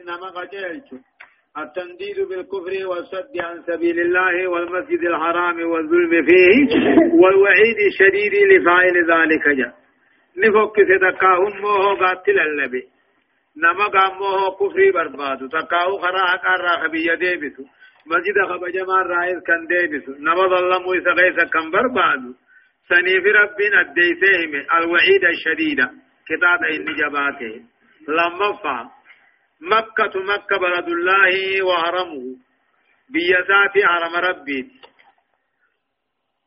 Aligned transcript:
نما 0.00 0.28
التنديد 1.58 2.18
بالكفر 2.28 2.86
والصد 2.88 3.34
عن 3.40 3.62
سبيل 3.62 4.00
الله 4.00 4.48
والمسجد 4.48 5.00
الحرام 5.00 5.70
والظلم 5.70 6.26
فيه 6.26 6.68
والوعيد 7.22 7.78
الشديد 7.90 8.34
لفاعل 8.50 8.96
ذلك 9.12 9.48
جاء. 9.48 9.74
نفك 10.36 10.76
ستكاهم 10.90 11.60
موه 11.60 11.94
قاتل 12.00 12.40
اللبي. 12.40 12.82
نما 13.56 13.86
قاموه 13.86 14.56
كفري 14.60 14.90
برباد. 14.90 15.38
تكاو 15.48 15.98
خراء 15.98 16.36
قرى 16.36 16.72
خبية 16.82 17.14
ديبسو 17.14 17.62
مسجد 18.06 18.36
خبجما 18.48 19.00
الرئيس 19.02 19.38
كان 19.46 19.66
ديبسو. 19.66 20.12
نما 20.12 20.42
ظلموا 20.52 20.96
إسغيث 20.98 21.52
كان 21.52 21.70
برباد. 21.70 22.22
سنيف 22.88 23.24
ربنا 23.26 23.80
الديسهم 23.80 24.52
الوعيد 24.78 25.24
الشديد. 25.24 25.80
كتاب 26.28 26.60
النجباته 26.70 27.54
لما 28.08 28.52
فهم. 28.62 28.95
مكة 29.60 30.20
مكة 30.20 30.56
بلد 30.58 30.88
الله 30.88 31.62
وحرمه. 31.64 32.36
بيزات 33.10 33.84
حرم 33.84 34.14
ربي. 34.24 34.70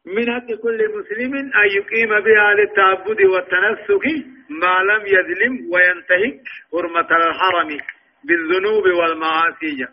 من 0.05 0.33
حق 0.33 0.47
كل 0.63 0.79
مسلم 0.97 1.35
أن 1.35 1.67
يقيم 1.77 2.09
بها 2.09 2.53
للتعبد 2.53 3.21
والتنسك 3.21 4.05
ما 4.49 4.75
لم 4.89 5.03
يظلم 5.05 5.53
وينتهك 5.73 6.41
حرمة 6.71 7.09
الحرم 7.17 7.77
بالذنوب 8.23 8.85
والمعاصي. 8.85 9.87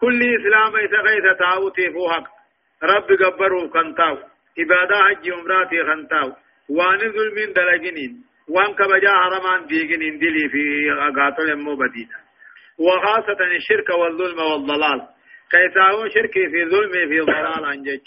كل 0.00 0.20
إسلام 0.36 0.76
إذا 0.76 1.32
تعوتي 1.38 1.92
فوحك 1.92 2.26
رب 2.82 3.08
قبره 3.22 3.68
كنتاو 3.68 4.16
إبادة 4.58 4.96
حج 5.04 5.30
عمراتي 5.30 5.84
خنتاو. 5.84 6.32
وان 6.68 6.98
ظلم 6.98 7.52
دلقنين 7.56 8.24
وان 8.48 8.74
كبجا 8.74 9.12
حرمان 9.12 9.66
ديقنين 9.66 10.18
دلي 10.18 10.48
في 10.48 10.92
أقاتل 10.92 11.56
مبدينا 11.56 12.23
وخاصة 12.78 13.40
الشرك 13.56 13.88
والظلم 13.88 14.38
والضلال. 14.38 15.08
كيساو 15.50 16.08
شركي 16.08 16.48
في 16.50 16.64
ظلم 16.64 16.92
في 17.08 17.20
ضلال 17.20 17.64
عن 17.64 17.82
جج 17.82 18.00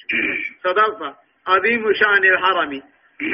صدفة. 0.64 1.16
عظيم 1.48 1.94
شأن 1.94 2.24
الحرم. 2.24 2.82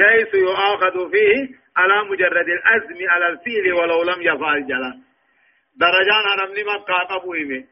حيث 0.00 0.34
يؤاخذ 0.34 1.10
فيه 1.10 1.48
على 1.76 2.08
مجرد 2.10 2.48
الأزم 2.48 3.10
على 3.10 3.26
الفيل 3.26 3.72
ولو 3.72 4.02
لم 4.02 4.22
يفعل 4.22 4.66
جلال 4.66 5.00
درجان 5.76 6.24
حرم 6.38 6.52
مكة 6.52 6.94
قبوه 6.94 7.64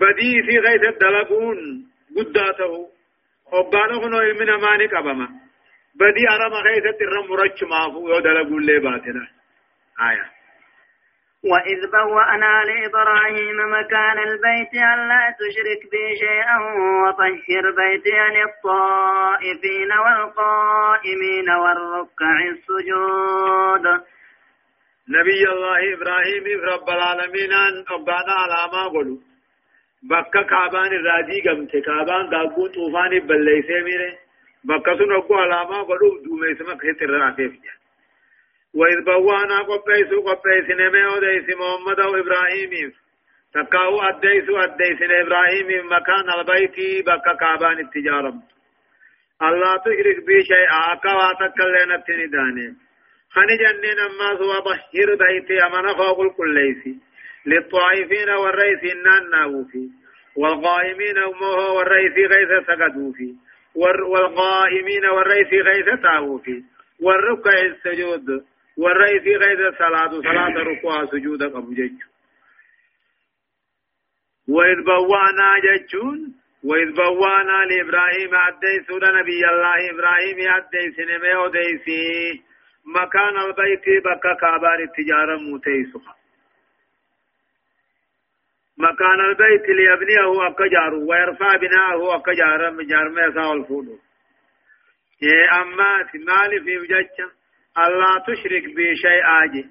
بدي 0.00 0.42
في 0.46 0.58
غيث 0.58 0.82
الدلقون 0.82 1.56
قداته. 2.16 2.88
وقانه 3.52 4.08
نوع 4.08 4.32
من 4.32 4.46
ماني 4.46 4.86
قبما 4.86 5.28
بدي 5.94 6.28
حرم 6.28 6.54
غيث 6.54 6.84
الرم 7.02 7.32
رج 7.32 7.64
مافو 7.64 8.08
يدلقون 8.08 8.62
لي 8.62 8.78
باتنا 8.78 9.28
آية. 10.10 10.41
وإذ 11.44 11.90
بوأنا 11.90 12.64
لإبراهيم 12.64 13.58
مكان 13.72 14.18
البيت 14.18 14.74
ألا 14.74 15.34
تشرك 15.38 15.90
بي 15.92 16.16
شيئا 16.22 16.58
وطهر 17.02 17.64
بيتي 17.78 18.18
للطائفين 18.36 19.92
والقائمين 20.04 21.50
والركع 21.50 22.36
السجود. 22.50 23.84
نبي 25.08 25.42
الله 25.52 25.94
إبراهيم 25.94 26.44
رب 26.72 26.88
العالمين 26.88 27.52
أن 27.52 27.84
أبانا 27.90 28.34
على 28.42 28.72
ما 28.72 28.88
قلوا. 28.88 29.18
بكا 30.02 30.42
كابان 30.42 30.92
الرادي 30.92 31.40
قمت. 31.48 31.76
كابان 31.86 32.28
داقو 32.30 32.66
طوفان 32.66 33.18
بليسي 33.26 33.80
ميري. 33.86 34.18
بكا 34.64 34.96
سنقو 34.98 35.34
على 35.34 35.68
ما 35.70 35.82
قلوا. 35.82 36.22
دومي 36.24 36.54
سمك 36.54 36.86
هتر 36.86 37.10
جان 37.18 37.81
وإذ 38.74 39.04
بوانا 39.04 39.58
قبيسو 39.62 40.20
قبيس 40.20 40.70
نمي 40.70 41.04
وديس 41.04 41.56
محمد 41.60 42.00
وإبراهيم 42.00 42.92
تكاو 43.54 44.02
أديس 44.02 44.48
أديس 44.48 45.00
إبراهيم 45.02 45.68
مكان 45.92 46.26
البيت 46.38 47.06
بكا 47.06 47.34
كعبان 47.40 47.78
التجارة. 47.78 48.34
الله 49.42 49.76
تشرك 49.76 50.26
بي 50.26 50.44
شيئا 50.44 50.80
أكوا 50.92 51.32
تكلنا 51.40 51.94
التنداني 51.94 52.76
خني 53.34 53.56
جنين 53.56 53.98
أما 53.98 54.38
سوى 54.38 54.58
بحر 54.66 55.08
بيتي 55.22 55.66
أمنا 55.66 55.94
فوق 55.94 56.20
الكليسي 56.20 56.96
للطائفين 57.46 58.30
والرئيس 58.30 58.82
النان 58.94 59.30
ناوفي. 59.30 59.88
والقائمين 60.36 61.18
أمه 61.18 61.72
والرئيس 61.76 62.12
غيث 62.12 62.66
سقدوفي. 62.66 63.34
والقائمين 63.74 65.04
والرئيس 65.06 65.52
غيث 65.52 66.00
تاوفي. 66.02 66.62
والركع 67.00 67.54
السجود. 67.60 68.51
والرئيس 68.76 69.22
غير 69.22 69.74
صلاة 69.78 70.20
صلاة 70.20 70.54
ركوع 70.58 71.06
سجود 71.06 71.42
قبل 71.42 71.74
جج 71.74 71.98
وإذ 74.48 74.82
بوانا 74.84 75.58
ججون 75.64 76.34
وإذ 76.64 76.92
بوانا 76.92 77.64
لإبراهيم 77.70 78.30
أدي 78.34 78.84
سورة 78.88 79.20
نبي 79.20 79.46
الله 79.50 79.90
إبراهيم 79.90 80.38
أدي 80.56 80.92
سنمي 80.96 81.34
أديسي 81.34 82.42
مكان 82.86 83.36
البيت 83.38 84.04
بكا 84.04 84.34
كابار 84.34 84.78
التجارة 84.78 85.36
موتيسها 85.36 86.14
مكان 88.78 89.20
البيت 89.20 89.68
ليبنيه 89.68 90.46
أكجار 90.46 90.94
ويرفع 90.94 91.56
بناءه 91.56 92.16
أكجار 92.16 92.70
مجار 92.70 93.08
ميسا 93.08 93.46
والفودو 93.46 93.98
إيه 95.22 95.60
أما 95.62 96.08
مالي 96.14 96.60
في 96.64 96.78
وجهة 96.78 97.30
الله 97.78 98.18
تشرك 98.18 98.64
بي 98.76 98.96
شيء 98.96 99.22
آجي 99.44 99.66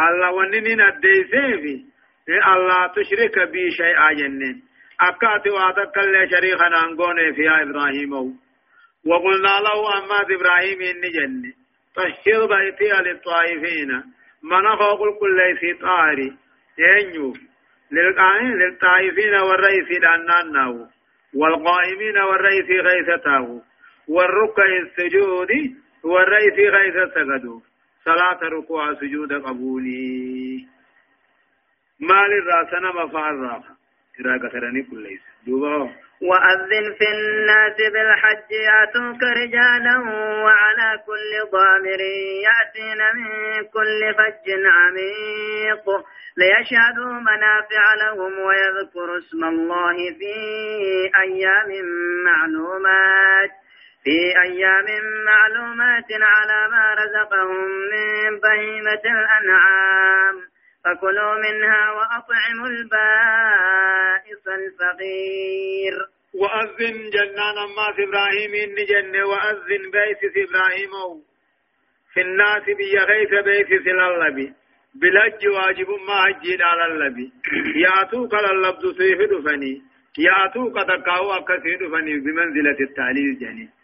الله 0.00 0.32
وننين 0.32 0.80
الديسي 0.80 1.84
في 2.26 2.34
الله 2.52 2.86
تشرك 2.86 3.48
بي 3.52 3.70
شيء 3.70 4.10
آجنين 4.10 4.62
أكاتي 5.00 5.50
واتك 5.50 5.98
اللي 5.98 6.28
شريخا 6.30 6.68
نانقوني 6.68 7.34
فيها 7.34 7.62
إبراهيم 7.62 8.12
وقلنا 9.06 9.54
له 9.66 9.98
أما 9.98 10.20
إبراهيم 10.36 10.80
إني 10.82 11.08
جنة 11.16 11.52
طهر 11.96 12.46
بيتي 12.46 12.92
للطائفين 13.02 13.90
من 14.42 14.76
فوق 14.78 15.00
كل 15.20 15.38
في 15.60 15.74
طاري 15.80 16.36
ينيو 16.78 17.32
للطائفين 17.92 19.34
والرئيس 19.34 19.88
دانان 20.00 20.88
والقائمين 21.34 22.18
والرئيس 22.18 22.66
غيثته 22.70 23.62
والركع 24.08 24.64
السجود 24.82 25.50
في 26.54 26.68
غيث 26.68 27.14
سجدوا 27.14 27.60
صلاة 28.04 28.38
ركوع 28.42 28.94
سجود 28.94 29.32
قبولي. 29.32 30.66
مال 32.00 32.32
الراسنا 32.32 33.04
مفعل 33.04 33.34
راحة 33.34 33.76
إراقة 34.20 34.58
كل 34.90 35.02
ليس. 35.02 35.20
وأذن 36.22 36.94
في 36.98 37.04
الناس 37.14 37.76
بالحج 37.92 38.50
يأتوك 38.50 39.22
رجالا 39.22 39.98
وعلى 40.44 40.98
كل 41.06 41.50
ضامر 41.52 42.00
يأتين 42.46 42.98
من 43.14 43.64
كل 43.64 44.14
فج 44.14 44.50
عميق. 44.66 46.04
ليشهدوا 46.36 47.12
منافع 47.12 47.94
لهم 48.04 48.32
ويذكروا 48.38 49.18
اسم 49.18 49.44
الله 49.44 49.96
في 50.18 50.34
أيام 51.22 51.84
معلومات. 52.24 53.65
في 54.06 54.18
أيام 54.46 54.88
معلومات 55.30 56.10
على 56.12 56.58
ما 56.72 56.84
رزقهم 57.02 57.60
من 57.92 58.40
بهيمة 58.42 59.04
الأنعام. 59.18 60.36
فكلوا 60.84 61.34
منها 61.46 61.90
وأطعموا 61.96 62.68
البائس 62.74 64.44
الفقير. 64.58 65.94
وأذن 66.34 66.96
جنان 67.16 67.58
ما 67.76 67.88
في 67.96 68.02
إبراهيم 68.04 68.52
إن 68.64 68.76
جنة 68.92 69.24
وأذن 69.26 69.82
بيت 69.96 70.32
في 70.32 70.44
إبراهيم. 70.44 70.92
في 72.12 72.20
الناس 72.20 72.64
بيغيث 72.78 73.44
بيت 73.44 73.82
في 73.82 73.90
اللبي 73.90 74.52
بلج 74.94 75.46
واجب 75.46 75.88
ما 76.08 76.18
هجين 76.24 76.62
على 76.62 76.84
اللبي 76.92 77.32
يأتوك 77.84 78.34
للبد 78.34 78.84
سيف 78.98 79.18
دفني 79.30 79.82
يأتوك 80.18 80.74
تقاو 80.74 81.32
أكسي 81.32 81.76
دفني 81.76 82.14
بمنزلة 82.24 82.78
التعليل 82.80 83.38
جنين 83.40 83.75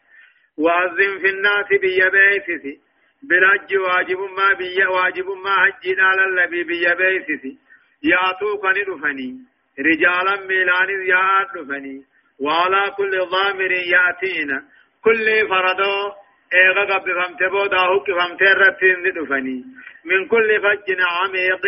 وأذن 0.59 1.19
في 1.23 1.29
الناس 1.31 1.69
بيا 1.81 2.09
بيسسي. 2.09 2.81
بالحج 3.23 3.77
واجب 3.77 4.19
ما 4.19 4.59
بيا 4.59 4.89
واجب 4.89 5.29
ما 5.45 5.53
حج 5.53 6.01
على 6.01 6.25
النبي 6.25 6.65
بيا 6.65 6.95
بيسسي. 6.95 7.59
ياتوك 8.05 8.65
ندفني 8.67 9.39
رجالا 9.79 10.47
ميلان 10.47 10.91
يا 11.07 11.47
دفني. 11.55 12.03
وعلى 12.41 12.91
كل 12.97 13.19
ضامر 13.19 13.73
ياتينا 13.73 14.63
كل 15.05 15.49
فردو 15.49 16.13
إيغا 16.55 16.85
قبل 16.95 17.11
فمت 17.23 17.43
بودا 17.51 17.81
هك 17.81 18.07
فمت 18.19 18.43
رتين 18.43 19.03
دفني. 19.17 19.65
من 20.05 20.29
كل 20.29 20.61
فج 20.63 20.97
عميق 21.01 21.65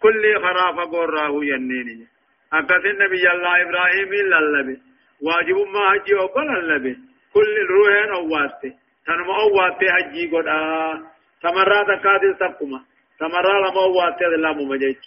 كل 0.00 0.22
خراف 0.42 0.76
قراه 0.92 1.44
ينيني. 1.44 2.06
أكثر 2.52 2.90
النبي 2.90 3.30
الله 3.34 3.62
إبراهيم 3.62 4.12
إلا 4.12 4.38
اللبي. 4.38 4.80
واجب 5.22 5.56
ما 5.74 5.90
حج 5.90 6.14
وقل 6.14 6.58
اللبي. 6.58 7.11
كل 7.34 7.54
روحين 7.70 8.10
أواتي 8.20 8.70
تنما 9.06 9.34
أواتي 9.42 9.86
حجي 9.92 10.26
قد 10.32 10.46
آه 10.46 11.02
تمرا 11.42 11.82
تكادي 11.82 12.30
سقما 12.40 12.80
تمرا 13.20 13.54
لما 13.70 13.80
أواتي 13.84 14.24
الله 14.26 14.52
ممجيك 14.52 15.00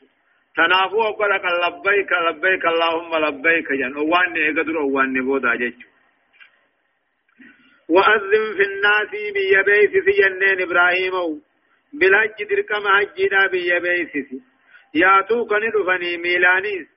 تنافو 0.58 1.02
أقولك 1.02 1.46
لبيك 1.64 2.12
لبيك 2.28 2.66
اللهم 2.66 3.12
لبيك 3.26 3.68
جن 3.72 3.94
أواني 3.98 4.50
قدر 4.50 4.78
أواني 4.80 5.22
بودا 5.22 5.56
جيجو 5.56 5.88
وأذن 7.90 8.44
في 8.58 8.64
الناس 8.70 9.12
بيبيس 9.36 10.04
في 10.06 10.12
جنين 10.22 10.62
إبراهيم 10.62 11.42
بالحج 11.94 12.38
دركم 12.50 12.88
حجنا 12.88 13.48
بيبيس 13.52 14.14
ياتوك 14.94 15.54
ندفني 15.54 16.18
ميلانيس 16.18 16.88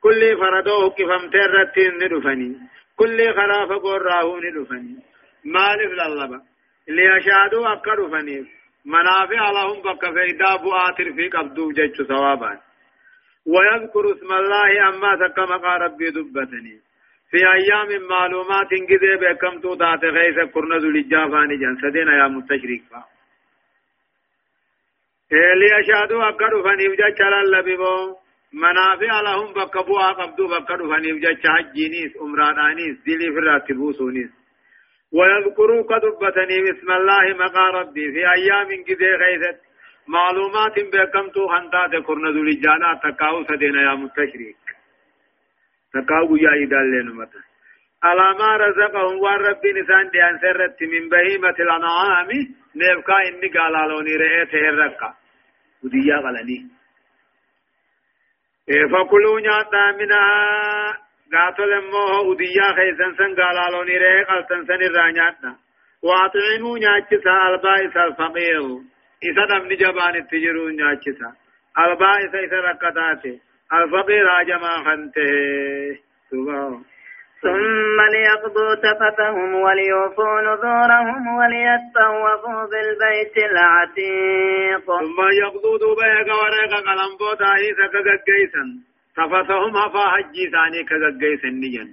كل 0.00 0.20
فردوه 0.40 0.90
كفم 0.90 1.30
ترتين 1.30 1.94
ندفني 2.02 2.75
كل 2.96 3.18
خلاف 3.38 3.70
قراه 3.84 4.40
ندفني 4.44 4.96
مالف 5.44 5.90
للبا 6.00 6.40
ليشهدوا 6.88 7.72
أكا 7.72 7.94
دفني 7.94 8.38
منافع 8.84 9.50
لهم 9.50 9.78
بك 9.82 10.02
فإذا 10.14 10.56
بؤاتر 10.56 11.12
في 11.16 11.28
قبضو 11.28 11.72
جيش 11.72 12.02
ثوابا 12.08 12.60
ويذكر 13.52 14.04
اسم 14.12 14.32
الله 14.32 14.88
أما 14.88 15.10
سكما 15.22 15.76
ربي 15.76 16.10
دبتني 16.10 16.76
في 17.30 17.38
أيام 17.56 17.90
معلومات 18.08 18.70
كذا 18.88 19.12
بكم 19.22 19.60
تو 19.60 19.74
تات 19.74 20.04
غيث 20.04 20.38
كرنا 20.54 20.76
ذو 20.76 20.88
الجافاني 20.88 21.56
جان 21.56 21.76
سدين 21.82 22.08
يا 22.08 22.28
متشريك 22.28 22.82
فا 22.90 23.00
ليشهدوا 25.60 26.28
أكدوا 26.28 26.62
فنيوجا 26.62 27.08
چلال 27.18 27.50
لبيبو 27.50 28.16
منافع 28.64 29.20
لهم 29.20 29.52
بكبوا 29.52 30.12
قبدوا 30.18 30.48
بكدوا 30.58 30.96
فنيوجا 30.96 31.36
حجينيس 31.44 32.12
عمرانانيس 32.20 32.96
دلي 33.06 33.28
فراتبوسونيس 33.34 34.30
ويذكروا 35.12 35.82
كدبتني 35.90 36.58
بسم 36.66 36.88
الله 36.98 37.24
مقا 37.42 37.66
ربي. 37.78 38.12
في 38.12 38.22
أيام 38.36 38.68
كذا 38.86 39.10
غيثت. 39.22 39.60
معلومات 40.08 40.76
بكم 40.92 41.28
تو 41.34 41.50
هنتات 41.52 41.92
كرنا 42.06 42.30
ذو 42.30 42.42
الجانا 42.42 43.00
تكاو 43.02 43.44
سدين 43.44 43.74
يا 43.74 43.94
متشريك. 43.94 44.64
تقاو 45.92 46.36
يا 46.36 46.52
إدال 46.62 47.16
متى. 47.16 47.40
على 48.02 48.38
ما 48.38 48.56
رزقهم 48.56 49.18
والرب 49.24 49.64
نسان 49.78 50.10
دي 50.12 50.20
أنسرت 50.30 50.78
من 50.92 51.08
بهيمة 51.08 51.56
الأنعام. 51.64 52.30
نبكا 52.76 53.16
إني 53.28 53.48
قال 53.54 53.74
رئيته 54.22 54.68
الرقا 54.68 55.14
وديا 55.84 56.16
غلني 56.16 56.75
فكلوا 58.66 59.40
نياتا 59.40 59.92
منها 59.98 60.26
قاتل 61.32 61.90
موه 61.90 62.20
وديا 62.20 62.68
خيسن 62.76 63.14
سن 63.18 63.34
قال 63.34 63.72
لوني 63.72 63.98
رئي 63.98 64.24
قلتن 64.24 64.66
سن 64.66 64.82
الرانياتا 64.82 65.56
واطعموا 66.02 66.78
نياتشسا 66.78 67.34
البائس 67.48 67.96
الفقير 67.96 68.62
إذا 69.28 69.46
دم 69.50 69.72
نجبان 69.72 70.16
التجرون 70.16 70.76
نياتشسا 70.76 71.32
البائس 71.78 72.34
إذا 72.34 72.60
ركتاته 72.60 73.40
الفقير 73.72 74.26
جماعة 74.42 74.84
خنته 74.84 75.26
ثم 77.46 77.98
ليقضوا 78.14 78.74
تفتهم 78.74 79.54
وليوفوا 79.54 80.40
نذورهم 80.46 81.22
وليتطوفوا 81.38 82.60
بالبيت 82.70 83.36
العتيق. 83.50 84.86
ثم 84.86 85.18
يقضوا 85.42 85.78
دوبيك 85.78 86.28
وريك 86.40 86.72
قلم 86.88 87.12
بوتا 87.20 87.48
إيسا 87.54 87.86
كغجيسا 87.92 88.64
تفتهم 89.16 89.76
هفا 89.76 90.04
حجي 90.12 90.44
ثاني 90.54 90.80
كغجيسا 90.90 91.48
نيجن 91.62 91.88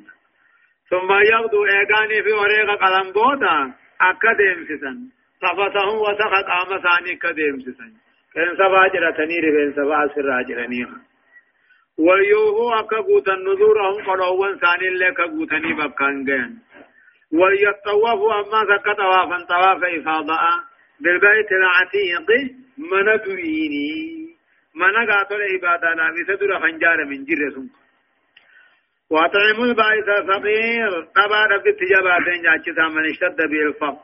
ثم 0.90 1.10
يقضوا 1.32 1.66
إيقاني 1.68 2.24
في 2.24 2.32
وريك 2.42 2.70
قلم 2.84 3.08
بوتا 3.12 3.56
أكدهم 4.02 4.60
سسن 4.70 4.98
تفتهم 5.42 5.98
وسخط 6.06 6.48
آم 6.60 6.72
ثاني 6.86 7.16
كدهم 7.16 7.60
سسن 7.66 7.92
كن 8.34 8.50
سبا 8.60 8.88
جرتني 8.94 9.38
رفين 9.40 9.72
سبا 9.78 10.08
سر 10.16 10.30
جرنيها 10.48 11.13
وليوهو 11.98 12.74
أكا 12.80 12.98
قوتا 12.98 13.36
نذورهم 13.36 14.06
قلوان 14.08 14.60
ثاني 14.60 14.88
اللي 14.88 15.12
كقوتني 15.12 15.74
بكان 15.74 16.24
جين 16.24 16.60
وليطوفوا 17.32 18.34
أما 18.34 18.60
ذكا 18.74 18.94
طوافا 18.94 19.46
طواف 19.50 19.84
إفاضاء 19.84 20.42
بالبيت 21.00 21.52
العتيق 21.52 22.30
من 22.78 23.06
دريني 23.26 23.94
من 24.76 25.12
قاتل 25.12 25.42
عبادنا 25.54 26.12
بسدر 26.12 26.60
خنجار 26.60 27.06
من 27.06 27.26
جرسون 27.26 27.70
واطعموا 29.10 29.66
البائس 29.66 30.08
الفقير 30.20 31.02
طبعا 31.16 31.46
رب 31.48 31.68
التجابات 31.68 32.26
جاتشتا 32.44 32.88
من 32.88 33.10
اشتد 33.10 33.38
به 33.52 33.62
الفقر 33.68 34.04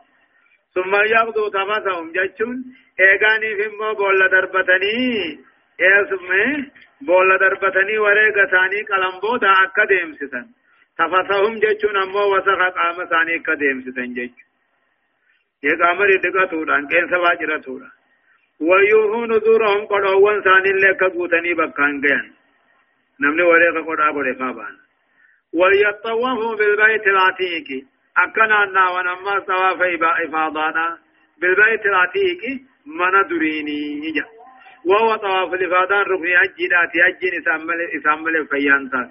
ثم 0.75 0.95
يغدو 0.95 1.47
تفسهم 1.47 2.11
جاتشون 2.11 2.55
ايغاني 2.99 3.55
في 3.55 3.69
مو 3.77 3.93
بول 3.93 4.29
دربتني 4.31 5.39
إيه 5.81 6.71
بولا 7.01 7.37
دربتني 7.37 7.97
وريقا 7.99 8.45
ثاني 8.45 8.81
قلم 8.89 9.19
بودا 9.23 9.51
أكا 9.51 9.85
ديمسسن 9.85 10.45
تفتهم 10.97 11.59
جيشون 11.59 11.97
أمو 11.97 12.35
وسخ 12.35 12.61
قام 12.77 13.05
ثاني 13.11 13.35
أكا 13.35 13.53
ديمسسن 13.53 14.13
جيش 14.13 14.31
يقامر 15.63 16.09
دقا 16.23 16.45
توران 16.45 16.87
كين 16.87 17.07
سبا 17.07 17.33
جرا 17.39 17.57
توران 17.57 17.91
ويوهو 18.59 19.25
نذورهم 19.25 19.85
قدوان 19.85 20.41
ثاني 20.41 20.71
لك 20.83 21.03
قوتني 21.03 21.53
بكان 21.53 22.01
جين 22.01 22.33
نمني 23.21 23.41
وريقا 23.43 23.81
قدا 23.87 24.07
قدا 24.15 24.33
قابان 24.39 24.75
وليطوفوا 25.53 26.55
بالبيت 26.55 27.07
العتيق 27.07 27.67
أكنا 28.17 28.63
أنا 28.63 28.89
ونما 28.89 29.35
سوا 29.47 29.77
في 29.77 30.25
إفاضانا 30.25 30.97
بالبيت 31.41 31.85
العتيق 31.85 32.41
من 32.85 33.27
دريني 33.29 33.81
يجا 34.07 34.38
وهو 34.85 35.15
طواف 35.15 35.53
الإفادان 35.53 36.01
ركن 36.01 36.27
أجينات 36.43 36.91
أجين 37.07 37.33
إسامل 37.99 38.47
فيانتاس 38.47 39.09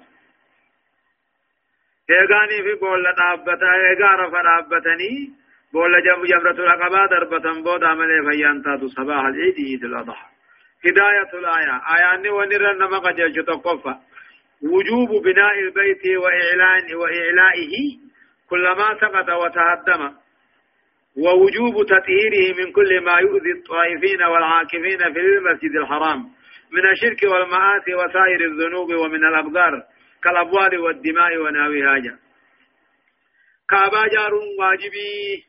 إيغاني 2.09 2.63
في 2.63 2.79
بول 2.79 3.03
دابتا 3.03 3.71
إيغا 3.89 4.11
رفا 4.21 4.41
دابتني 4.41 5.31
بول 5.73 6.03
جم 6.03 6.25
جمرة 6.25 6.51
العقبة 6.51 7.05
دربة 7.05 7.61
بود 7.63 7.83
عمل 7.83 8.31
فيانتاس 8.31 8.79
صباح 8.79 9.25
العيد 9.25 9.55
عيد 9.55 9.83
الأضحى. 9.83 10.27
هداية 10.85 11.31
الآية. 11.39 11.81
آيان 11.95 12.27
ونرى 12.29 12.73
نما 12.73 12.97
قد 12.99 13.19
يجتقف 13.19 13.83
وجوب 14.61 15.23
بناء 15.23 15.59
البيت 15.59 16.17
وإعلان 16.17 16.95
وإعلائه 16.95 17.73
كلما 18.49 18.87
سقط 19.01 19.29
وتهدم. 19.29 20.13
ووجوب 21.17 21.85
تطهيره 21.85 22.55
من 22.57 22.71
كل 22.71 23.01
ما 23.01 23.15
يؤذي 23.21 23.51
الطائفين 23.51 24.23
والعاكفين 24.23 25.13
في 25.13 25.19
المسجد 25.19 25.75
الحرام 25.75 26.19
من 26.71 26.89
الشرك 26.91 27.23
والمآسي 27.23 27.95
وسائر 27.95 28.41
الذنوب 28.45 28.93
ومن 28.93 29.25
الأبدار 29.25 29.83
كالأبوال 30.23 30.79
والدماء 30.79 31.37
وناويها 31.37 32.19
كابا 33.69 34.07
جار 34.07 34.33
واجبي 34.59 35.45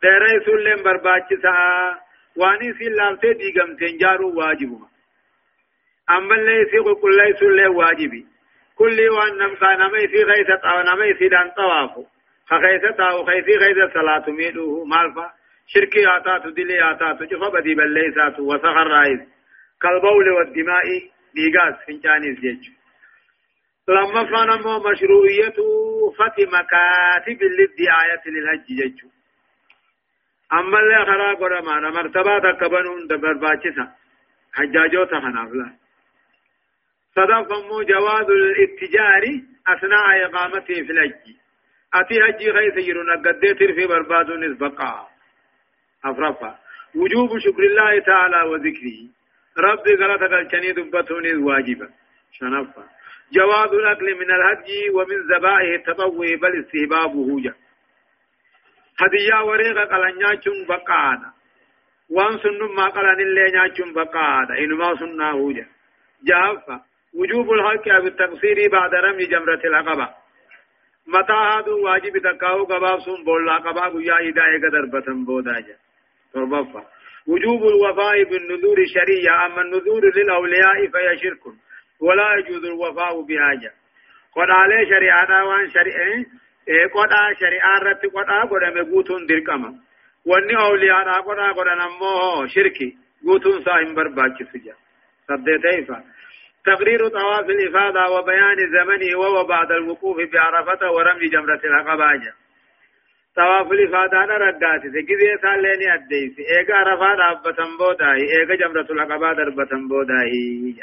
تيري 0.00 0.40
سلم 0.46 0.82
برباچسا 0.82 1.56
واني 2.36 2.72
سلالتي 2.78 3.32
ديگم 3.32 3.76
تنجارو 3.76 4.38
واجبه 4.38 4.80
أما 6.10 6.34
اللي 6.34 6.64
سيقو 6.70 6.94
كل 6.94 7.16
ليس 7.16 7.42
واجبي. 7.76 8.26
كل 8.74 8.98
وان 9.10 9.38
نمسا 9.38 9.74
نمي 9.74 10.08
في 10.08 10.22
غيثة 10.22 10.70
أو 10.70 10.82
نمي 10.82 11.14
في 11.14 11.28
دان 11.28 11.50
طوافه 12.50 12.68
خخيسة 12.68 12.90
تاو 12.96 13.24
خيسي 13.24 13.58
خيسة 13.58 13.92
صلاة 13.94 14.30
ميدوه 14.30 14.84
مالفا 14.84 15.32
شركي 15.66 16.06
آتات 16.16 16.46
دلي 16.46 16.90
آتات 16.90 17.22
جفا 17.22 17.48
بدي 17.48 17.74
بليسات 17.74 18.40
وسخر 18.40 18.86
رايز 18.86 19.20
كالبول 19.80 20.30
والدماء 20.30 20.84
ديغاز 21.34 21.74
فنجانيز 21.86 22.40
جيج 22.40 22.70
لما 23.88 24.24
فنمو 24.24 24.78
مشروعية 24.78 25.58
فتي 26.18 26.46
مكاتب 26.46 27.42
للدعاية 27.42 28.22
للحج 28.26 28.66
جيج 28.66 29.00
أما 30.52 30.78
اللي 30.80 31.06
خرا 31.06 31.34
قرما 31.34 31.90
مرتبة 31.90 32.52
كبنون 32.52 33.06
دبر 33.06 33.32
باچسا 33.32 33.90
حجاجو 34.52 35.04
تخنافلا 35.04 35.72
صدق 37.16 37.48
جواز 37.88 38.30
الاتجار 38.30 39.24
أثناء 39.68 40.26
إقامته 40.26 40.74
في 40.74 40.92
الحج 40.92 41.39
أتي 41.94 42.14
هجي 42.22 42.50
غيث 42.50 42.76
يرون 42.88 43.10
قديتر 43.26 43.72
في 43.74 43.86
برباد 43.86 44.30
نسبقا 44.30 45.08
أفرفا 46.04 46.58
وجوب 46.94 47.38
شكر 47.38 47.62
الله 47.62 47.98
تعالى 47.98 48.42
وذكره 48.50 48.98
ربي 49.58 49.94
غلط 49.94 50.22
قلتني 50.32 50.72
دبتون 50.72 51.44
واجبا 51.44 51.88
شنفا 52.32 52.84
جواز 53.32 53.72
الأكل 53.72 54.14
من 54.14 54.30
الهدي 54.30 54.90
ومن 54.90 55.16
ذبائه 55.32 55.74
التطوع 55.76 56.26
بل 56.42 56.60
استهبابه 56.60 57.40
جا 57.40 57.54
هديا 59.00 59.38
وريغا 59.40 59.84
قلن 59.84 60.66
بقانا 60.68 61.32
وان 62.10 62.38
سنن 62.38 62.74
ما 62.76 62.86
قلن 62.88 63.20
اللي 63.20 63.50
نياچون 63.50 63.92
بقانا 63.92 64.58
إنما 64.58 64.96
سنه 64.96 65.52
جا 65.52 65.66
جافا 66.24 66.80
وجوب 67.14 67.52
الحق 67.52 68.00
بالتقصير 68.02 68.68
بعد 68.72 68.94
رمي 68.94 69.24
جمرة 69.26 69.60
العقبة 69.64 70.19
متى 71.14 71.32
هذا 71.32 71.72
واجب 71.72 72.18
تكاو 72.18 72.64
قباب 72.64 72.98
سن 73.00 73.24
بولا 73.24 73.56
قباب 73.56 74.00
يا 74.00 74.16
إذا 74.18 74.42
إيقا 74.42 74.80
بتن 74.92 75.24
بوداجا 75.24 75.76
تربفا 76.34 76.82
وجوب 77.26 77.62
الوفاء 77.62 78.24
بالنذور 78.24 78.78
الشريعة 78.78 79.46
أما 79.46 79.62
النذور 79.62 80.02
للأولياء 80.16 80.86
فهي 80.92 81.18
شرك 81.22 81.44
ولا 82.00 82.26
يجوز 82.38 82.64
الوفاء 82.64 83.22
بحاجة 83.28 83.72
قد 84.36 84.50
عليه 84.50 84.84
شريعة 84.94 85.44
وان 85.48 85.70
شريعة 85.70 86.24
قد 86.94 87.10
شريعة 87.40 87.78
رت 87.82 88.02
قد 88.14 88.30
قد 88.50 88.78
مقوتون 88.78 89.26
درقما 89.26 89.74
واني 90.26 90.56
أولياء 90.56 91.20
قد 91.20 91.40
قد 91.58 91.68
نمو 91.80 92.46
شركي 92.54 92.96
قوتون 93.26 93.64
ساهم 93.64 93.94
برباك 93.94 94.42
سجا 94.52 94.74
صدتيفا 95.28 96.04
تقرير 96.66 97.08
طواف 97.08 97.50
الإفاضة 97.50 98.18
وبيان 98.18 98.56
زمنه 98.56 99.18
وهو 99.18 99.44
بعد 99.44 99.72
الوقوف 99.72 100.16
بعرفة 100.32 100.90
ورمي 100.90 101.28
جمرة 101.28 101.60
العقبة 101.64 102.32
طواف 103.36 103.72
الإفادة 103.72 104.18
ردات 104.18 104.80
سكذي 104.80 105.36
ساليني 105.42 105.94
أديس؟ 105.94 106.38
إيقا 106.38 106.74
عرفة 106.74 107.14
دابة 107.14 107.76
بوداهي. 107.78 108.40
إيقا 108.40 108.54
جمرة 108.54 108.86
العقبة 108.90 109.32
دربة 109.32 109.68
بوداهي. 109.88 110.74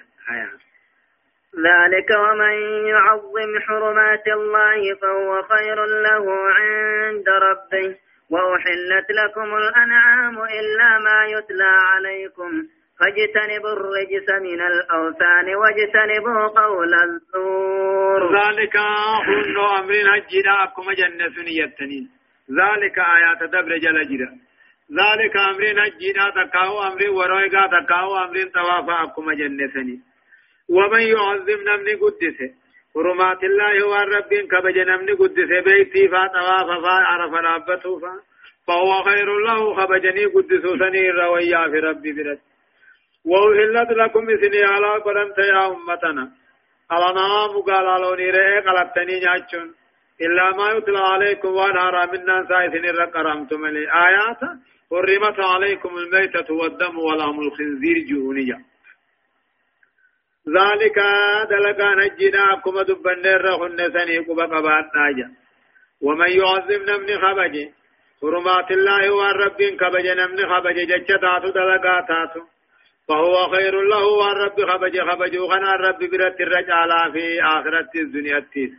ذلك 1.68 2.10
ومن 2.10 2.86
يعظم 2.88 3.60
حرمات 3.68 4.28
الله 4.28 4.96
فهو 5.02 5.42
خير 5.42 5.86
له 5.86 6.26
عند 6.58 7.30
ربه. 7.30 7.96
وأحلت 8.30 9.12
لكم 9.12 9.58
الأنعام 9.58 10.38
إلا 10.38 11.00
ما 11.00 11.26
يتلى 11.26 11.72
عليكم. 11.92 12.77
فاجتنبوا 13.00 13.74
الرجس 13.77 14.27
من 14.42 14.62
الأوثان 14.62 15.48
واجتنبوا 15.62 16.48
قول 16.48 16.94
الزور. 17.08 18.22
ذلك 18.39 18.75
هن 19.27 19.58
أمرنا 19.80 20.16
الجناء 20.16 20.66
كما 20.75 20.94
جنة 20.94 21.38
يتنين 21.62 22.10
ذلك 22.60 22.98
آيات 23.00 23.42
دبر 23.54 23.77
جل 23.77 24.00
جرا. 24.10 24.30
ذلك 25.01 25.36
أمرنا 25.38 25.84
الجناء 25.86 26.30
تكاو 26.38 26.84
أمر 26.88 27.01
ورويقا 27.18 27.63
تكاو 27.75 28.18
أمر 28.18 28.38
توافا 28.54 29.06
كما 29.16 29.34
جنة 29.34 30.00
ومن 30.70 31.01
يعظم 31.01 31.60
نمني 31.68 31.94
قدسه. 31.94 32.51
حرمات 32.96 33.44
الله 33.44 33.88
والرب 33.88 34.32
كبج 34.51 34.77
نمني 34.80 35.12
قدسه. 35.12 35.60
بيتي 35.66 36.08
فاتواف 36.08 36.70
فعرف 36.86 37.34
رابته 37.34 38.00
فهو 38.68 39.04
خير 39.04 39.30
له. 39.48 39.75
خبجني 39.75 40.25
قدسه 40.25 40.77
سنير 40.77 41.18
ويا 41.34 41.68
في 41.72 41.80
ربي 41.80 42.12
برد. 42.13 42.39
وأهلت 43.30 43.92
لكم 44.02 44.24
إثني 44.30 44.64
على 44.64 44.90
قدمت 45.06 45.38
يا 45.38 45.68
أمتنا. 45.68 46.26
على 46.92 47.08
نام 47.20 47.54
قال 47.68 48.02
لوني 48.02 48.30
رئي 48.30 48.60
قلبتني 48.60 49.20
نياتشون 49.20 49.68
إلا 50.26 50.46
ما 50.58 50.68
يتلى 50.72 51.00
عليكم 51.00 51.48
ونهر 51.48 51.96
منا 52.12 52.46
سايثن 52.50 52.86
الرقرمتم 52.86 53.66
لي 53.66 53.84
آيات 54.08 54.42
حرمت 54.92 55.40
عليكم 55.40 55.98
الميتة 55.98 56.54
والدم 56.54 56.98
ولهم 56.98 57.40
الخنزير 57.40 57.98
جهونية 58.10 58.58
ذلك 60.58 60.98
دلقا 61.50 61.90
نجناكم 61.96 62.82
دبنر 62.82 63.46
هن 63.62 63.78
سنيق 63.96 64.28
بقبات 64.38 64.88
ناجا 64.96 65.28
ومن 66.02 66.30
يعظم 66.40 66.82
نمني 66.90 67.16
خبجي 67.24 67.66
حرمات 68.22 68.72
الله 68.72 69.12
والرب 69.12 69.62
كبج 69.80 70.08
نمني 70.20 70.44
خبجي 70.52 70.86
ججتاتو 70.92 71.50
دلقا 71.58 72.02
تاتو 72.10 72.42
فهو 73.08 73.36
خير 73.56 73.82
له 73.82 74.04
والرب 74.06 74.58
خبج 74.72 75.02
خبج 75.02 75.38
وغنى 75.38 75.70
الرب 75.70 76.00
برت 76.00 76.42
الرجال 76.42 77.12
في 77.14 77.44
آخرة 77.44 77.92
الدنيا. 77.96 78.38
التيس 78.38 78.72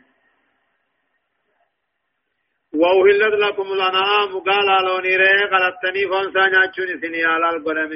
وأهلت 2.75 3.35
لكم 3.35 3.73
الأنعام. 3.73 4.40
قال 4.49 4.85
لوني 4.85 5.16
ريه 5.16 5.42
قلتني 5.52 6.08
فانسا 6.08 6.49
ناتشوني 6.49 7.00
سني 7.00 7.25
على 7.25 7.56
القرم 7.56 7.92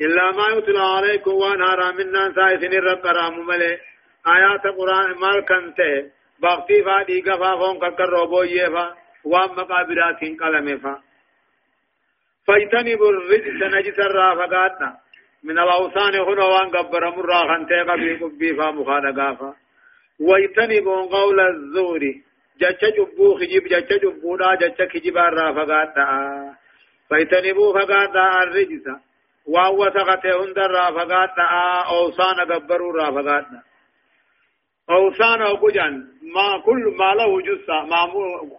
إلا 0.00 0.30
ما 0.30 0.46
يتلى 0.56 0.78
عليكم 0.78 1.30
وانهارا 1.30 1.90
منا 1.90 2.32
سايسن 2.34 2.72
الرب 2.72 3.06
رام 3.06 3.46
ملي 3.46 3.78
آيات 4.26 4.66
قرآن 4.78 5.10
مال 5.20 5.44
كنته. 5.48 6.10
باقتي 6.38 6.82
فا 6.84 7.02
ديگا 7.02 7.36
فا 7.36 7.56
فون 7.56 7.78
ككر 7.78 8.08
روبويه 8.08 8.68
فا. 8.68 8.96
وام 9.24 9.50
مقابرات 9.50 10.20
قلمه 10.40 10.76
فا. 10.76 11.02
فاجتنبوا 12.46 13.10
الرجس 13.10 13.62
نجس 13.74 13.98
الرافقاتنا. 13.98 15.03
من 15.44 15.58
الأوثان 15.58 16.14
هنا 16.14 16.44
وان 16.44 16.70
قبر 16.70 17.10
مرا 17.16 17.38
خنتي 17.48 17.80
قبي 17.90 18.14
قبي 18.16 18.54
فا 18.54 18.70
مخانا 18.70 19.10
قافا. 19.22 19.54
ويتنبون 20.20 21.08
قول 21.08 21.40
الزور. 21.40 22.00
جچ 22.60 22.84
جبو 22.96 23.34
خجيب 23.38 23.64
جچ 23.68 23.90
جبو 24.02 24.36
دا 24.36 24.54
جچ 24.54 24.78
خجيب 24.92 25.18
الرافقاتا 25.18 26.04
فيتنبو 27.08 27.72
فقاتا 27.72 28.42
الرجسا 28.42 29.00
وهو 29.46 29.90
سقط 29.90 30.26
هند 30.26 30.58
الرافقاتا 30.58 31.42
أوثان 31.88 32.40
قبروا 32.52 32.90
الرافقاتا 32.92 33.62
أوثان 34.90 35.42
وقجان 35.42 35.94
ما 36.34 36.62
كل 36.66 36.94
ما 36.98 37.14
له 37.14 37.40
جثة. 37.40 37.84
ما 37.84 38.02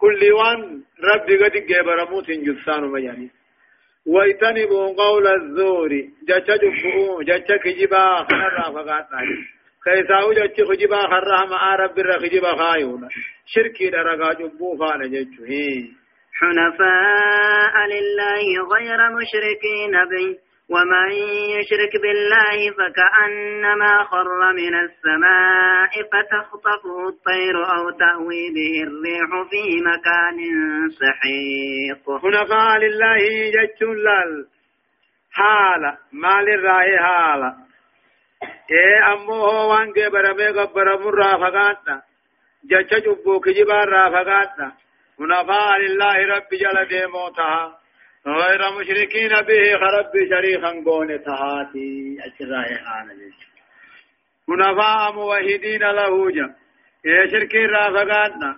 كل 0.00 0.32
وان 0.32 0.82
ربي 1.04 1.44
قد 1.44 1.56
جبر 1.66 2.10
موت 2.10 2.30
جثان 2.30 2.84
مجاني 2.84 3.30
ويتنبوا 4.06 4.94
قول 5.02 5.26
الزور. 5.26 5.90
جچ 6.28 6.48
جبو 6.62 7.22
جچ 7.22 7.52
كجبا 7.64 8.26
خنرا 8.30 8.70
فقاتا 8.74 9.20
كيساو 9.84 10.32
جچ 10.32 10.60
خجبا 10.68 11.00
خرها 11.02 11.44
ما 11.50 11.76
رب 11.76 11.98
الرخجبا 11.98 12.52
خايونا. 12.56 13.08
شركي 13.46 13.90
درغا 13.90 14.32
جبو 14.32 14.76
فانا 14.76 15.06
جچو 15.06 15.44
حنفاء 16.40 17.74
لله 17.92 18.46
غير 18.72 19.00
مشركين 19.10 19.94
به. 20.10 20.45
ومن 20.70 21.10
يشرك 21.56 21.92
بالله 22.02 22.70
فكأنما 22.78 24.04
خر 24.04 24.52
من 24.52 24.74
السماء 24.74 25.90
فتخطفه 26.12 27.08
الطير 27.08 27.56
أو 27.76 27.90
تهوي 27.90 28.50
به 28.54 28.82
الريح 28.82 29.30
في 29.50 29.80
مكان 29.80 30.38
سحيق. 31.00 32.18
حنفاء 32.22 32.78
لله 32.78 33.50
جتشون 33.54 33.96
لال. 33.96 34.46
حالة 35.32 35.98
مال 36.12 36.48
الرأي 36.48 36.98
حالة 36.98 37.54
إيه 38.70 39.12
أمو 39.12 39.34
هو 39.34 39.70
وان 39.70 39.92
برمي 40.12 40.46
قبر 40.46 40.98
مرة 40.98 41.36
فقاتنا 41.36 42.02
جتش 42.64 42.94
جبو 42.94 43.40
كجبار 43.40 43.88
رافقاتنا 43.88 44.72
حنفاء 45.18 45.78
لله 45.80 46.16
رب 46.36 46.48
جل 46.52 46.84
ديموتها 46.88 47.78
غير 48.26 48.60
مشركين 48.80 49.28
به 49.28 49.78
خرب 49.78 50.12
شريخا 50.30 50.70
قون 50.86 51.22
تهاتي. 51.22 52.18
أجرائي 52.20 52.76
حانا 52.78 53.14
منافاء 54.48 55.12
موحدين 55.12 55.80
له 55.80 56.30
جا. 56.30 56.54
يا 57.04 57.26
شركين 57.26 57.70
رافقاتنا. 57.70 58.56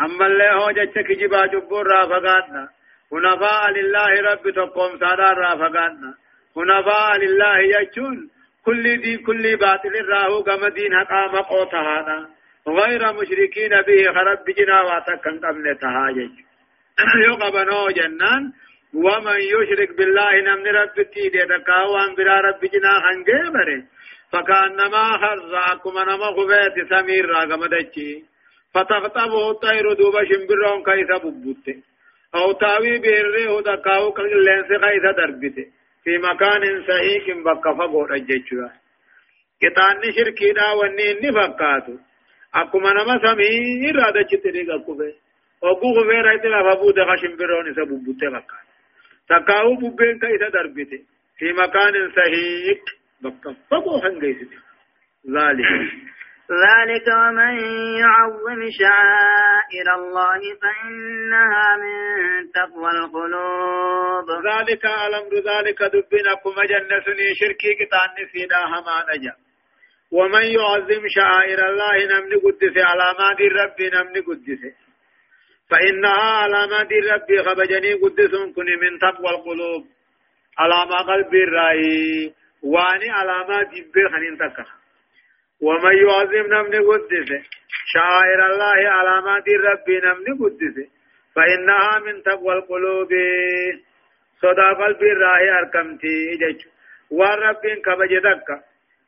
أما 0.00 0.26
اللي 0.26 0.50
هو 0.50 0.70
جتك 0.70 1.12
جبا 1.12 1.46
جبور 1.46 1.86
رافقاتنا. 1.86 2.68
منافاء 3.12 3.70
لله 3.70 4.20
رب 4.20 4.50
تقوم 4.50 4.98
سادار 4.98 5.38
رافقاتنا. 5.38 6.14
منافاء 6.56 7.16
لله 7.18 7.58
يجون 7.58 8.30
كل 8.64 9.00
دين 9.02 9.18
كل 9.18 9.56
باطل 9.56 10.04
راهو 10.08 10.42
كما 10.42 10.68
دين 10.68 10.94
حقا 10.94 11.26
مقوتها 11.26 12.28
غير 12.68 13.12
مشركين 13.12 13.82
به 13.86 14.12
خرب 14.14 14.44
جنا 14.58 14.80
واتكن 14.82 15.40
قبل 15.46 15.78
تهاجج. 15.80 16.30
يقبنو 17.28 17.88
جنان. 17.90 18.52
ومن 18.94 19.40
يشرك 19.40 19.96
بالله 19.96 20.40
نمن 20.40 20.66
رب 20.66 21.02
تيدي 21.14 21.38
تكاوان 21.38 22.14
برا 22.14 22.40
رب 22.40 22.60
جنا 22.72 22.92
خنجبره 23.04 23.82
فكأنما 24.32 25.04
خرزاكم 25.22 25.98
نما 25.98 26.28
خبيت 26.36 26.76
سمير 26.90 27.26
راغم 27.26 27.66
دچي 27.66 28.24
فتخطبه 28.74 29.50
الطير 29.50 29.92
دوبا 29.92 30.24
شمبرون 30.24 30.82
كيسا 30.84 31.18
ببوت. 31.24 31.66
أو 32.34 32.52
تاوي 32.52 32.98
بيره 32.98 33.60
تكاو 33.60 34.12
كلنس 34.12 34.68
كيسا 34.68 35.12
دربته 35.18 35.66
في 36.04 36.18
مكان 36.18 36.62
صحيح 36.88 37.24
بقفا 37.44 37.86
بوت 37.86 38.10
اجچوا 38.10 38.68
كتان 39.60 40.12
شركي 40.16 40.52
دا 40.52 40.72
وني 40.72 41.12
ني 41.20 41.32
فقاتو 41.32 41.96
اكما 42.54 42.92
نما 42.92 43.14
سمير 43.24 43.96
رادا 43.96 44.22
چتري 44.22 44.62
گكوبه 44.64 45.14
أو 45.64 45.74
گو 45.80 45.88
خبير 45.96 46.30
ايت 46.30 46.44
لا 46.44 46.74
فبو 46.74 46.90
دغ 46.90 47.16
شمبرون 47.16 47.74
سببوت 47.74 48.24
فقات 48.24 48.67
تكاو 49.28 49.74
ببين 49.76 50.18
كيسا 50.18 50.48
دربته 50.48 51.00
في 51.38 51.52
مكان 51.52 51.94
صحيح 52.16 52.78
بكفقو 53.22 53.98
هنگيسته 54.04 54.58
ذلك 55.36 55.68
ذلك 56.50 57.06
ومن 57.22 57.54
يعظم 58.02 58.60
شعائر 58.80 59.94
الله 59.94 60.40
فإنها 60.62 61.76
من 61.76 61.96
تقوى 62.52 62.90
القلوب 62.90 64.28
ذلك 64.30 64.84
الأمر 64.84 65.34
ذلك 65.34 65.82
دبنا 65.82 66.34
كما 66.34 66.64
جنسني 66.72 67.34
شركي 67.40 67.74
كتان 67.80 68.08
نسينا 68.24 68.64
هما 68.66 69.04
نجا 69.14 69.34
ومن 70.12 70.42
يعظم 70.42 71.02
شعائر 71.16 71.68
الله 71.70 71.96
نمني 72.12 72.34
قدس 72.34 72.76
علامات 72.76 73.40
الرب 73.40 73.78
نمني 73.94 74.20
قدس 74.20 74.62
فإنها 75.70 76.30
علامات 76.42 76.92
ربي 76.92 77.42
خبجني 77.42 77.92
قدس 77.92 78.34
كن 78.56 78.68
من 78.80 78.98
تقوى 78.98 79.30
القلوب. 79.30 79.86
علامة 80.58 80.96
قلب 80.96 81.34
الرأي. 81.34 82.32
واني 82.62 83.10
علامات 83.10 83.66
جبه 83.66 84.08
خنين 84.12 84.38
تكه 84.38 84.66
ومن 85.62 85.94
يعظم 85.96 86.46
نمني 86.54 86.78
قدسه. 86.78 87.42
شعائر 87.92 88.46
الله 88.52 88.90
علامات 88.90 89.48
ربي 89.48 90.00
نمني 90.00 90.32
قدسه. 90.40 90.88
فإنها 91.34 91.98
من 91.98 92.22
تقوى 92.22 92.52
القلوب. 92.54 93.08
صدا 94.42 94.72
قلبي 94.72 95.12
الراهي 95.12 95.50
أركمتي 95.58 96.36
جج. 96.36 96.60
والرب 97.10 97.62
كبج 97.84 98.18
دكا 98.18 98.56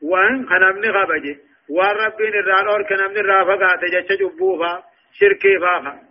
وان 0.03 0.49
خنمني 0.49 0.89
خبج 0.93 1.37
والرب 1.71 2.21
الران 2.21 2.67
اور 2.69 2.83
كنمني 2.89 3.21
رافقات 3.21 3.85
جج 3.85 4.19
جبوفا. 4.21 4.83
شركي 5.13 5.59
فاخا 5.59 6.10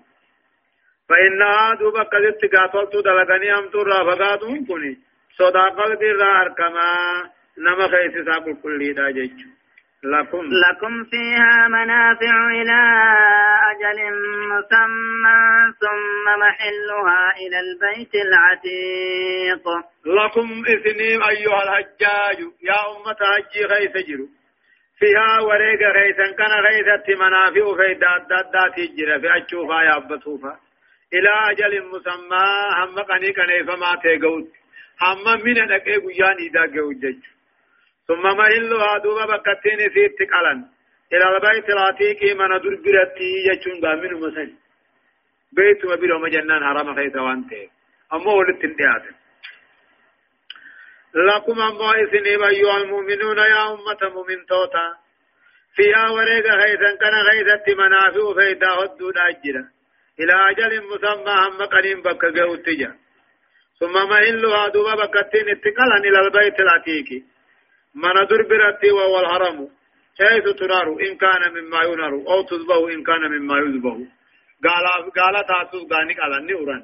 فإنها 1.09 1.75
دوبا 1.75 2.03
قدت 2.03 2.55
قاتلت 2.55 2.95
دلغني 3.05 3.53
أمتو 3.59 3.81
رافقاتهم 3.81 4.65
كني 4.67 4.97
صدا 5.37 5.69
قلبي 5.69 6.11
الراهي 6.11 6.41
أركما. 6.41 6.93
نما 7.57 7.87
خيسي 7.87 8.25
ساقل 8.25 8.55
كل 8.63 8.93
دا 8.93 9.09
جج 9.11 9.39
لكم. 10.03 10.43
لكم 10.63 11.03
فيها 11.03 11.67
منافع 11.67 12.47
إلى 12.51 12.81
أجل 13.71 13.99
مسمى 14.51 15.73
ثم 15.81 16.25
محلها 16.43 17.33
إلى 17.41 17.59
البيت 17.59 18.15
العتيق. 18.15 19.65
لكم 20.05 20.63
إثنين 20.73 21.23
أيها 21.23 21.63
الحجاج. 21.63 22.39
يا 22.61 22.79
أمة 22.91 23.19
حجي 23.31 23.65
غيث 23.65 24.07
جرو. 24.07 24.27
فيها 24.99 25.41
وريق 25.41 25.81
غيثا 25.97 26.31
كان 26.37 26.51
غيثة 26.67 27.07
منافع 27.23 27.75
في 27.75 27.93
داد 27.93 28.27
تجرى. 28.75 29.19
في 29.19 29.27
أشوفها 29.37 29.83
يا 29.83 29.97
أبتوفا 29.97 30.68
إلى 31.13 31.33
أجل 31.51 31.73
مسمى 31.93 32.45
هم 32.77 32.99
قني 33.09 33.29
قني 33.37 33.63
فما 33.67 33.91
تيقوت 34.03 34.47
هم 35.01 35.25
من 35.45 35.57
نكي 35.71 35.95
قيان 36.05 36.37
إذا 36.47 36.61
قوت 36.61 36.95
ججو 36.95 37.31
ثم 38.07 38.23
مهلها 38.37 38.97
دوبا 39.03 39.25
بكتين 39.25 39.79
سيت 39.93 40.19
قلن 40.31 40.59
إلى 41.13 41.25
البيت 41.31 41.69
العتيق 41.69 42.21
من 42.39 42.51
دربرتي 42.63 43.31
يجون 43.49 43.77
من 44.01 44.13
مسجد 44.21 44.55
بيت 45.51 45.85
وبيرو 45.85 46.19
مجنان 46.19 46.63
حرام 46.67 46.95
خيط 46.95 47.15
وانته 47.15 47.69
أما 48.13 48.31
ولت 48.33 48.63
انتهات 48.63 49.03
لكم 51.13 51.61
أما 51.61 52.03
إثني 52.03 52.47
أيها 52.47 52.77
المؤمنون 52.77 53.37
يا 53.37 53.73
أمة 53.73 54.01
مؤمن 54.13 54.45
توتا. 54.45 54.87
فيها 55.75 56.09
وريق 56.09 56.45
خيثا 56.61 56.95
كان 57.01 57.13
خيثة 57.29 57.75
منافع 57.75 58.33
فيدا 58.39 58.67
هدود 58.69 59.17
أجرا 59.17 59.78
إلى 60.19 60.35
أجل 60.49 60.71
مسمى 60.91 61.33
هم 61.47 61.65
قريم 61.65 62.01
بك 62.01 62.25
قوتجا 62.25 62.91
ثم 63.79 63.93
مهلها 63.93 64.67
دوبا 64.67 64.95
بكتين 64.95 65.49
اتقالا 65.49 65.97
إلى 66.07 66.19
البيت 66.19 66.59
العتيق. 66.59 67.23
من 67.95 68.13
دربرتي 68.29 68.91
وهو 68.91 69.19
الحرم. 69.19 69.69
حيث 70.19 70.45
تنار 70.59 70.87
إن 70.87 71.17
كان 71.17 71.43
مما 71.55 71.83
ينار. 71.83 72.13
أو 72.13 72.41
تذبه 72.41 72.93
إن 72.93 73.03
كان 73.03 73.21
مما 73.31 73.57
يذبه. 73.57 73.97
قال 74.65 74.85
قال 75.17 75.45
تاتوس 75.45 75.83
غاني 75.93 76.13
قال 76.13 76.33
اني 76.33 76.53
اوران 76.53 76.83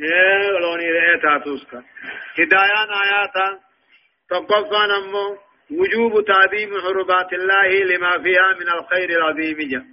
إيه 0.00 0.58
لوني 0.62 1.20
تاتوس 1.22 1.64
کا 1.64 1.82
هدايان 2.38 2.90
آياتا. 3.04 3.60
تقفان 4.30 4.90
أمو. 4.90 5.38
وجوب 5.70 6.24
تعظيم 6.24 6.80
حرمات 6.80 7.32
الله 7.32 7.84
لما 7.84 8.22
فيها 8.22 8.52
من 8.60 8.68
الخير 8.78 9.10
العظيم 9.10 9.58
جا. 9.70 9.91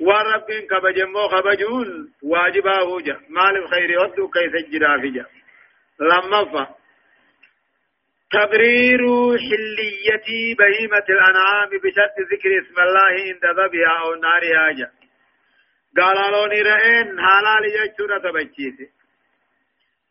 ورب 0.00 0.50
كبجمو 0.70 1.28
خبجون 1.28 2.12
واجباه 2.22 3.00
جا 3.00 3.20
مال 3.28 3.56
الخير 3.56 3.98
ودو 4.00 4.28
كيف 4.28 4.54
الجرافجا 4.54 5.26
لما 6.00 6.44
فا 6.44 6.74
تبرير 8.32 9.02
حلية 9.38 10.54
بهيمة 10.58 11.06
الأنعام 11.08 11.68
بشرط 11.84 12.16
ذكر 12.32 12.50
اسم 12.60 12.80
الله 12.80 13.08
عند 13.26 13.44
ذبها 13.58 13.92
أو 14.02 14.14
نارها 14.14 14.72
جاء 14.78 14.92
قال 15.96 16.32
لوني 16.32 16.62
رأين 16.62 17.06
حلال 17.26 17.64
يجتر 17.64 18.18
تبجيسي 18.18 18.88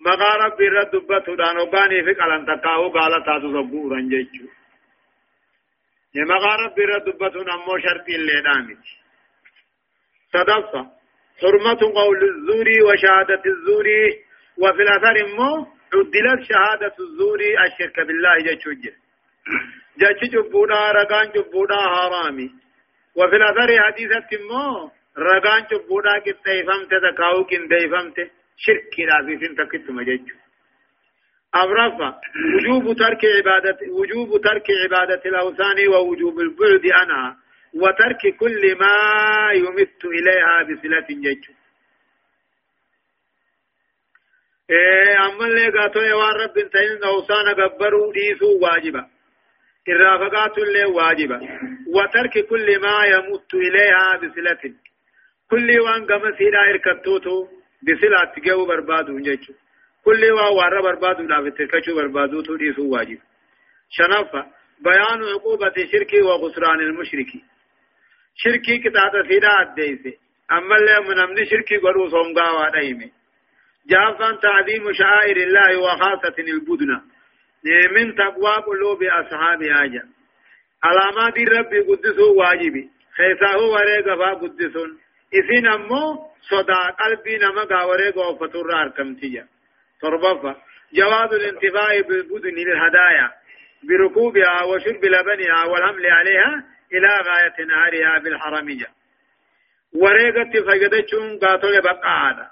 مقا 0.05 0.45
ربي 0.45 0.67
رد 0.67 0.91
دبته 0.91 1.35
دان 1.35 1.57
وقاني 1.57 2.03
في 2.03 2.13
قلن 2.13 2.45
تقاو 2.45 2.89
قال 2.89 3.23
تاسو 3.25 3.51
ربورا 3.57 3.99
جيجو 4.01 4.47
مقا 6.15 6.55
ربي 6.55 6.83
رد 6.85 7.05
دبته 7.05 7.43
نمو 7.43 7.77
شرط 7.77 8.07
اللي 8.09 8.41
نامت 8.41 8.83
صدفة 10.33 10.81
حرمة 11.41 11.81
قول 11.95 12.19
الزور 12.29 12.67
وشهادة 12.87 13.41
الزور 13.45 13.87
وفي 14.57 14.81
الأثر 14.81 15.15
مو 15.37 15.67
عدلت 15.93 16.41
شهادة 16.49 16.95
الزور 16.99 17.39
الشرك 17.65 17.97
بالله 18.07 18.35
جتشوج 18.45 18.83
جتش 19.99 20.29
جبودا 20.33 20.91
رقان 20.91 21.31
جبودا 21.35 21.75
حرامي. 21.77 22.49
وفي 23.15 23.35
الأثر 23.35 23.69
حديثة 23.85 24.29
مو 24.49 24.91
رقان 25.17 25.61
جبودا 25.71 26.19
كتايفمت 26.25 26.91
تكاو 27.05 27.43
كندايفمت 27.45 28.17
شرك 28.57 28.93
لازم 28.99 29.55
تكت 29.55 29.89
مجج 29.89 30.29
أبرفا 31.53 32.09
وجوب 32.55 32.97
ترك 32.97 33.21
عبادة 33.37 33.77
وجوب 33.91 34.41
ترك 34.41 34.67
عبادة 34.83 35.21
الأوثان 35.25 35.87
ووجوب 35.87 36.39
البعد 36.39 36.85
عنها. 36.91 37.37
وترك 37.73 38.35
كل 38.39 38.77
ما 38.79 38.95
يمت 39.53 40.05
إليها 40.05 40.63
بصلة 40.63 41.07
جج 41.09 41.43
إيه 44.69 45.25
أما 45.25 45.45
اللي 45.45 45.69
قاتوا 45.69 46.01
يوان 46.03 46.33
رب 46.41 46.57
انتين 46.57 46.99
نوسانا 47.03 47.53
قبروا 47.53 48.13
ديسوا 48.13 48.61
واجبا. 48.61 49.07
الرافقات 49.87 50.57
اللي 50.57 50.85
واجبا. 50.85 51.39
وترك 51.87 52.45
كل 52.49 52.81
ما 52.81 53.05
يمت 53.05 53.53
إليها 53.53 54.17
بصلة. 54.17 54.73
كل 55.49 55.79
وان 55.79 56.05
قم 56.05 56.37
سيدا 56.37 56.59
إركتوتو 56.69 57.47
بصلة 57.83 58.33
تجيو 58.35 58.65
بربادو 58.65 59.17
نجيشو 59.17 59.53
كل 60.05 60.31
وان 60.31 60.53
وارا 60.57 60.81
بربادو 60.81 61.23
لا 61.23 61.51
فتكشو 61.51 61.95
بربادو 61.95 62.41
تو 62.41 62.55
ديسوا 62.55 62.91
واجب. 62.93 63.19
شنفة 63.89 64.45
بيان 64.79 65.23
عقوبة 65.33 65.73
الشرك 65.77 66.13
وخسران 66.13 66.79
المشرك. 66.79 67.31
شركي 68.43 68.77
كتاتا 68.77 69.21
سيدا 69.29 69.49
أديسي 69.61 70.17
أما 70.51 70.75
اللي 70.75 71.09
من 71.09 71.19
أمن 71.19 71.45
شركي 71.45 71.77
قروا 71.77 72.09
صنقا 72.09 72.51
ودائمي 72.51 73.11
جافا 73.89 74.29
تعظيم 74.43 74.93
شعائر 74.93 75.37
الله 75.37 75.77
وخاصة 75.79 76.35
البدنة 76.39 77.01
من 77.95 78.15
تقوى 78.15 78.53
قلوب 78.67 79.03
أصحاب 79.03 79.61
آجا 79.61 80.03
علامات 80.83 81.37
الرب 81.37 81.71
قدسه 81.89 82.23
واجبي 82.37 82.89
خيساه 83.17 83.59
وريق 83.73 84.05
فا 84.19 84.33
قدسون 84.33 84.99
إذن 85.33 85.67
أمو 85.67 86.03
صدا 86.41 86.81
قلبي 86.99 87.37
نمقا 87.37 87.83
وريق 87.83 88.17
وفتر 88.17 88.81
أركمتيا 88.81 89.47
تربفا 90.01 90.55
جواز 90.93 91.33
الانتفاع 91.33 92.01
بالبدن 92.07 92.49
للهدايا 92.49 93.31
بركوبها 93.83 94.63
وشرب 94.63 95.05
لبنها 95.05 95.65
والحمل 95.65 96.05
عليها 96.05 96.63
إلى 96.93 97.07
غاية 97.07 97.65
نهارها 97.67 98.19
بالحرمية 98.23 98.85
وريقت 99.95 100.57
فجدتشون 100.67 101.39
قاتل 101.39 101.81
بقى 101.81 102.29
هذا 102.29 102.51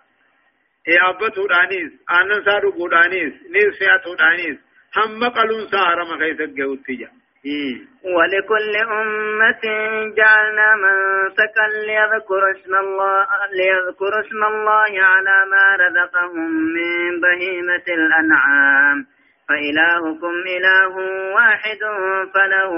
يابتو 0.87 1.47
دانيس 1.47 1.91
آنن 2.21 2.45
سارو 2.45 2.71
بودانيس 2.71 3.33
نيس 3.53 3.77
فياتو 3.79 4.15
دانيس 4.15 4.57
هم 4.97 5.29
قلون 5.29 5.67
سارا 5.67 6.03
مخيث 6.03 6.41
الجوتيجا 6.41 7.09
ولكل 8.03 8.75
أمة 8.91 9.63
جعلنا 10.17 10.67
منسكا 10.75 11.65
ليذكر 11.87 12.51
اسم 12.51 12.75
الله 12.75 13.27
ليذكر 13.51 14.19
اسم 14.19 14.43
الله 14.43 14.91
على 15.03 15.37
ما 15.51 15.65
رزقهم 15.83 16.49
من 16.75 17.21
بهيمة 17.21 17.87
الأنعام. 17.87 19.07
فإلهكم 19.49 20.33
إله 20.55 20.93
واحد 21.35 21.79
فله 22.33 22.73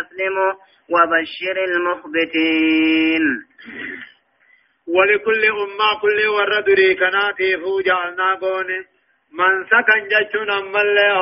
أسلموا 0.00 0.52
وبشر 0.94 1.56
المخبتين. 1.68 3.24
ولكل 4.86 5.44
أمة 5.44 6.00
كل 6.02 6.28
ورد 6.28 6.68
ريكناتي 6.68 7.56
فو 7.56 7.80
جعلنا 7.80 8.34
قوني 8.34 8.78
من 9.32 9.64
سكن 9.64 10.08
جچون 10.08 10.50
أمال 10.50 10.94
له. 10.94 11.20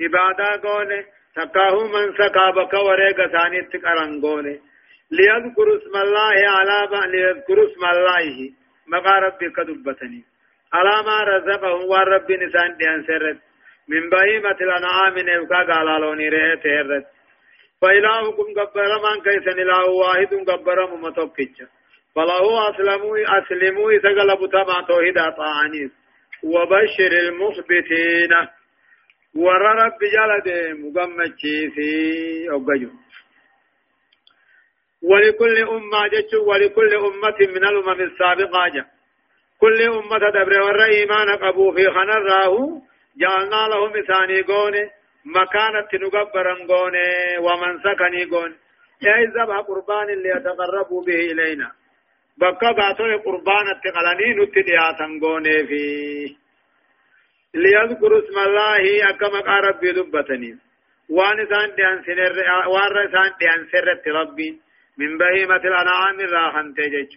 عبادة 0.00 0.68
قوني 0.68 1.04
تكاهو 1.36 1.88
من 1.88 2.12
سكا 2.12 2.50
بك 2.50 2.74
وريق 2.74 3.18
ثاني 3.26 3.62
تقرن 3.72 4.20
قوني 4.20 4.60
ليذكر 5.10 5.76
اسم 5.76 5.94
الله 6.04 6.36
على 6.56 6.78
ليذكر 7.12 7.58
اسم 7.66 7.84
الله. 7.92 8.52
مقا 8.86 9.18
ربي 9.18 9.50
كدبتني 9.50 10.24
على 10.72 11.02
ما 11.06 11.18
رزقهم 11.22 11.82
والرب 11.90 12.32
نسان 12.32 12.76
ديان 12.76 13.04
سرت 13.06 13.38
من 13.88 14.10
بهيمة 14.10 14.56
الأنعام 14.60 15.14
نبكا 15.18 15.56
قالالوني 15.56 16.28
رهت 16.28 16.66
هرت 16.66 17.06
فإلهكم 17.82 18.46
قبر 18.60 18.90
من 19.04 19.22
كيسن 19.22 19.60
إله 19.60 19.90
واحد 19.90 20.34
قبر 20.50 20.96
ممتوكيتش 20.96 21.58
فله 22.14 22.70
أسلموا 22.70 23.18
أسلموا 23.38 23.92
سقل 24.02 24.36
بتما 24.46 24.86
توحيد 24.88 25.14
طاعنيس 25.14 25.90
وبشر 26.42 27.12
المخبتين. 27.28 28.32
ور 29.36 29.62
رب 29.62 29.98
جلد 30.14 30.48
مقمتشي 30.78 31.70
في 31.70 31.88
أبجو 32.50 32.90
ولكل 35.02 35.56
أمة 35.68 36.06
جتش 36.08 36.34
ولكل 36.34 36.94
أمة 36.94 37.38
من 37.40 37.64
الأمم 37.64 38.00
السابقة 38.00 38.68
جا. 38.68 38.84
كل 39.60 39.82
أمة 39.82 40.18
دبر 40.18 40.62
ور 40.62 40.84
إيمان 40.84 41.36
قبو 41.36 41.72
في 41.72 41.84
خنراه. 41.90 42.82
جعلنا 43.20 43.68
لهم 43.72 43.92
إساني 43.96 44.40
قوني 44.42 44.90
مكانة 45.24 45.88
نقبرا 45.94 46.54
قوني 46.70 47.08
ومن 47.46 47.78
سكني 47.84 48.24
قوني 48.24 48.54
يا 49.02 49.14
ذبح 49.34 49.56
قربان 49.68 50.10
اللي 50.10 50.28
يتقربوا 50.28 51.04
به 51.06 51.14
إلينا 51.32 51.72
بقى 52.38 52.74
باتون 52.74 53.18
قربان 53.18 53.66
التقلاني 53.74 54.34
نتدياتا 54.34 55.06
قوني 55.22 55.66
فيه 55.66 56.36
ليذكروا 57.54 58.18
اسم 58.18 58.38
الله 58.38 59.10
أكما 59.10 59.40
قارب 59.40 59.80
بدبتني 59.80 60.58
وان 61.10 61.46
سان 61.50 61.74
ديان 61.76 62.02
سنر 62.06 62.32
وان 62.72 63.12
سان 63.12 63.30
ديان 63.40 63.60
سرت 63.72 64.08
ربي 64.08 64.60
من 64.98 65.18
بهيمة 65.18 65.56
الأنعام 65.70 66.20
راحن 66.20 66.74
تجج 66.74 67.12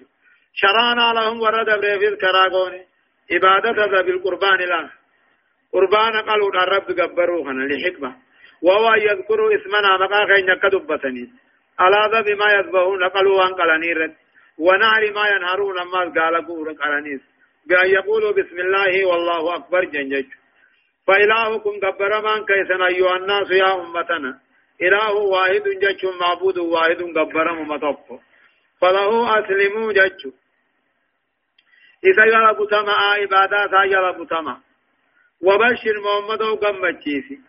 شرانا 0.53 1.13
لهم 1.19 1.41
ورد 1.41 1.69
بريفيز 1.81 2.13
كراغون 2.21 2.73
عبادة 3.31 3.85
ذا 3.85 4.01
بالقربان 4.01 4.59
لا 4.59 4.89
قربان 5.75 6.15
قالوا 6.29 6.49
الرب 6.63 6.87
قبروها 6.99 7.53
لحكمة 7.53 8.15
وهو 8.61 8.93
يذكروا 8.93 9.49
اسمنا 9.55 9.91
مقا 10.01 10.21
خين 10.29 10.49
كدبتني 10.63 11.23
ذا 12.11 12.21
بما 12.21 12.47
يذبحون؟ 12.57 13.03
قالوا 13.09 13.35
وان 13.39 13.53
قلنيرت 13.59 14.13
ونعر 14.57 15.03
ما 15.17 15.25
ينهرون 15.33 15.77
ما 15.93 16.01
قال 16.17 16.47
قور 16.47 16.67
قلنيس 16.71 17.21
بأن 17.67 17.89
يقولوا 17.89 18.31
بسم 18.31 18.57
الله 18.59 19.05
والله 19.05 19.55
أكبر 19.55 19.83
جنجج 19.83 20.25
فإلهكم 21.07 21.73
قبر 21.83 22.11
من 22.21 22.45
كيسن 22.45 22.81
أيها 22.81 23.15
الناس 23.17 23.51
يا 23.51 23.75
أمتنا. 23.75 24.39
إله 24.81 25.13
واحد 25.13 25.63
جج 25.83 26.05
معبود 26.21 26.57
واحد 26.57 27.01
قبر 27.17 27.53
مطب 27.53 28.19
فله 28.81 29.39
أسلموا 29.39 29.93
جج. 29.93 30.21
إذا 32.09 32.25
يلب 32.25 32.69
تما 32.69 32.93
عبادات 32.93 33.73
يلب 33.93 34.27
تما 34.29 34.57
وبشر 35.47 35.95
محمد 36.05 36.41
وقمتشيسي 36.41 37.39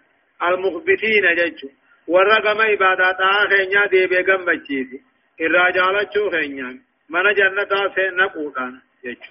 المخبتين 0.48 1.24
جج 1.38 1.60
ورقم 2.08 2.60
عبادات 2.60 3.16
آخر 3.20 3.86
دي 3.90 4.06
بقمتشيسي 4.06 4.98
الرجالة 5.40 6.30
خينيا 6.30 6.70
من 7.08 7.34
جنة 7.34 7.72
سنقوطان 7.96 8.80
جج 9.04 9.22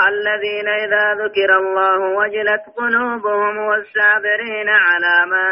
الذين 0.00 0.68
إذا 0.68 1.14
ذكر 1.24 1.58
الله 1.58 1.98
وجلت 1.98 2.62
قلوبهم 2.76 3.58
والصابرين 3.58 4.68
على 4.68 5.30
ما 5.30 5.48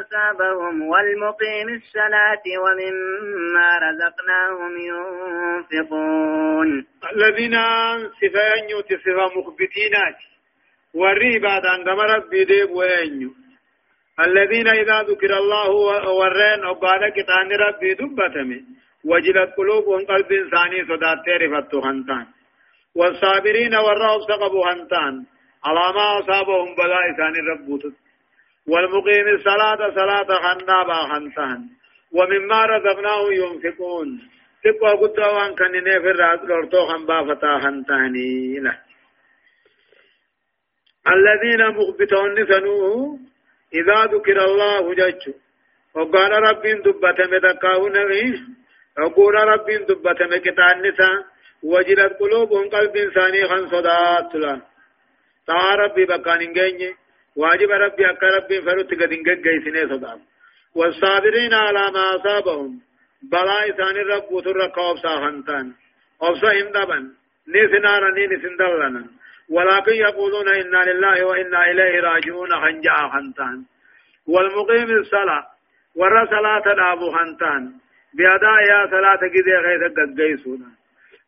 أصابهم 0.00 0.82
والمقيم 0.82 1.68
الصلاة 1.68 2.44
ومما 2.62 3.68
رزقناهم 3.86 4.72
ينفقون. 4.90 6.86
الذين 7.12 7.56
صفين 8.20 8.64
يتصفى 8.78 9.38
مخبتينات 9.38 10.18
والريباد 10.94 11.66
عندما 11.66 12.02
ربي 12.02 12.44
ديب 12.44 12.70
وينيو. 12.70 13.30
الذين 14.20 14.68
إذا 14.68 15.02
ذكر 15.02 15.32
الله 15.38 15.70
ورين 16.20 16.64
أبانا 16.64 17.08
كتان 17.08 17.48
ربي 17.66 17.94
دبتمي. 17.94 18.64
وجلت 19.04 19.50
قلوبهم 19.56 20.06
قلب 20.06 20.32
إنساني 20.32 20.84
صدات 20.84 21.18
تيرفتو 21.24 21.80
خنتان. 21.80 22.26
والصابرين 22.96 23.74
والرهب 23.74 24.20
سقبوا 24.28 24.72
هنتان. 24.72 25.14
على 25.64 25.94
ما 25.96 26.06
أصابهم 26.18 26.74
بلاء 26.74 27.04
ثاني 27.16 27.40
ربوت. 27.50 27.82
والمقيم 28.68 29.28
الصلاة 29.28 29.90
صلاة 29.94 30.30
خنابا 30.44 31.00
هنتان. 31.12 31.60
ومما 32.12 32.66
رزقناه 32.66 33.32
ينفقون. 33.32 34.08
تبقى 34.64 34.92
قد 34.96 35.18
وان 35.18 35.54
كان 35.54 35.84
نفر 35.84 36.16
رات 36.16 36.40
لورتو 36.44 36.86
خنبا 36.86 37.34
فتا 37.34 37.56
هنتاني 37.68 38.58
له. 38.60 38.78
الذين 41.14 41.68
مخبتون 41.68 42.46
سنوه 42.46 43.18
إذا 43.74 44.04
ذكر 44.04 44.44
الله 44.44 44.94
جج. 44.94 45.34
وقال 45.94 46.32
رب 46.32 46.62
دبتم 46.62 47.36
دكاهن 47.36 47.96
وقال 48.98 49.34
رب 49.34 49.70
دبتم 49.88 50.36
كتان 50.36 50.82
نسان 50.82 51.24
وجلت 51.62 52.12
قلوبهم 52.20 52.68
قلب 52.68 52.96
إنساني 52.96 53.48
خان 53.48 53.68
صدات 53.68 54.34
لا 54.34 54.60
تا 55.46 55.74
ربي 55.74 56.04
بكان 56.04 56.40
إنجيني 56.40 56.94
واجب 57.36 57.70
ربي 57.70 58.10
أكا 58.10 58.26
ربي 58.36 58.62
فرط 58.62 58.90
قد 59.00 59.12
انجي 59.12 59.60
سنة 59.64 59.96
صدات. 59.96 60.20
والصابرين 60.74 61.54
على 61.54 61.90
ما 61.94 62.04
أصابهم 62.16 62.80
بلا 63.22 63.68
إسان 63.68 63.96
الرب 63.96 64.32
وترك 64.32 64.78
أبسا 64.78 65.16
خانتان 65.22 65.72
أبسا 66.22 66.52
هندبا 66.52 66.98
نسنارا 67.48 68.10
نسندلنا 68.32 69.04
ولكن 69.50 69.92
يقولون 69.92 70.48
إنا 70.48 70.90
لله 70.90 71.24
وإنا 71.24 71.70
إليه 71.70 72.00
راجعون 72.00 72.50
خنجا 72.50 72.94
خانتان 73.12 73.64
والمقيم 74.26 74.90
الصلاة 74.98 75.46
ورى 75.96 76.26
صلاة 76.26 76.72
الأبو 76.72 77.10
خانتان 77.10 77.62
بأداء 78.14 78.60
يا 78.70 78.86
صلاة 78.90 79.20
كذي 79.34 79.54
غيث 79.66 79.82
قد 79.96 80.20
قيسونا. 80.20 80.79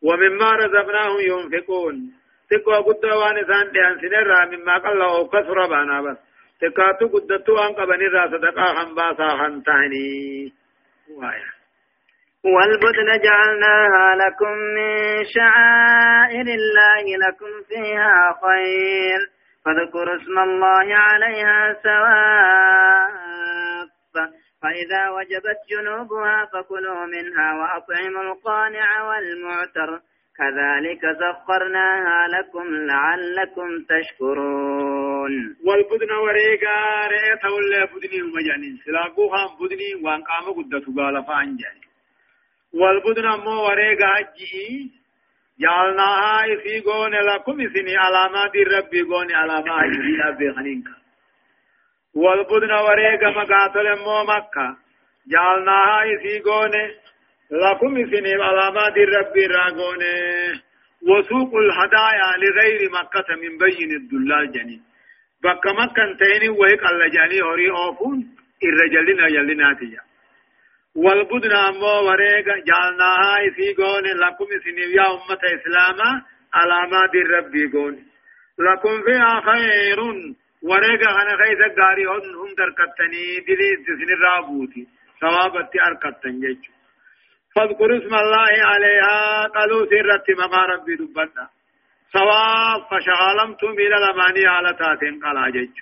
ومما 0.03 0.53
رزقناهم 0.53 1.21
ينفقون. 1.21 2.13
تقوى 2.51 2.77
قد 2.77 3.05
وان 3.05 3.37
سان 3.47 3.71
ديان 3.73 4.01
سنرا 4.01 4.45
مما 4.45 4.79
قال 4.79 5.03
أو 5.03 5.29
كثر 5.29 5.67
بانا 5.67 6.03
بس. 6.03 6.17
تكاتو 6.61 7.07
قدتو 7.09 7.59
آن 7.59 7.73
قبني 7.73 8.07
را 8.07 8.27
صدقا 8.27 8.83
هم 8.83 8.95
باسا 8.95 9.29
هم 9.35 9.61
تهني. 9.61 10.53
وايا 11.17 11.51
والبدن 12.45 13.09
جعلناها 13.25 14.07
لكم 14.17 14.55
من 14.77 15.25
شعائر 15.25 16.47
الله 16.61 17.05
لكم 17.27 17.53
فيها 17.69 18.39
خير. 18.43 19.21
فاذكروا 19.65 20.17
اسم 20.17 20.39
الله 20.39 20.97
عليها 20.97 21.77
سواء. 21.83 23.13
فإذا 24.63 25.03
وجبت 25.11 25.59
جنوبها 25.71 26.49
فكلوا 26.53 27.07
منها 27.07 27.49
وأطعموا 27.55 28.23
القانع 28.23 28.89
والمعتر. 29.09 30.01
كذلك 30.39 31.03
سخرناها 31.21 32.29
لكم 32.29 32.67
لعلكم 32.75 33.69
تشكرون. 33.91 35.57
والبدن 35.67 36.13
وريقا 36.13 37.07
رئيت 37.15 37.45
ولا 37.45 37.85
بدني 37.85 38.23
مجانين 38.23 38.79
سلاقوها 38.85 39.57
بدني 39.61 39.95
وان 40.05 40.23
قام 40.23 40.47
قدت 40.57 40.87
قال 40.97 41.25
فانجاني. 41.25 41.87
والبدن 42.75 43.27
مو 43.45 43.65
وريقا 43.67 44.09
هجي 44.19 44.91
جعلناها 45.61 46.43
في 46.63 46.81
قون 46.81 47.15
لكم 47.15 47.57
سني 47.75 47.97
علامات 47.97 48.57
ربي 48.57 49.03
قون 49.03 49.33
علامات 49.33 49.93
ربي 50.27 50.53
خنينك 50.53 51.02
والبدن 52.15 52.73
وريق 52.73 53.23
مقاتل 53.25 53.99
مو 54.05 54.25
مكة 54.25 54.77
جعلناها 55.33 55.99
إسيقونه 56.15 56.91
لكم 57.51 57.95
سنين 58.11 58.41
علامات 58.41 58.97
الرب 58.97 59.37
راقونه 59.37 60.15
وسوق 61.09 61.53
الهدايا 61.65 62.29
لغير 62.43 62.91
مكة 62.91 63.29
من 63.43 63.59
بين 63.59 63.91
الدلال 64.01 64.53
جنين 64.53 64.83
بك 65.45 65.67
مكة 65.67 66.17
تيني 66.21 66.49
وهيك 66.49 66.83
الله 66.91 67.09
جاني 67.09 67.43
هوري 67.43 67.71
أوفون 67.71 68.19
الرجلنا 68.65 69.27
يلنا 69.27 69.75
تجا 69.81 70.01
والبدن 70.97 71.53
أمو 71.53 72.09
وريق 72.09 72.47
جعلناها 72.67 73.33
إسيقونه 73.49 74.13
لكم 74.25 74.47
سنين 74.65 74.91
يا 74.99 75.07
أمة 75.15 75.43
إسلاما 75.57 76.23
علامات 76.55 77.15
الرب 77.15 77.55
قونه 77.73 78.03
لكم 78.59 79.03
فيها 79.03 79.41
خير 79.41 79.99
أنا 80.65 81.37
خيث 81.37 81.61
قاري 81.79 82.05
هم 82.05 82.25
هم 82.41 82.55
دركتني 82.55 83.25
دلي 83.47 83.71
تسن 83.87 84.13
الرابوتي 84.13 84.87
ثوابتي 85.21 85.79
أركتن 85.87 86.41
جيش 86.41 86.71
فاذكر 87.55 87.97
اسم 87.99 88.15
الله 88.15 88.53
عليها 88.73 89.47
قالوا 89.47 89.87
سرت 89.87 90.31
مقا 90.39 90.67
ربي 90.67 90.95
دبنا 90.97 91.49
ثواب 92.13 92.81
فشغلمتم 92.91 93.71
إلى 93.71 93.97
الأماني 93.97 94.47
على 94.47 94.73
تاتين 94.75 95.25
قلا 95.25 95.51
جيش 95.51 95.77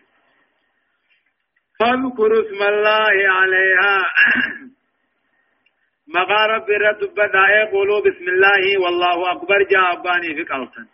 فاذكر 1.81 2.33
اسم 2.33 2.63
الله 2.63 3.15
عليها 3.39 4.05
مقا 6.15 6.47
ربي 6.47 6.73
رد 6.73 7.01
دبنا 7.01 7.65
قولوا 7.73 8.01
بسم 8.01 8.29
الله 8.29 8.79
والله 8.83 9.33
أكبر 9.33 9.63
جاباني 9.63 10.35
في 10.35 10.43
قلتن 10.43 10.87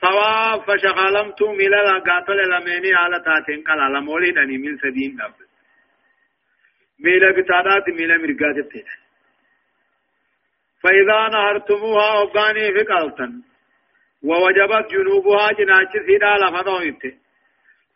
ثواب 0.00 0.60
فشغلمت 0.66 1.42
ملا 1.42 1.98
قاتل 2.08 2.38
لميني 2.52 2.94
على 2.94 3.20
تاتين 3.24 3.64
قال 3.64 3.80
على 3.80 4.00
مولي 4.00 4.30
دني 4.30 4.58
من 4.58 4.78
سدين 4.78 5.16
دب. 5.16 5.34
ميلا 7.04 7.30
بتادات 7.32 7.88
ميلا 7.88 8.16
مرقات 8.16 8.56
التين 8.64 8.84
فإذا 10.82 11.28
نهرتموها 11.28 12.12
وقاني 12.20 12.72
في 12.72 12.82
قلتن 12.82 13.42
ووجبت 14.22 14.90
جنوبها 14.90 15.52
جناچ 15.52 15.92
سيدا 16.06 16.36
لفظويت 16.42 17.02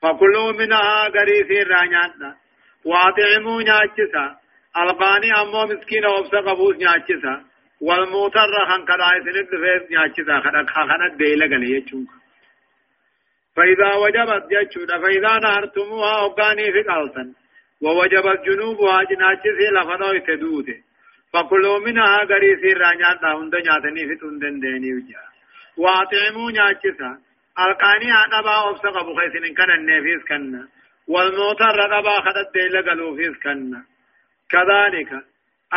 فكلوا 0.03 0.53
منها 0.53 1.09
غريسي 1.09 1.62
رانياتنا 1.62 2.37
واطعموا 2.85 3.62
ناچسا 3.62 4.37
القاني 4.83 5.33
أمو 5.43 5.64
مسكين 5.64 6.07
وبسا 6.07 6.40
قبوس 6.40 6.77
نياتشسا 6.77 7.45
والموتر 7.87 8.53
خان 8.68 8.85
كدا 8.88 9.09
سند 9.25 9.49
فيس 9.62 9.90
نياتشسا 9.90 10.40
خدك 10.44 10.70
خانت 10.70 11.14
ديلا 11.18 11.47
غني 11.47 11.70
يچون 11.77 12.07
فإذا 13.57 13.94
وجبت 13.94 14.44
جچودا 14.53 14.99
فإذا 15.03 15.38
نهرتموها 15.38 16.20
وقاني 16.23 16.73
في 16.73 16.83
قلتن 16.83 17.29
ووجبت 17.83 18.40
جنوبها 18.47 19.05
جناتشسي 19.11 19.68
لفنو 19.77 20.18
تدوده 20.27 20.79
فكلوا 21.33 21.79
منها 21.79 22.18
غريسي 22.31 22.73
رانيان 22.73 23.18
هند 23.40 23.55
نياتني 23.55 24.03
في 24.09 24.14
تندن 24.20 24.61
ديني 24.61 24.94
وجا 24.94 25.23
واطعموا 25.77 26.51
نياتشسا 26.51 27.11
القاني 27.64 28.11
أدبا 28.25 28.57
وبسا 28.66 28.88
قبو 28.88 29.14
خيسن 29.18 29.55
كان 29.55 29.70
النفيس 29.70 30.23
كنا 30.29 30.68
والموتر 31.09 31.77
أدبا 31.87 32.16
خدت 32.25 32.49
ديلا 32.55 32.81
قلوفيس 32.81 33.37
كنا 33.44 33.85
كذلك 34.51 35.11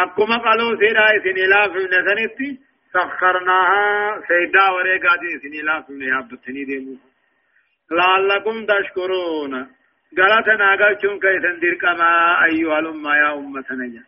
أكما 0.03 0.37
قالوا 0.37 0.75
سيدا 0.79 1.05
إسن 1.17 1.37
إلا 1.45 1.61
في 1.73 1.79
نسنتي 1.93 2.59
سخرناها 2.93 4.21
سيدا 4.27 4.69
وريقا 4.75 5.15
دي 5.21 5.27
إسن 5.37 5.53
إلا 5.61 5.81
في 5.81 5.93
نهابتني 5.93 6.63
ديمو 6.65 6.95
لعلكم 7.91 8.65
تشكرون 8.65 9.53
غلطنا 10.19 10.69
قلتم 10.81 11.19
كيسن 11.19 11.59
دركما 11.61 12.11
أيها 12.45 12.79
الأمة 12.79 13.15
يا 13.15 13.33
أمتنا 13.33 13.85
جا 13.93 14.03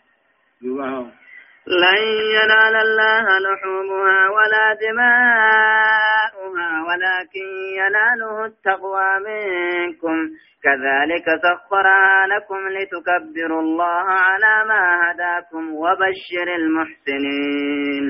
لن 1.70 2.02
ينال 2.38 2.76
الله 2.76 3.26
لحومها 3.40 4.30
ولا 4.30 4.74
دماؤها 4.86 6.70
ولكن 6.88 7.48
يناله 7.82 8.46
التقوى 8.46 9.10
منكم. 9.28 10.30
كذلك 10.64 11.26
سخرها 11.46 12.28
لكم 12.28 12.62
لتكبروا 12.70 13.62
الله 13.62 14.06
على 14.10 14.66
ما 14.68 14.84
هداكم 15.04 15.74
وبشر 15.74 16.48
المحسنين. 16.56 18.06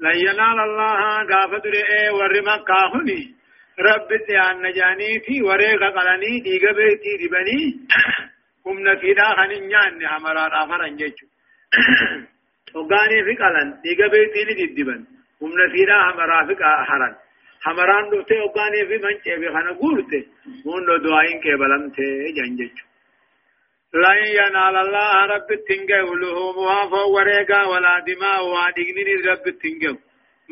لن 0.00 0.16
ينال 0.16 0.60
الله 0.60 1.00
قافت 1.30 1.66
رئي 1.66 2.10
ورمى 2.10 2.64
كاهني 2.68 3.34
رب 3.80 4.08
تيان 4.26 4.62
نجاني 4.62 5.42
وريق 5.42 5.82
قلني 5.96 6.40
ديق 6.40 6.64
بيتي 6.76 7.12
دبني. 7.26 7.62
هم 8.66 8.78
نفيدا 8.80 9.24
خنين 9.36 9.72
همرا 10.06 10.46
آخر 10.64 10.84
انجيشو 10.86 11.26
وقاني 12.74 13.24
في 13.24 13.34
قلن 13.42 13.68
ديغا 13.82 14.08
بيتيني 14.08 14.54
ديدبن 14.54 15.04
هم 15.42 15.50
نفيدا 15.60 15.96
همرا 16.06 16.46
في 16.46 16.64
حرن 16.88 17.14
همران 17.66 18.10
دوته 18.10 18.36
وقاني 18.44 18.86
في 18.88 18.96
منچه 19.04 19.36
في 19.40 19.48
خانا 19.54 19.72
قولته 19.82 20.22
هون 20.66 20.86
دو 20.86 20.96
دعائن 20.96 21.40
كبلمته 21.44 22.08
جنجج 22.36 22.76
لن 23.94 24.18
ينال 24.38 24.76
الله 24.84 25.26
رب 25.34 25.50
التنجه 25.58 26.06
لهمها 26.22 26.80
فوريقا 26.90 27.60
ولا 27.72 27.94
دماء 28.08 28.40
وادقنين 28.52 29.08
رب 29.30 29.46
التنجه 29.46 29.96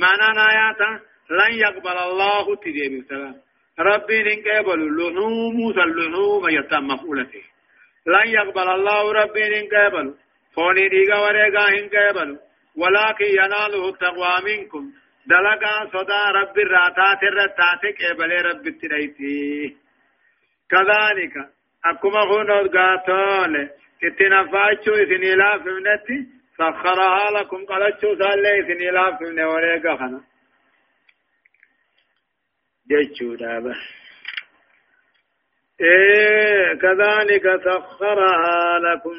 معنى 0.02 0.40
آياتا 0.50 0.90
لن 1.30 1.52
يقبل 1.64 1.96
الله 2.08 2.56
تجيب 2.56 2.92
السلام 3.00 3.34
ربي 3.78 4.22
ننقبل 4.22 4.80
اللحوم 4.82 5.72
سلحوم 5.78 6.48
يتم 6.48 6.84
مفعولته 6.86 7.42
لن 8.06 8.26
يقبل 8.38 8.68
الله 8.76 9.12
ربي 9.12 9.42
ننقبل 9.54 10.14
فوني 10.56 10.88
ديغا 10.88 11.18
وريغا 11.18 11.64
هن 11.70 11.88
قبل 11.88 12.38
ولكن 12.76 13.24
يناله 13.24 13.88
التقوى 13.88 14.34
منكم 14.44 14.92
دلقا 15.26 15.86
صدا 15.92 16.22
رب 16.40 16.58
الراتات 16.58 17.22
الرتات 17.22 17.82
قبل 18.02 18.30
رب 18.48 18.66
التريتي 18.66 19.76
كذلك 20.70 21.34
أكما 21.84 22.22
هنود 22.30 22.76
قاتول 22.76 23.70
اتنفاچو 24.04 24.94
إذن 24.94 25.22
إلا 25.32 25.58
فمنتي 25.58 26.18
سخرها 26.58 27.30
لكم 27.40 27.64
قلتشو 27.66 28.14
سالي 28.18 28.52
إذن 28.60 28.80
إلا 28.88 29.16
فمن 29.16 29.40
وريغا 29.40 29.96
خنا 29.96 30.20
جيشو 32.88 33.34
دابا 33.34 33.74
إيه 35.80 36.74
كذلك 36.82 37.60
سخرها 37.64 38.78
لكم 38.78 39.16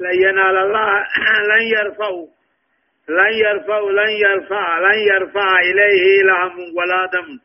لن 0.00 0.14
ينال 0.22 0.56
الله 0.56 1.04
لن 1.52 1.62
يرفعوا 1.76 2.26
لن 3.08 3.32
يرفعوا 3.32 3.92
لن 3.92 4.10
يرفع 4.10 4.78
لن 4.78 4.98
يرفع 4.98 5.58
إليه 5.60 6.22
لهم 6.22 6.76
ولا 6.76 7.06
دم 7.12 7.38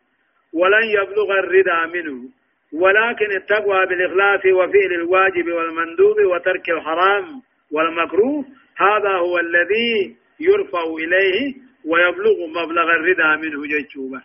ولن 0.53 0.83
يبلغ 0.83 1.31
الردى 1.39 1.99
منه. 1.99 2.29
ولكن 2.73 3.31
التقوى 3.31 3.85
بالإخلاص 3.85 4.45
وفعل 4.45 4.93
الواجب 4.93 5.47
والمندوب 5.47 6.17
وترك 6.31 6.69
الحرام 6.69 7.41
والمكروه 7.71 8.45
هذا 8.77 9.09
هو 9.09 9.39
الذي 9.39 10.15
يرفع 10.39 10.83
إليه 10.83 11.53
ويبلغ 11.85 12.47
مبلغ 12.47 12.83
الردى 12.83 13.47
منه 13.47 13.61
جيشوبه 13.67 14.21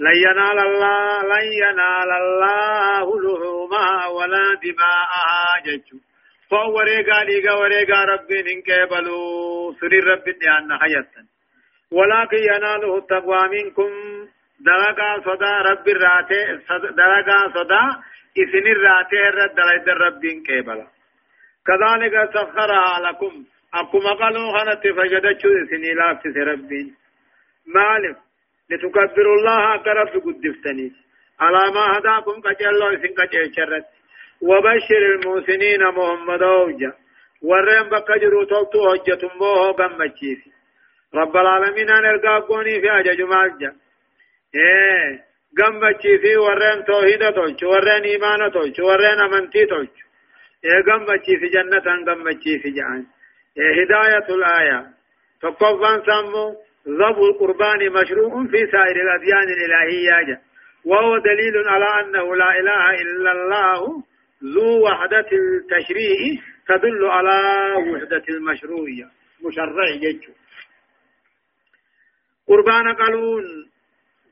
لن 0.00 0.16
ينال 0.26 0.58
الله 0.58 1.22
لن 1.22 1.46
ينال 1.62 2.10
الله 2.22 3.06
لحومها 3.24 4.06
ولا 4.06 4.46
دماءها 4.64 5.44
جچو 5.66 5.96
فهو 6.50 6.80
ريغا 6.80 7.24
ليغا 7.24 7.54
وريغا 7.54 8.04
ربي 8.04 8.42
ننكبلو 8.42 9.18
سري 9.80 10.00
ربي 10.00 10.32
ديان 10.32 10.78
حياتا 10.80 11.22
ولكن 11.92 12.36
يناله 12.36 12.98
التقوى 12.98 13.48
منكم. 13.48 13.90
درجا 14.60 15.10
صدا 15.24 15.52
ربي 15.70 15.92
الراتي 15.92 16.44
درجا 17.00 17.38
صدا 17.54 17.82
إسن 18.42 18.66
الراتي 18.74 19.28
الرد 19.28 19.54
درجة 19.54 19.92
ربي 20.04 20.34
نكبلا 20.34 20.86
كذلك 21.66 22.30
سخرها 22.34 23.00
لكم. 23.00 23.44
أكما 23.74 24.12
قالوا 24.20 24.58
خانت 24.58 24.86
فجدتشو 24.96 25.48
إسن 25.48 25.82
إلاف 25.92 26.26
ربي. 26.26 26.94
مالك. 27.74 28.25
لتكبروا 28.70 29.36
الله 29.38 29.76
كرب 29.84 30.08
قدفتني 30.24 30.92
على 31.40 31.72
ما 31.74 31.98
هداكم 31.98 32.40
كجلو 32.40 32.88
إسن 32.94 33.14
كجيشرت. 33.18 33.84
وبشر 34.42 35.02
المحسنين 35.14 35.82
محمد 35.96 36.42
أوجا. 36.42 36.92
ورين 37.42 37.82
بكجروا 37.82 38.44
توتو 38.44 38.88
هجة 38.90 39.22
موه 39.40 39.72
قمتشيسي 39.72 40.50
رب 41.14 41.36
العالمين 41.36 41.90
أن 41.90 42.06
القاقوني 42.14 42.80
في 42.80 42.90
أجج 42.90 43.22
مالجا 43.22 43.72
إيه 44.54 45.24
قمتشيسي 45.58 46.36
ورين 46.36 46.84
توحيد 46.84 47.32
تولش 47.34 47.62
ورين 47.62 48.02
إيمان 48.04 48.52
تولش 48.52 48.78
ورين 48.80 49.20
أمنتي 49.20 49.66
تولش 49.66 49.98
إيه 50.64 50.82
قمتشيسي 50.92 51.48
جنة 51.54 51.86
قمتشيسي 52.06 52.70
جعان 52.76 53.06
إيه 53.58 53.72
هداية 53.84 54.34
الآية. 54.34 54.86
تقفان 55.42 56.02
سمو 56.06 56.56
ذبح 56.88 57.18
القربان 57.18 57.92
مشروع 57.92 58.46
في 58.46 58.66
سائر 58.72 58.96
الأديان 58.96 59.48
الإلهية. 59.56 60.40
وهو 60.84 61.18
دليل 61.18 61.68
على 61.68 61.86
أنه 62.00 62.36
لا 62.36 62.60
إله 62.60 62.90
إلا 62.90 63.32
الله 63.32 64.02
ذو 64.54 64.84
وحدة 64.84 65.26
التشريع 65.32 66.18
تدل 66.68 67.06
على 67.06 67.38
وحدة 67.92 68.24
المشروعية 68.28 69.06
مشرع 69.44 69.86
جيجو 70.00 70.32
قربان 72.48 72.94
قالون 72.94 73.44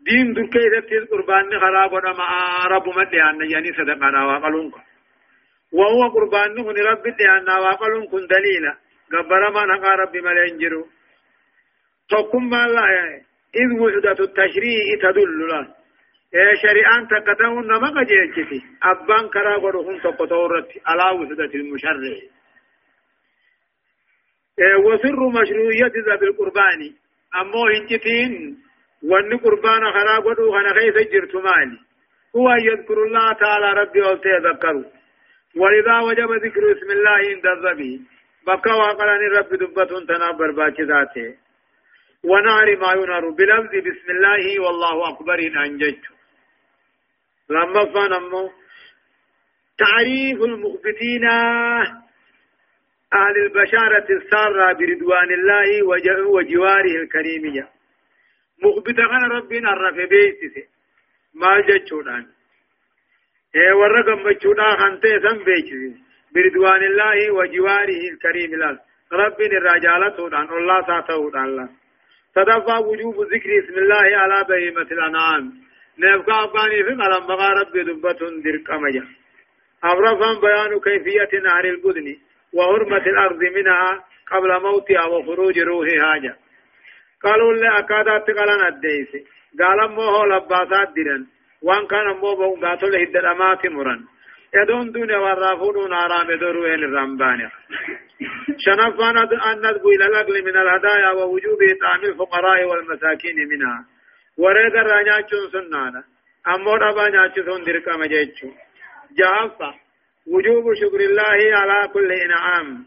دين 0.06 0.34
كيف 0.34 1.10
قربان 1.10 1.60
خراب 1.60 1.92
مع 1.92 2.28
رب 2.66 2.88
مديان 2.88 3.50
يعني 3.50 3.72
صدقنا 3.72 4.24
وقالون. 4.24 4.72
وهو 5.72 6.08
قربان 6.08 6.54
من 6.54 6.76
رب 6.78 7.02
ديان 7.02 7.48
وقالون 7.48 8.06
كن 8.06 8.26
دليلا. 8.26 8.76
قبر 9.12 9.50
ما 9.50 9.64
نقى 9.64 9.90
رب 9.96 10.16
ملينجرو 10.16 10.86
تقوم 12.10 12.50
ما 12.50 12.66
لا 12.66 12.86
يعني 12.96 13.22
إذ 13.56 13.80
وحدة 13.80 14.24
التشريع 14.24 14.84
تدل 15.02 15.48
له 15.48 15.74
إيه 16.34 16.54
شريعان 16.62 17.08
تكتون 17.08 17.66
نما 17.66 17.88
قجيتي 18.00 18.62
أبان 18.82 19.28
كرا 19.28 19.56
قرهم 19.58 19.98
تقطورت 19.98 20.68
على 20.86 21.18
وحدة 21.20 21.50
المشرع 21.54 22.16
إيه 24.58 24.76
وسر 24.86 25.28
مشروعية 25.28 25.92
ذا 26.06 26.16
بالقربان 26.16 26.80
أمو 27.40 27.66
هنجتين 27.66 28.58
وان 29.02 29.36
قربان 29.38 29.82
خرا 29.94 30.16
قدو 30.18 30.52
خنا 30.52 30.72
خيف 30.74 30.96
جرت 31.12 31.34
مالي 31.34 31.78
هو 32.36 32.50
يذكر 32.50 33.04
الله 33.04 33.32
تعالى 33.32 33.72
ربي 33.80 34.02
أولت 34.04 34.26
يذكروا 34.26 34.84
ولذا 35.56 35.98
وجب 36.00 36.32
ذكر 36.44 36.72
اسم 36.72 36.90
الله 36.90 37.10
عند 37.10 37.46
الذبي 37.46 38.00
بقى 38.46 38.78
وقلني 38.78 39.26
رب 39.38 39.54
دبة 39.54 40.06
تنابر 40.06 40.50
باك 40.50 40.80
ذاته 40.80 41.34
ونار 42.24 42.76
ما 42.76 42.92
ينار 42.92 43.30
بلفظ 43.30 43.72
بسم 43.86 44.08
الله 44.10 44.60
والله 44.60 45.08
أكبر 45.08 45.38
إن 45.38 45.58
أنججت. 45.58 46.04
لما 47.50 47.84
فنمو 47.84 48.50
تعريف 49.78 50.42
المخبتين 50.42 51.24
أهل 53.14 53.36
البشارة 53.46 54.06
السارة 54.10 54.72
برضوان 54.72 55.30
الله 55.32 55.82
وجواره 56.26 56.94
الكريمية 57.02 57.68
مخبت 58.62 58.98
غن 59.00 59.24
ربنا 59.30 59.72
الرف 59.72 59.94
بيتسي 59.94 60.64
ما 61.34 61.60
جتشونان 61.60 62.26
إيه 63.56 63.72
ورقم 63.72 64.22
مجودا 64.26 64.76
خانته 64.80 65.18
سن 65.24 65.44
بيجي 65.44 65.96
بردوان 66.34 66.82
الله 66.82 67.30
وجواره 67.30 68.02
الكريم. 68.12 68.54
الله 68.54 68.78
رب 69.12 69.40
الرجالة 69.40 70.16
الله 70.58 70.86
ساتو 70.86 71.28
الله 71.28 71.83
تدفع 72.36 72.78
وجوب 72.78 73.14
ذكر 73.14 73.50
اسم 73.58 73.74
الله 73.78 74.16
على 74.16 74.44
بهيمة 74.48 74.88
الأنعام۔ 74.92 75.52
نبقى 75.98 76.44
أباني 76.44 76.82
في 76.84 76.94
ملم 76.94 77.26
بغى 77.26 77.48
رب 77.60 77.76
دبة 77.88 78.20
درك 78.44 78.70
أمجا 78.70 79.04
أمرفا 79.84 80.40
بيان 80.40 80.80
كيفية 80.80 81.32
نهر 81.42 81.64
البدن 81.64 82.16
وحرمة 82.54 83.04
الأرض 83.06 83.42
منها 83.56 84.04
قبل 84.30 84.62
موتها 84.62 85.04
وخروج 85.04 85.58
روحها 85.60 86.18
جا۔ 86.18 86.34
قالوا 87.22 87.52
لي 87.52 87.68
أكادات 87.78 88.30
قلن 88.30 88.64
الديس 88.66 89.08
قال 89.58 89.90
موه 89.90 90.26
لباسات 90.26 90.94
ديرن 90.94 91.24
وان 91.62 91.86
كان 91.86 92.06
مو 92.06 92.34
بو 92.34 92.54
قاتل 92.66 92.94
هد 92.94 93.16
الأمات 93.16 93.66
مرن۔ 93.66 94.13
يدون 94.54 94.90
دون 94.92 95.10
والرافون 95.14 95.92
آرام 95.92 96.28
دروين 96.40 96.84
الرمباني 96.84 97.48
شنفان 98.64 99.16
أن 99.18 99.58
ندبو 99.58 99.88
إلى 99.90 100.06
الأقل 100.06 100.44
من 100.44 100.56
الهدايا 100.56 101.10
ووجوب 101.10 101.58
إطعام 101.72 102.02
الفقراء 102.10 102.64
والمساكين 102.64 103.36
منها 103.48 103.84
ورد 104.38 104.76
الرانياتشون 104.76 105.50
سنانا 105.52 106.04
أمور 106.54 106.90
أبا 106.90 107.08
نياتشون 107.08 107.64
درك 107.64 107.88
مجيتشو 107.88 108.50
جهفة 109.18 109.74
وجوب 110.32 110.64
شكر 110.74 111.00
الله 111.00 111.56
على 111.58 111.88
كل 111.94 112.12
إنعام 112.12 112.84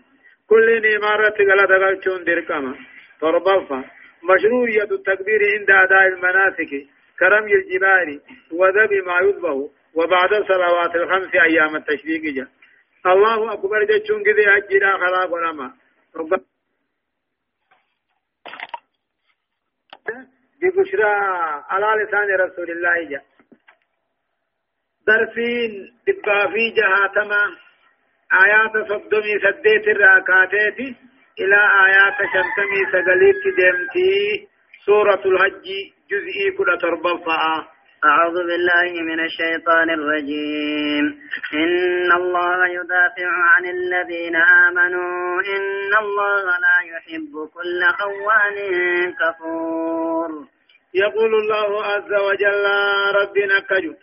كل 0.50 0.68
نمارة 0.86 1.38
غلط 1.50 1.72
غلطون 1.72 2.24
دركما 2.24 2.76
تربفة 3.22 3.84
مشروعية 4.30 4.92
التكبير 4.98 5.42
عند 5.54 5.70
أداء 5.70 6.08
المناسك 6.08 6.72
كرمي 7.20 7.54
الجبال 7.54 8.22
وذب 8.52 8.92
ما 9.08 9.18
يذبه 9.28 9.70
وبعد 9.98 10.34
الصلوات 10.34 10.96
الخمس 10.96 11.36
أيام 11.36 11.76
التشريق 11.76 12.34
جاء. 12.36 12.48
الله 13.06 13.54
أكبر 13.54 13.84
جتشون 13.84 14.24
كذي 14.24 14.46
أجنا 14.58 14.98
خلاق 14.98 15.34
ولما 15.34 15.74
ببشرى 20.62 21.14
على 21.70 22.04
لسان 22.04 22.30
رسول 22.46 22.72
الله 22.72 23.10
جاء. 23.10 23.26
درسين 25.08 25.72
دبا 26.08 26.48
في 26.52 26.64
جهاتما. 26.78 27.42
آيات 28.46 28.74
صدمي 28.90 29.34
سديت 29.44 29.88
الراكاتيتي. 29.88 30.96
إلى 31.40 31.60
آيات 31.88 32.18
شمتمي 32.34 32.82
سقليت 32.92 33.44
دمتي 33.58 34.48
سورة 34.86 35.22
الحج 35.26 35.68
جزئي 36.10 36.52
كل 36.58 36.78
تربفا. 36.82 37.77
أعوذ 38.06 38.34
بالله 38.34 39.02
من 39.02 39.20
الشيطان 39.20 39.90
الرجيم. 39.90 41.06
إن 41.54 42.12
الله 42.12 42.68
يدافع 42.68 43.30
عن 43.54 43.66
الذين 43.66 44.36
آمنوا. 44.36 45.42
إن 45.42 45.92
الله 46.04 46.44
لا 46.44 46.78
يحب 46.94 47.34
كل 47.54 47.82
خوان 48.00 48.58
كفور. 49.14 50.58
يقول 50.94 51.36
الله 51.36 51.86
عز 51.86 52.14
وجل 52.14 52.66
ربنا 53.22 53.60
كجو 53.60 53.94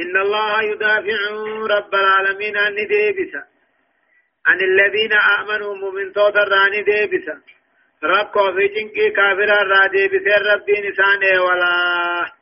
إن 0.00 0.16
الله 0.16 0.62
يدافع 0.62 1.18
رب 1.76 1.94
العالمين 1.94 2.56
عن 2.56 2.74
ديبسا 2.74 3.42
عن 4.46 4.58
الذين 4.60 5.12
آمنوا 5.38 5.74
مؤمن 5.74 6.12
توتر 6.12 6.54
عن 6.54 6.84
ديبسا 6.84 7.40
رب 8.04 8.34
في 8.54 8.68
جنكي 8.74 9.10
كافر 9.10 9.50
را 9.70 9.86
ديبسا 9.86 10.38
ربي 10.52 10.72
نسانه 10.88 11.42
ولا 11.42 12.37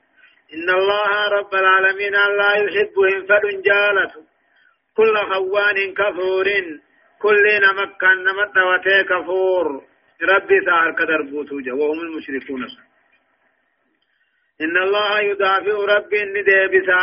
إن 0.55 0.71
الله 0.71 1.29
رب 1.29 1.55
العالمين 1.55 2.13
لا 2.13 2.53
يحبهم 2.55 3.27
فلن 3.27 3.63
جالته 3.63 4.23
كل 4.97 5.17
خوان 5.17 5.95
كفور. 5.95 6.47
كل 7.19 7.45
نمكن 7.67 8.17
نمت 8.27 8.57
كفور. 9.11 9.83
ربي 10.23 10.61
سهر 10.67 10.93
كدر 10.93 11.23
بوتوجا 11.23 11.73
وهم 11.73 12.01
المشركون. 12.01 12.67
إن 14.61 14.77
الله 14.77 15.21
يدافع 15.21 15.77
ربي 15.97 16.25
نديبسا 16.25 17.01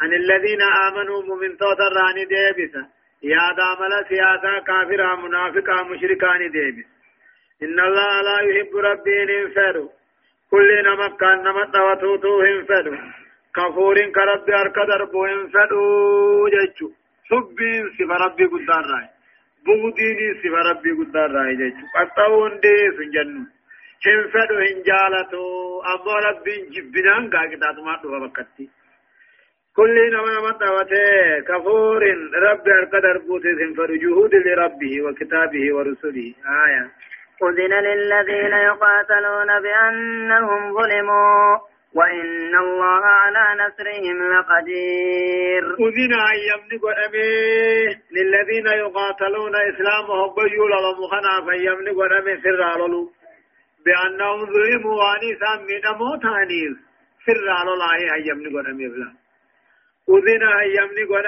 عن 0.00 0.12
الذين 0.12 0.62
آمنوا 0.62 1.22
مؤمن 1.22 1.56
توتر 1.56 1.96
نديبسا 2.16 2.88
يا 3.22 3.46
دامل 3.58 3.92
سياسة 4.08 4.58
كافرة 4.66 5.16
منافقة 5.16 5.82
مشركة 5.82 6.28
نديبس 6.36 6.86
إن 7.62 7.80
الله 7.80 8.22
لا 8.22 8.40
يحب 8.42 8.76
ربي 8.76 9.24
ننفروا 9.24 9.88
كل 10.50 10.82
نما 10.84 11.08
كان 11.20 11.42
نما 11.44 11.64
توتو 11.72 12.40
هم 12.42 12.64
فدو 12.68 12.94
كفور 13.56 13.96
كرب 14.16 14.50
أرك 14.50 14.78
دربو 14.88 15.24
هم 15.26 15.48
فدو 15.54 15.80
جيتشو 16.54 16.88
حبين 17.30 17.84
سفا 17.98 18.16
ربي 18.24 18.44
قدار 18.52 18.84
راي 18.92 19.06
بغديني 19.66 20.28
سفا 20.42 20.62
ربي 20.70 20.90
قدار 20.98 21.30
راي 21.30 21.56
جيتشو 21.56 21.86
قطعون 21.94 22.60
دي 22.62 22.74
سنجنو 22.96 23.42
هم 24.06 24.22
فدو 24.32 24.56
هم 24.64 24.78
جالتو 24.88 25.44
أبو 25.92 26.12
ربي 26.26 26.54
جبنان 26.74 27.30
قاكتا 27.30 27.72
تماتو 27.76 28.20
بكتي 28.22 28.68
كل 29.76 29.96
نما 30.12 30.30
نما 30.36 30.52
توتو 30.60 31.44
كفور 31.48 32.02
ربي 32.46 32.70
أرك 32.78 32.92
دربو 33.04 33.36
هم 33.36 33.74
فدو 33.74 33.94
جهود 34.02 34.34
لربه 34.34 35.02
وكتابه 35.02 35.64
ورسله 35.74 36.34
آية 36.64 36.84
أذن 37.42 37.72
للذين 37.88 38.52
يقاتلون 38.52 39.60
بأنهم 39.62 40.74
ظلموا 40.74 41.58
وإن 41.94 42.56
الله 42.58 43.02
على 43.04 43.44
نصرهم 43.62 44.32
لقدير. 44.32 45.62
أذن 45.86 46.12
أيام 46.14 46.60
نقول 46.72 46.94
للذين 48.12 48.66
يقاتلون 48.66 49.52
إسلامهم 49.56 50.34
بيول 50.34 50.72
فأيام 51.46 51.88
نقول 51.88 52.12
أمي 52.12 52.36
سر 52.42 52.62
على 52.62 52.84
بأنهم 53.86 54.46
ظلموا 54.46 54.94
وأنيسا 55.02 55.52
من 55.68 55.98
موتانيس 55.98 56.76
سر 57.26 57.50
على 57.50 57.70
الله 57.72 58.14
أيام 58.14 58.42
نقول 58.42 58.66
أمي 58.66 58.88
فلا 58.90 59.12
أذن 60.16 60.42
أيام 60.48 60.88
نقول 60.98 61.26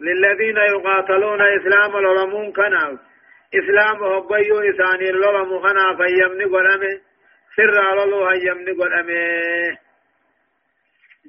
للذين 0.00 0.56
يقاتلون 0.56 1.40
إسلام 1.42 1.96
العلمون 1.96 2.52
كناف 2.52 2.98
اسلام 3.54 4.04
هبيو 4.04 4.58
اساني 4.60 5.10
لولا 5.10 5.42
مخنا 5.44 5.96
فيمني 5.96 6.44
قرامي 6.44 7.00
سر 7.56 7.78
على 7.80 8.02
الله 8.04 8.34
يمني 8.34 8.72
قرامي 8.72 9.22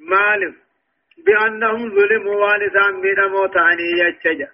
مالف 0.08 0.54
بأنهم 1.26 1.90
ظلموا 1.96 2.34
والسان 2.34 3.00
بيدمو 3.00 3.46
تاني 3.46 3.90
يتشجع 4.00 4.48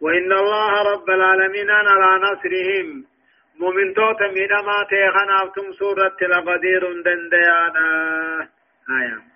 وإن 0.00 0.32
الله 0.32 0.92
رب 0.92 1.10
العالمين 1.10 1.70
على 1.70 2.22
نصرهم 2.24 3.04
مؤمن 3.60 3.94
توت 3.94 4.22
ميدما 4.22 4.76
تيخنا 4.90 5.36
أفتم 5.44 5.72
سورة 5.72 6.16
لقدير 6.22 7.02
دنديانا 7.02 7.88
آيام 9.00 9.31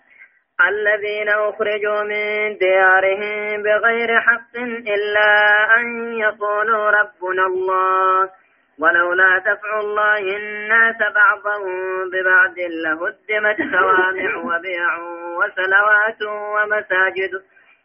الذين 0.60 1.28
أخرجوا 1.28 2.02
من 2.02 2.58
ديارهم 2.58 3.62
بغير 3.62 4.20
حق 4.20 4.56
إلا 4.94 5.30
أن 5.76 6.14
يقولوا 6.18 6.90
ربنا 6.90 7.46
الله. 7.46 8.30
ولولا 8.78 9.38
دفع 9.38 9.80
الله 9.80 10.36
الناس 10.36 10.96
بعضهم 11.14 12.10
ببعض 12.10 12.54
لهدمت 12.58 13.56
صوامع 13.76 14.36
وبيع 14.36 14.98
وصلوات 15.38 16.22
ومساجد 16.22 17.32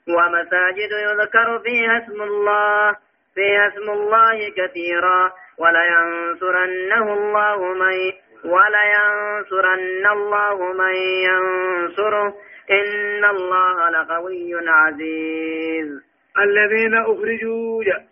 ومساجد 0.08 0.92
يذكر 0.92 1.60
فيها 1.60 1.98
اسم 1.98 2.22
الله 2.22 2.96
فيها 3.36 3.68
اسم 3.68 3.90
الله 3.90 4.50
كثيرا. 4.58 5.32
ولينصرنه 5.58 7.14
الله 7.14 7.74
من 7.74 8.12
ولينصرن 8.46 10.08
الله 10.12 10.74
من 10.74 10.96
ينصره. 11.28 12.34
إن 12.72 13.26
الله 13.26 13.90
لقوي 13.90 14.70
عزيز. 14.70 15.90
الذين 16.38 16.94
أخرجوا 16.96 17.84
جا. 17.84 18.12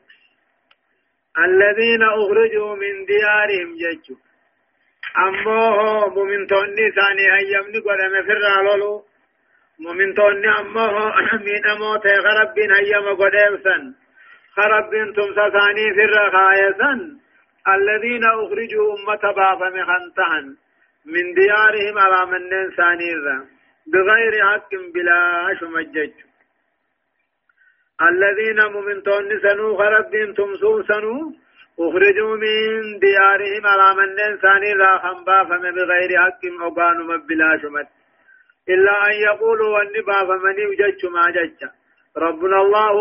الذين 1.38 2.04
أخرجوا 2.04 2.76
من 2.76 3.06
ديارهم 3.06 3.76
ججوا 3.82 4.18
أمه 5.18 6.08
مؤمن 6.16 6.48
توني 6.48 6.92
ثاني 6.92 7.26
هيمني 7.36 7.80
قدم 7.80 8.14
فر 8.28 8.64
لولو 8.64 9.04
مؤمن 9.80 10.14
توني 10.14 10.50
أمه 10.60 10.92
من 11.48 11.66
أموت 11.76 12.04
خرب 12.26 12.60
هيم 12.60 13.06
قدم 13.22 13.58
سن. 13.64 13.94
خرب 14.56 14.90
تمسا 15.16 15.50
ثاني 15.50 15.86
فر 15.98 16.16
خايسا 16.32 16.94
الذين 17.68 18.24
أخرجوا 18.24 18.88
أمة 18.96 19.34
بابا 19.36 19.70
مخنتهن. 19.70 20.56
من 21.06 21.34
ديارهم 21.34 21.98
على 21.98 22.26
من 22.32 22.72
ثاني 22.78 23.12
بغير 23.94 24.34
حق 24.46 24.72
بلا 24.94 25.20
شمجج 25.60 26.12
الذين 28.02 28.60
مؤمنون 28.74 29.40
سنو 29.44 29.78
خرب 29.78 30.34
تمسو 30.38 30.84
سنو 30.84 31.34
أخرجوا 31.80 32.36
من 32.44 33.00
ديارهم 33.00 33.66
على 33.72 33.88
من 34.00 34.38
ثاني 34.38 34.74
لا 34.74 34.98
خنبا 35.04 35.44
فم 35.44 35.64
بغير 35.76 36.12
حق 36.24 36.42
أبان 36.68 36.98
بلا 37.28 37.60
شمت 37.62 37.88
إلا 38.70 38.96
أن 39.08 39.14
يقولوا 39.28 39.78
والنبا 39.78 40.20
فمن 40.28 40.60
يجج 40.60 41.06
ما 41.06 41.32
جج. 41.32 41.62
ربنا 42.18 42.62
الله 42.62 42.96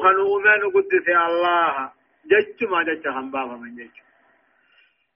خنومن 0.00 0.70
قدس 0.74 1.08
الله. 1.28 1.90
جج 2.30 2.64
ما 2.70 2.82
جج 2.82 3.08
هم 3.08 3.30
بابا 3.30 3.56
من 3.56 3.76
جج 3.76 3.96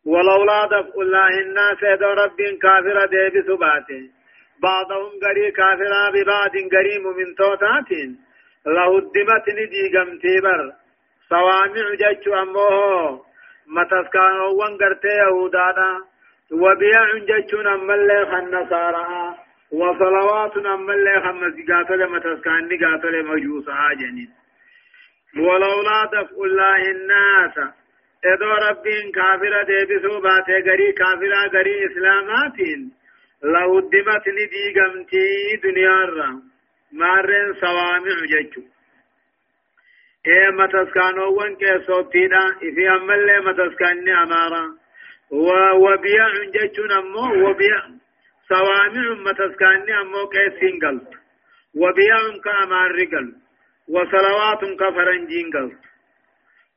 ولولا 0.06 0.66
دفع 0.66 1.00
الله 1.02 1.28
الناس 1.40 1.82
يدو 1.82 2.10
رب 2.22 2.40
كافر 2.62 3.06
دي 3.06 3.28
بثباته 3.34 4.15
بعضهم 4.62 5.10
قري 5.22 5.50
كافرا 5.50 6.10
ببعض 6.14 6.54
قريم 6.72 7.04
من 7.16 7.34
توتات 7.34 7.90
لهدمت 8.66 9.48
ندي 9.58 9.98
قمتي 9.98 10.40
بر 10.40 10.72
صوامع 11.30 11.86
جج 12.00 12.28
أموه 12.28 13.24
متسكانو 13.66 14.54
وانقرتي 14.58 15.08
يهودانا 15.08 16.04
وبيع 16.52 17.06
جج 17.30 17.54
أمالي 17.54 18.26
خنصارا 18.30 19.36
وصلوات 19.72 20.56
أمالي 20.56 21.20
خمسيقات 21.24 21.90
لما 21.90 22.18
تسكان 22.18 22.68
نقات 22.68 23.04
لمجوسها 23.04 23.88
جنين 24.00 24.30
ولولا 25.36 26.04
دفع 26.12 26.36
الله 26.44 26.90
الناس 26.90 27.54
ادو 28.24 28.50
ربين 28.68 29.12
كافرة 29.12 29.62
ديبسو 29.62 30.20
باتي 30.20 30.52
غري 30.66 30.92
كافرة 30.92 31.46
غري 31.54 31.86
اسلاماتين 31.86 32.92
لودمت 33.42 34.28
ندي 34.28 34.72
قمتي 34.76 35.56
دنيا 35.62 36.04
را 36.04 36.28
مارن 36.92 37.52
صوامع 37.60 38.16
ججو 38.32 38.62
ون 41.36 41.54
کے 41.54 41.78
سوتیدا 41.86 42.44
اسی 42.66 42.86
عمل 42.94 43.30
متسکانی 43.44 44.12
امارا 44.20 44.64
وبيع 45.82 46.28
ججون 46.54 46.92
امو 46.92 47.26
وبيع 47.44 47.78
صوامع 48.50 49.08
متسکانی 49.26 49.92
امو 50.00 50.26
کے 50.34 50.48
سنگل 50.60 50.98
وبيع 51.74 52.16
كامار 52.44 52.94
رجل 53.00 53.32
وصلوات 53.88 54.64
كفرنجين 54.80 55.50
قلت 55.50 55.82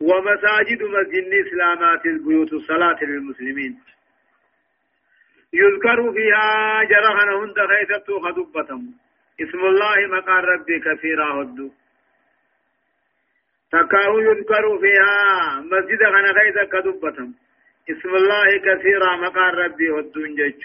ومساجد 0.01 0.83
مسجد 0.83 1.23
الإسلامات 1.33 2.05
البيوت 2.05 2.53
الصلاة 2.53 3.03
للمسلمين 3.03 3.79
يذكر 5.53 6.13
فيها 6.13 6.83
جرهن 6.83 7.29
هند 7.29 7.57
خيثت 7.71 8.07
خدبتم 8.23 8.81
اسم 9.41 9.59
الله 9.59 10.07
مقام 10.07 10.45
ربي 10.45 10.79
كثيرا 10.79 11.41
هدو. 11.41 11.71
تكاه 13.71 14.21
يذكر 14.21 14.79
فيها 14.79 15.15
مسجد 15.59 16.03
خنا 16.03 16.33
خيث 16.33 16.57
كدبتم 16.71 17.33
اسم 17.89 18.15
الله 18.15 18.57
كثيرا 18.57 19.15
مقام 19.15 19.55
ربي 19.55 19.89
هدو 19.91 20.25
انجج. 20.25 20.63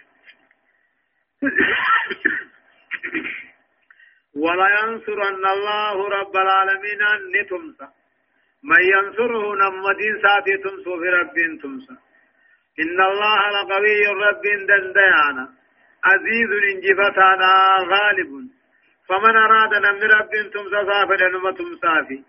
ولا 4.36 4.68
ينصرن 4.68 5.46
الله 5.46 6.08
رب 6.08 6.36
العالمين 6.36 7.02
أن 7.02 7.46
تمسى. 7.50 7.88
من 8.62 8.82
ينصره 8.82 9.54
نمدين 9.54 10.14
ساتي 10.22 10.56
تمسو 10.56 11.00
في 11.00 11.08
رب 11.08 11.60
تمسى. 11.62 11.96
إن 12.82 12.98
الله 13.10 13.40
لقوي 13.54 14.06
رب 14.06 14.42
دنديانا 14.68 15.48
عزيز 16.04 16.50
انجفتانا 16.72 17.52
غالب. 17.92 18.30
فمن 19.08 19.36
أراد 19.36 19.74
نم 19.74 19.98
رب 20.10 20.30
تمسى 20.54 20.80
سافر 20.90 21.28
نم 21.28 21.50
تمسى 21.50 21.94
في 22.08 22.22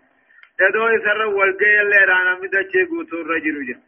تدو 0.58 0.88
يسر 0.88 1.26
والقي 1.26 1.80
اللي 1.82 1.96
رانا 2.08 2.34
مدى 2.40 2.86
قوتو 2.90 3.16
الرجل 3.20 3.66
جا. 3.68 3.80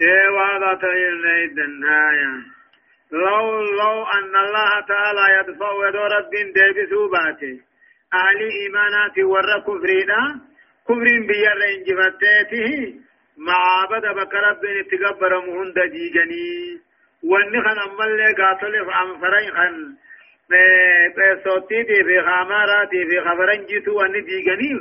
إيه 0.00 0.28
وهذا 0.28 0.74
تغيرنا 0.82 1.32
إذن 1.44 1.84
هايا 1.84 2.32
لو 3.12 3.60
لو 3.80 4.04
أن 4.04 4.36
الله 4.44 4.80
تعالى 4.88 5.24
يدفع 5.40 5.88
يدو 5.88 6.04
رب 6.16 6.30
ديبسو 6.54 7.08
باته 7.08 7.60
أهل 8.14 8.40
إيمانات 8.60 9.18
ور 9.18 9.60
كفرنا 9.66 10.40
كفرين 10.88 11.26
بيار 11.26 11.58
انجفتته 11.74 12.94
معابد 13.36 14.04
بكرب 14.16 14.60
بين 14.60 14.88
تقبر 14.88 15.40
مهند 15.46 15.78
ديجني 15.92 16.80
واني 17.24 17.60
خن 17.62 17.78
امال 17.78 18.34
قاتل 18.38 18.90
عم 18.90 19.20
فرين 19.20 19.50
خن. 19.56 19.96
صوتي 21.44 21.82
دي 21.82 22.04
في 22.04 22.22
خاماراتي 22.22 23.06
في 23.06 23.20
خبرن 23.20 23.66
جيتو 23.66 23.92
واني 23.98 24.20
ديجني 24.20 24.72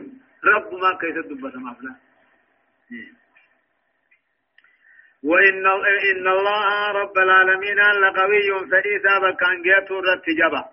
رب 0.43 0.73
ما 0.73 0.97
كيس 1.01 1.15
دبت 1.25 1.55
مفلا 1.55 1.95
وإن 5.23 5.65
إن 6.11 6.27
الله 6.27 6.91
رب 6.91 7.17
العالمين 7.17 7.77
لقوي 7.77 8.69
فريسا 8.71 9.19
بكان 9.19 9.61
جاتو 9.61 9.99
رتجبا 9.99 10.63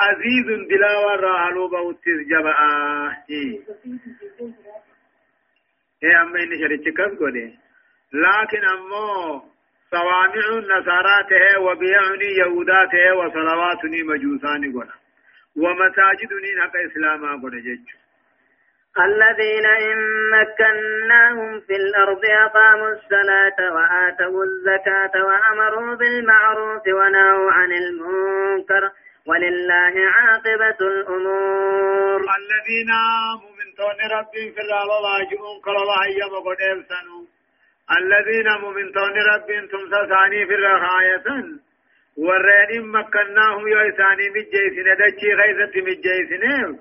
عزيز 0.00 0.68
دلاوة 0.70 1.16
راهلو 1.16 1.68
بوتيز 1.68 2.18
جبا. 2.28 2.54
اما 6.04 6.42
اني 6.42 6.58
شريتش 6.58 6.88
كف 6.88 7.18
قولي 7.18 7.54
لكن 8.12 8.64
امو 8.64 9.42
صوامع 9.90 10.46
النصارى 10.58 11.16
ته 11.30 11.60
وبيعني 11.60 12.28
يهودا 12.38 12.84
ته 12.92 13.14
وصلواتني 13.16 14.02
مجوساني 14.02 14.72
قولا 14.72 14.94
ومساجدني 15.56 16.50
نقا 16.60 16.86
اسلاما 16.86 17.42
قولا 17.42 17.60
جيجو 17.60 17.96
الذين 18.98 19.66
إن 19.66 19.98
مكناهم 20.30 21.60
في 21.60 21.76
الأرض 21.76 22.24
أقاموا 22.24 22.88
الصلاة 22.92 23.58
وآتوا 23.74 24.44
الزكاة 24.44 25.24
وأمروا 25.24 25.94
بالمعروف 25.94 26.82
ونهوا 26.88 27.52
عن 27.52 27.72
المنكر 27.72 28.90
ولله 29.26 29.94
عاقبة 30.16 30.80
الأمور. 30.80 32.20
الذين 32.40 32.90
مؤمنون 33.42 33.98
ربي 34.18 34.44
في 34.54 34.60
الله 34.60 34.86
واجبون 35.06 35.56
قال 35.64 35.76
الله 35.76 36.06
يما 36.20 36.38
قد 36.46 36.60
سنو. 36.90 37.18
الذين 37.98 38.48
مؤمنون 38.62 39.16
ربي 39.32 39.56
تمسى 39.72 40.00
ثاني 40.12 40.46
في 40.46 40.54
الرخاية 40.54 41.26
ورين 42.16 42.86
مكناهم 42.96 43.68
يا 43.68 43.90
ثاني 43.98 44.26
مجيسين 44.34 44.88
دچي 45.00 45.28
غيثة 45.40 45.74
مجيسين. 45.86 46.78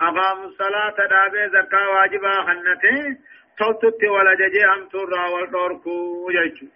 أقاموا 0.00 0.46
الصلاة 0.50 0.96
دابي 1.12 1.42
زكاة 1.54 1.88
واجبا 1.94 2.32
خنته 2.46 2.96
توتت 3.58 4.02
ولا 4.04 4.34
ججي 4.34 4.64
هم 4.64 4.88
ترى 4.92 5.24
والدوركو 5.32 6.30
جيشو 6.30 6.66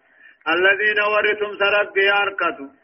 الذين 0.54 0.98
ورثم 1.12 1.52
سربي 1.60 2.06
أركتوا. 2.22 2.83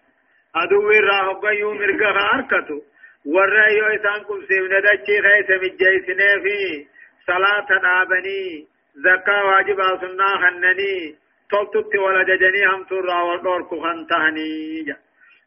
أدو 0.56 0.90
الراه 0.90 1.40
بيو 1.40 1.74
مرقا 1.74 2.10
هاركتو 2.18 2.80
والرأيو 3.26 3.84
إسان 3.86 4.22
كم 4.28 4.40
سيمنا 4.48 4.80
دچي 4.80 5.16
خيس 5.22 5.50
مجيسنه 5.62 6.42
في 6.42 6.86
صلاة 7.26 7.68
نابني 7.82 8.66
زكاة 8.94 9.44
واجبا 9.46 9.88
سنة 10.00 10.24
خنني 10.42 11.16
تلتت 11.50 11.96
ولا 11.98 12.22
ججني 12.22 12.66
هم 12.66 12.84
ترى 12.84 13.20
والدور 13.28 13.62
كخنتهني 13.62 14.96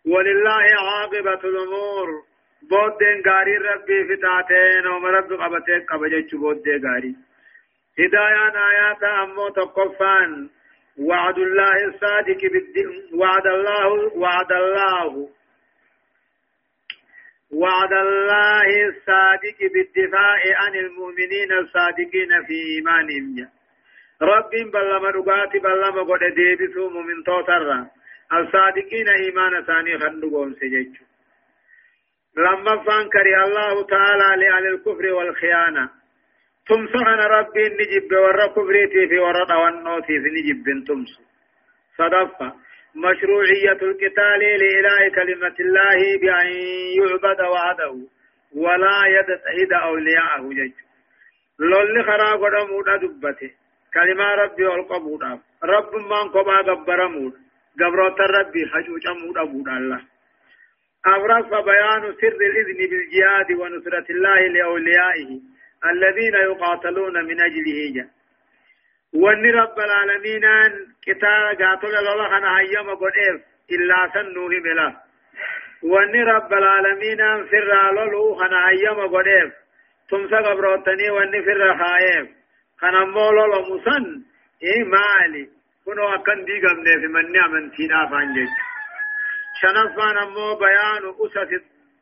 ولله 0.05 0.65
عاقبة 0.87 1.41
الأمور 1.49 2.07
بودين 2.69 3.17
غاري 3.27 3.57
ربي 3.57 3.97
فتاتين 4.09 4.87
ومرب 4.87 5.33
قبتين 5.33 5.81
قبجج 5.89 6.35
بودين 6.35 6.85
غاري 6.85 7.15
هدايان 7.99 8.55
آيات 8.71 9.03
أمو 9.03 9.49
تقفان 9.49 10.49
وعد 10.99 11.37
الله 11.37 11.85
الصادق 11.85 12.41
وعد 13.13 13.47
الله 13.47 14.17
وعد 14.17 14.51
الله. 14.51 15.29
وعد 17.51 17.93
الله 17.93 18.87
الصادق 18.89 19.59
بالدفاع 19.73 20.41
عن 20.61 20.75
المؤمنين 20.75 21.51
الصادقين 21.53 22.43
في 22.47 22.57
إيمانهم. 22.75 23.49
رب 24.21 24.51
بلما 24.73 25.09
رقاتي 25.09 25.59
بلما 25.59 26.03
قد 26.03 26.23
ديبسوا 26.35 26.89
من 26.89 27.23
توتر. 27.23 27.85
الصادقين 28.33 29.09
إيمان 29.09 29.63
ثاني 29.65 29.99
خندقهم 29.99 30.53
سججوا 30.53 31.07
لما 32.37 32.83
فانكر 32.83 33.43
الله 33.45 33.85
تعالى 33.87 34.45
لأهل 34.45 34.65
الكفر 34.67 35.13
والخيانة. 35.13 36.02
تمسحن 36.68 37.20
ربي 37.38 37.64
نجب 37.80 38.11
ورا 38.11 38.47
كفريتي 38.47 39.07
في 39.07 39.20
ورا 39.20 39.45
دوانوتي 39.45 40.20
في 40.24 40.30
نجب 40.36 40.86
تمس 40.88 41.11
صدفة 41.97 42.53
مشروعية 42.95 43.80
القتال 43.89 44.39
لإله 44.61 45.09
كلمة 45.16 45.55
الله 45.59 45.99
بأن 46.22 46.47
يعبد 46.99 47.41
وحده 47.53 47.93
ولا 48.55 48.97
يتحد 49.18 49.72
أولياءه 49.84 50.49
جج 50.49 50.74
لولي 51.59 52.03
خراب 52.03 52.41
ودمودا 52.41 52.95
دبته 52.97 53.51
كلمة 53.93 54.24
ربي 54.36 54.66
والقبودا 54.66 55.39
رب 55.64 55.95
من 55.95 56.30
قبا 56.36 56.57
قبر 56.72 57.07
مود 57.07 57.34
قبرات 57.82 58.20
ربي 58.39 58.66
حجوج 58.74 59.07
مودا 59.07 59.43
مودا 59.43 59.72
الله 59.78 60.01
أبرز 61.05 61.49
بيان 61.66 62.14
سر 62.22 62.38
الإذن 62.49 62.80
بالجهاد 62.89 63.51
ونصرة 63.51 64.05
الله 64.09 64.47
لأوليائه 64.47 65.52
الذين 65.86 66.34
يقاتلون 66.34 67.25
من 67.25 67.41
أجله 67.41 67.79
جا 67.95 68.09
وان 69.13 69.45
رب 69.45 69.79
العالمين 69.79 70.45
قتال 71.07 71.57
قاتل 71.59 71.95
الله 71.95 72.27
خنا 72.29 72.59
هيما 72.59 72.93
قدير 72.93 73.36
إلا 73.71 74.09
سنوه 74.13 74.49
ملا. 74.49 74.89
وأني 75.84 76.23
رب 76.23 76.53
العالمين 76.53 77.21
انفر 77.21 77.91
لولو 77.95 78.36
خنا 78.36 78.67
ايما 78.69 79.05
قديف 79.05 79.53
تمسا 80.09 80.38
قبروتني 80.38 81.09
وأني 81.09 81.41
فر 81.45 81.77
خايف 81.77 82.27
خنا 82.77 83.05
مولو 83.05 83.61
مسن. 83.61 84.05
اي 84.63 84.84
مالي 84.84 85.49
كنو 85.86 86.07
أكن 86.15 86.45
دي 86.45 86.55
قمني 86.67 86.93
في 87.01 87.07
من 87.07 87.31
نعمن 87.31 87.71
تينا 87.71 88.07
فانجج 88.11 88.49
شنفان 89.61 90.17
امو 90.17 90.55
بيان 90.55 91.03
أسس 91.23 91.51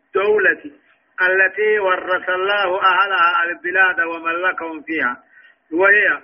الدولة. 0.07 0.80
التي 1.21 1.79
ورث 1.79 2.29
الله 2.29 2.81
أهلها 2.81 3.43
البلاد 3.43 4.01
وملكهم 4.01 4.81
فيها. 4.81 5.23
وهي 5.73 6.21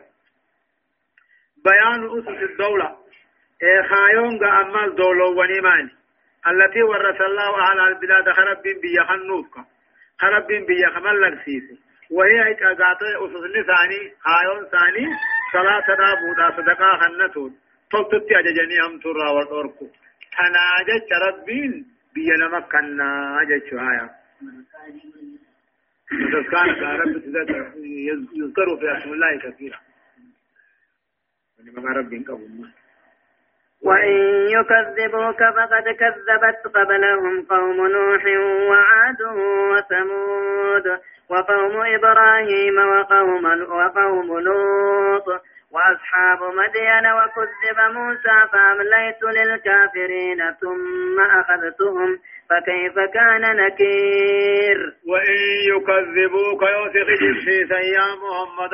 بيان 1.65 2.19
أسس 2.19 2.51
الدولة. 2.51 2.97
إيه 3.63 3.81
خايون 3.81 4.45
أمال 4.45 4.95
دولو 4.95 5.39
ونيماني. 5.39 5.89
التي 6.47 6.83
ورث 6.83 7.21
الله 7.21 7.71
أهل 7.71 7.79
البلاد 7.79 8.31
خرب 8.31 8.61
بيا 8.63 9.03
خنوفك. 9.03 9.55
خرب 10.19 10.47
بيا 10.47 10.89
خملك 10.89 11.43
سيسي 11.45 11.79
وهي 12.11 12.51
إكاقات 12.51 13.01
أسس 13.01 13.65
ثاني 13.67 14.13
خايون 14.19 14.65
ثاني 14.65 15.07
صلاة 15.53 15.87
دابودا 15.87 16.57
صدقاء 16.57 16.97
خنتون. 16.99 17.57
تلتتي 17.91 18.39
أججني 18.39 18.77
هم 18.85 18.99
ترى 18.99 19.29
والأركو 19.35 19.87
تناجت 20.37 21.09
ربين 21.27 21.85
بيا 22.15 22.35
نمكنا 22.37 23.41
أجج 23.41 23.73
هايا 23.73 24.09
كان 26.51 26.69
يذكر 28.35 28.77
في 28.79 28.97
اسم 28.97 29.13
الله 29.13 29.39
كثيرا. 29.39 29.79
ولما 31.59 31.91
رب 31.99 32.13
قبل 32.27 32.69
وإن 33.81 34.15
يكذبوك 34.49 35.37
فقد 35.37 35.83
كذبت 35.83 36.75
قبلهم 36.75 37.45
قوم 37.45 37.87
نوح 37.87 38.25
وعاد 38.69 39.21
وثمود 39.71 40.99
وقوم 41.29 41.81
إبراهيم 41.95 42.77
وقوم 42.77 43.45
وقوم 43.71 44.39
لوط 44.39 45.27
وأصحاب 45.71 46.39
مدين 46.43 47.05
وكذب 47.11 47.79
موسى 47.93 48.47
فأمليت 48.51 49.23
للكافرين 49.23 50.51
ثم 50.61 51.19
أخذتهم 51.19 52.19
فكيف 52.49 52.95
كان 53.13 53.41
نكير؟ 53.55 54.77
وإن 55.07 55.39
يكذبوك 55.71 56.61
يوسف 56.61 57.07
جبسيسا 57.21 57.79
يا 57.79 58.07
محمد 58.23 58.73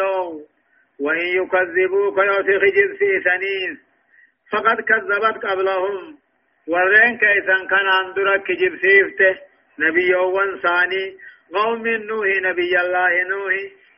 وإن 0.99 1.27
يكذبوك 1.27 2.17
يوسف 2.17 2.61
جبسيسنيس 2.77 3.77
فقد 4.51 4.81
كذبت 4.81 5.45
قبلهم. 5.45 6.17
ورين 6.67 7.17
كيسا 7.17 7.57
كان 7.69 7.87
عندك 7.87 8.51
جبسيفته 8.51 9.35
نبي 9.79 10.15
وانساني 10.15 11.17
قوم 11.53 11.87
نوح 11.87 12.27
نبي 12.41 12.79
الله 12.81 13.23
نوح. 13.23 13.53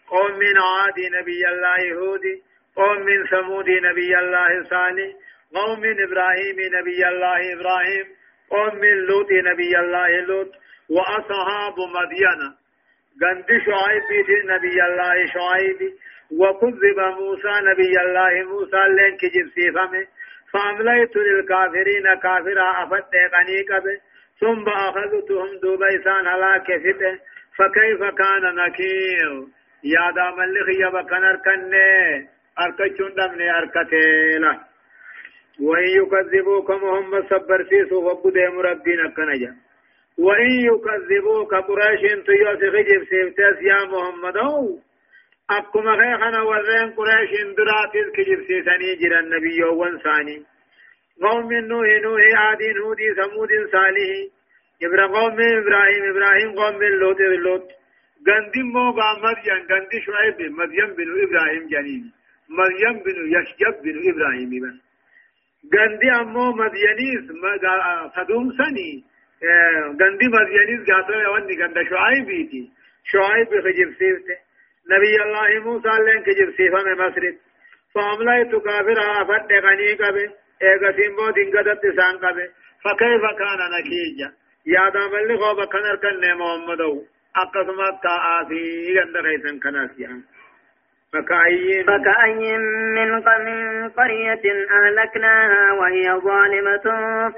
قوم 0.07 0.31
من 0.39 0.57
عاد 0.57 0.99
نبي 1.19 1.47
الله 1.47 1.93
هودي 1.99 2.41
قوم 2.75 2.99
من 3.05 3.27
ثمود 3.27 3.69
نبي 3.69 4.19
الله 4.19 4.63
صالح 4.63 5.09
قوم 5.55 5.79
من 5.79 6.03
إبراهيم 6.03 6.57
نبي 6.79 7.07
الله 7.07 7.53
إبراهيم. 7.53 8.05
قوم 8.49 8.75
من 8.75 8.95
لوط 9.07 9.31
نبي 9.31 9.79
الله 9.79 10.09
لوط 10.27 10.51
وأصحاب 10.89 11.77
مدين. 11.97 12.41
قند 13.21 13.49
شعيب 13.65 14.29
نبي 14.45 14.83
الله 14.87 15.25
شعيب. 15.33 15.93
وكذب 16.31 16.99
موسى 17.19 17.53
نبي 17.69 18.01
الله 18.01 18.43
موسى 18.51 18.81
لين 18.97 19.17
كجب 19.17 19.47
سيفمه 19.55 20.07
فأمليت 20.53 21.15
للكافرين 21.17 22.03
كافرا 22.23 22.83
أفت 22.83 23.13
قنيقبه 23.33 23.97
ثم 24.39 24.69
أخذتهم 24.69 25.59
دوبيسان 25.63 26.27
هلاك 26.27 26.65
فته 26.65 27.19
فكيف 27.57 27.99
كان 27.99 28.55
نكير؟ 28.55 29.31
يا 29.83 30.11
دام 30.15 30.41
اللي 30.41 30.59
خيبا 30.65 31.01
كان 31.01 31.23
أركنه 31.23 32.27
أركتشون 32.59 33.13
دمني 33.13 33.57
أركتيلا. 33.57 34.59
وإن 35.61 35.87
يكذبوك 35.87 36.71
محمد 36.71 37.23
صبر 37.29 37.63
سيسو 37.69 38.15
فبدهم 38.15 38.59
ربنا 38.59 39.09
كنجا 39.09 39.55
وإن 40.17 40.51
يكذبوك 40.69 41.53
قريش 41.53 42.01
تيوس 42.25 42.61
خجب 42.75 43.03
سيفتاس 43.09 43.57
يا 43.61 43.79
محمد 43.85 44.37
أو 44.37 44.79
أكما 45.49 45.91
خيخنا 45.99 46.41
ورين 46.41 46.91
قريش 46.97 47.31
دراتيز 47.57 48.07
خجب 48.17 48.39
سيساني 48.47 48.95
جرى 48.95 49.19
النبي 49.19 49.63
وانساني 49.63 50.43
قوم 51.21 51.53
نوح 51.53 51.87
نوح 52.03 52.21
عاد 52.35 52.61
هودي 52.83 53.13
ثمود 53.17 53.49
صالح. 53.71 54.09
إبراهيم 54.83 55.13
قوم 55.15 55.37
إبراهيم 55.61 56.03
إبراهيم 56.11 56.49
قوم 56.59 56.83
لوط 56.83 57.19
لوط. 57.19 57.67
غندي 58.27 58.63
مو 58.63 58.91
مدين 59.23 59.61
غندي 59.71 60.01
شعيب 60.05 60.51
مدين 60.59 60.89
بن 60.97 61.07
إبراهيم 61.23 61.67
جنين 61.67 62.11
مريم 62.49 62.95
بن 63.03 63.17
يشجب 63.35 63.75
بن 63.83 63.95
إبراهيم 64.11 64.49
بن. 64.49 64.84
غندي 65.73 66.11
أمو 66.11 66.51
مدينيس 66.51 67.25
فدوم 68.15 68.51
سني 68.57 69.03
غندي 70.01 70.27
مدينيس 70.27 70.89
قاتل 70.89 71.27
واني 71.27 71.63
غند 71.63 71.77
شعيبيتي 71.89 72.71
شعيب 73.11 73.47
خجب 73.47 73.93
سيفته 73.99 74.37
نبي 74.91 75.15
الله 75.23 75.63
موسى 75.65 75.89
لين 76.05 76.23
خجب 76.25 76.49
سيفه 76.57 76.83
من 76.83 76.97
مسرد 77.01 77.37
فامليت 77.93 78.55
كافرها 78.65 79.23
فد 79.23 79.51
غني 79.65 79.93
قبه 79.93 80.29
ايغا 80.63 80.91
سيمبو 80.97 81.29
دينغدت 81.29 81.81
سان 81.97 82.17
فكيف 82.83 83.23
كان 83.39 83.61
نكيجا 83.73 84.31
يا 84.65 84.89
دام 84.89 85.15
اللي 85.15 85.33
غوبا 85.33 85.65
كنر 85.65 85.95
كن 85.95 86.37
محمدو 86.39 87.03
أقسمت 87.35 87.95
تآثي 88.03 88.99
غند 88.99 89.15
خيسن 89.25 89.59
كناسيان 89.59 90.23
فكأي 91.13 91.83
فكأي 91.83 92.57
من 92.95 93.21
قرية 93.89 94.45
أهلكناها 94.71 95.71
وهي 95.73 96.11
ظالمة 96.11 96.83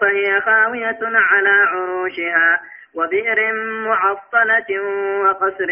فهي 0.01 0.41
خاوية 0.41 0.99
على 1.03 1.49
عروشها 1.49 2.59
وبئر 2.93 3.53
معطلة 3.87 4.81
وقصر 5.23 5.69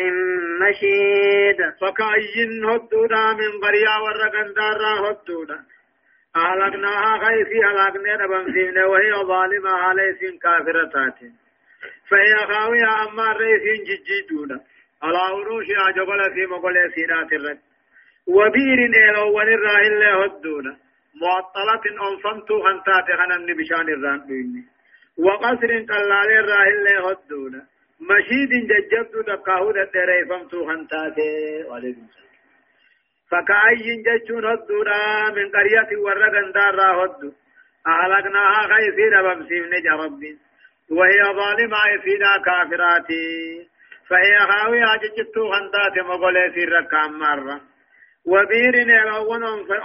مشيد. 0.62 1.58
فكأي 1.82 2.46
هدودا 2.64 3.34
من 3.34 3.52
قرية 3.64 3.94
ورقن 4.04 4.54
دارا 4.54 5.12
هدودا؟ 5.12 5.60
أهلكناها 6.36 7.18
خيسي 7.26 7.66
أهلكنا 7.66 8.26
نبنسين 8.26 8.78
وهي 8.78 9.14
ظالمة 9.28 9.70
عليسين 9.70 10.40
كافرتات. 10.40 11.20
فهي 12.10 12.36
خاوية 12.48 13.04
أما 13.04 13.32
ريسين 13.34 13.84
ججيدونا. 13.84 14.60
على 15.04 15.18
عروشها 15.18 15.92
جبل 15.92 16.34
في 16.34 16.46
مقل 16.46 16.92
سيرات 16.96 17.34
الرد. 17.34 17.60
وبير 18.28 18.80
إيلو 18.80 19.28
ونراه 19.38 19.82
الله 19.88 20.24
هدونا 20.24 20.78
معطلة 21.22 21.86
أنصمتو 22.08 22.68
هنتات 22.68 23.08
غنن 23.20 23.54
بشان 23.58 23.88
الران 23.96 24.20
بيني. 24.28 24.64
وقصر 25.18 25.72
قلال 25.90 26.30
الراه 26.42 26.68
الله 26.74 27.10
هدونا 27.10 27.62
مشيد 28.10 28.52
ججبت 28.70 29.16
دقاهود 29.28 29.78
الدري 29.78 30.26
فمتو 30.30 30.60
وعليكم 31.70 32.08
فكأي 33.30 33.88
ججون 34.06 34.46
هدونا 34.46 35.30
من 35.36 35.46
قرية 35.56 35.92
ورقن 36.04 36.52
دار 36.52 36.80
هدو 37.00 37.32
أهلكناها 37.88 38.68
بمسيم 39.22 39.64
نجا 39.74 39.92
ربي. 39.92 40.38
وهي 40.92 41.22
ظالمة 41.40 42.02
فينا 42.04 42.38
كافراتي. 42.46 43.68
فهي 44.10 44.38
خاوية 44.50 44.86
ججبتو 45.02 45.54
هنتات 45.54 46.06
مغولي 46.06 46.52
في 46.54 46.66
ركام 46.66 47.20
مرة. 47.20 47.62
وبير 48.28 48.76
نيرون 48.86 49.44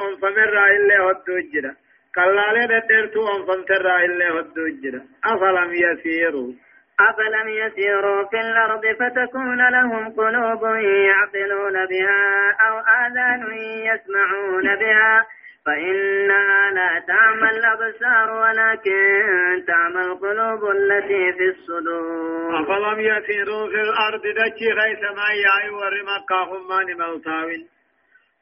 أنفمر 0.08 0.66
إلا 0.76 0.96
هدوجرا 1.10 1.74
قلالة 2.16 2.66
ددرتو 2.66 3.20
أنفمتر 3.36 3.96
إلا 4.04 4.26
هدوجرا 4.40 5.02
أفلم 5.24 5.70
يسيروا. 5.72 6.52
أفلم 7.00 7.48
يسيروا 7.48 8.24
في 8.30 8.40
الأرض 8.40 8.82
فتكون 9.00 9.70
لهم 9.70 10.12
قلوب 10.12 10.62
يعقلون 11.08 11.86
بها 11.86 12.50
أو 12.68 12.78
آذان 12.78 13.42
يسمعون 13.90 14.76
بها. 14.76 15.26
فإنها 15.66 16.70
لا 16.70 17.02
تعمى 17.06 17.50
الأبصار 17.50 18.30
ولكن 18.32 19.64
تعمى 19.66 20.00
القلوب 20.00 20.70
التي 20.70 21.32
في 21.32 21.48
الصدور. 21.48 22.62
أفلم 22.62 23.00
يسيروا 23.00 23.68
في 23.68 23.80
الأرض 23.80 24.22
دجي 24.22 24.72
غيث 24.72 25.02
ما 25.02 25.28
يعي 25.44 25.70
ورمكا 25.70 26.40
هم 26.50 26.68
موتاوين 26.98 27.68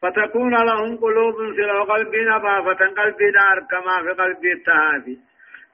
فتكون 0.02 0.54
لهم 0.66 0.96
قلوب 0.96 1.34
في 1.54 1.62
قلبنا 1.92 2.38
بافة 2.38 2.86
قلبنا 2.86 3.52
أركما 3.52 4.02
في 4.02 4.22
قلب 4.22 4.44
التهافي 4.44 5.16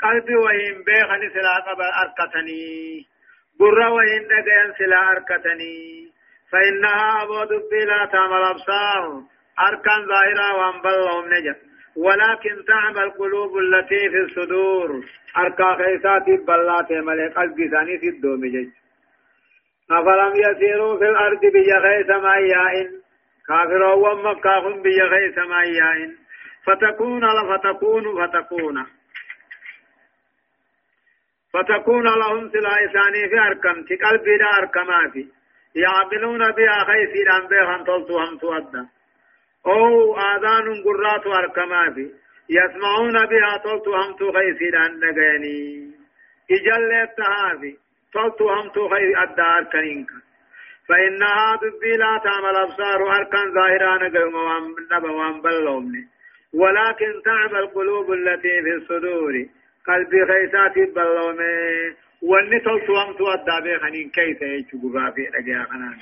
قلبي 0.03 0.37
وهم 0.37 0.85
بيخن 0.87 1.31
سلا 1.35 1.59
قبل 1.59 1.85
أركتني 2.03 3.07
برا 3.61 3.89
وهم 3.89 4.23
دقين 4.31 4.73
سلا 4.79 5.11
أركتني 5.11 6.15
فإنها 6.53 7.23
أبو 7.23 7.45
دبي 7.45 7.85
لا 7.85 8.05
تعمل 8.13 8.43
أبصار. 8.43 9.23
أركان 9.69 10.07
ظاهرة 10.07 10.57
وانبلهم 10.59 11.25
نجا 11.35 11.57
ولكن 11.97 12.65
تعمى 12.65 13.03
القلوب 13.03 13.59
التي 13.59 14.09
في 14.11 14.19
الصدور. 14.21 15.05
أركا 15.39 15.75
خيسات 15.75 16.47
بلات 16.47 16.93
ملك 16.93 17.37
قلبي 17.37 17.69
ثاني 17.69 17.99
في 17.99 18.09
الدوم 18.09 18.73
أفلم 19.91 20.33
يسيروا 20.37 20.99
في 20.99 21.05
الأرض 21.05 21.41
بيا 21.41 21.81
خيس 21.81 22.11
كافر 23.49 23.83
ومكة 23.83 24.59
هم 24.59 24.83
بيا 24.83 25.09
خيس 25.09 25.39
مايائن 25.39 26.17
فتكون 26.67 27.23
فتكون 27.51 28.27
فتكون. 28.27 28.87
فتكون 31.53 32.05
لهم 32.05 32.49
سلا 32.49 32.75
إساني 32.85 33.29
في 33.29 33.39
أركم 33.39 33.85
قلبي 34.05 34.37
دا 34.39 34.47
أركماتي. 34.59 35.29
يعقلون 35.75 36.51
بها 36.53 36.85
خيسي 36.85 37.25
دان 37.25 37.47
بيخان 37.49 37.85
تلتو 37.85 38.19
هم 38.19 38.39
تؤدى 38.39 38.89
أو 39.67 40.17
آذان 40.17 40.83
قرات 40.85 41.27
أركماتي. 41.27 42.11
يسمعون 42.49 43.27
بها 43.27 43.57
تلتو 43.65 43.95
هم 43.95 44.17
تو 44.17 44.33
خيسي 44.33 44.71
دان 44.71 45.01
نغيني. 45.01 45.91
إجل 46.51 46.93
التهافي 46.93 47.77
تلتو 48.13 48.51
هم 48.51 48.69
تو 48.69 48.89
خيسي 48.89 49.23
أدى 49.23 49.43
أركنينك. 49.43 50.11
فإنها 50.89 51.57
دبي 51.57 51.97
لا 51.97 52.21
تعمل 52.25 52.57
أبصار 52.57 53.17
أركان 53.17 53.55
ظاهران 53.55 54.17
قوم 54.17 54.77
نبوان 54.93 55.41
بلومني 55.41 56.09
ولكن 56.55 57.23
تعمل 57.25 57.57
القلوب 57.57 58.13
التي 58.13 58.63
في 58.63 58.75
الصدور. 58.75 59.47
قلبي 59.87 60.27
خيساتي 60.27 60.93
بلومي 60.93 61.95
واني 62.23 62.61
تلتو 62.61 62.97
هم 62.97 63.13
تو 63.17 63.25
أدى 63.27 63.57
بخنين 63.65 64.11
كيف 64.11 64.43
يجب 64.43 65.13
في 65.15 65.23
رجاء 65.35 65.65
خنان. 65.65 65.99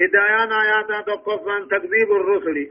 هدايان 0.00 0.52
آيات 0.52 1.06
تقفا 1.06 1.66
تكذيب 1.70 2.12
الرسل. 2.12 2.70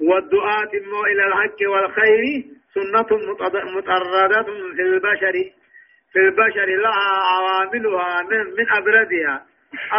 والدعاة 0.00 0.72
إلى 1.12 1.26
الحق 1.26 1.60
والخير. 1.70 2.44
سنة 2.74 3.18
مطردة 3.76 4.42
في 4.76 4.82
البشر. 4.82 5.50
في 6.14 6.20
البشر 6.20 6.66
لها 6.66 7.20
عواملها 7.34 8.22
من, 8.22 8.44
من 8.58 8.70
أبرزها. 8.70 9.46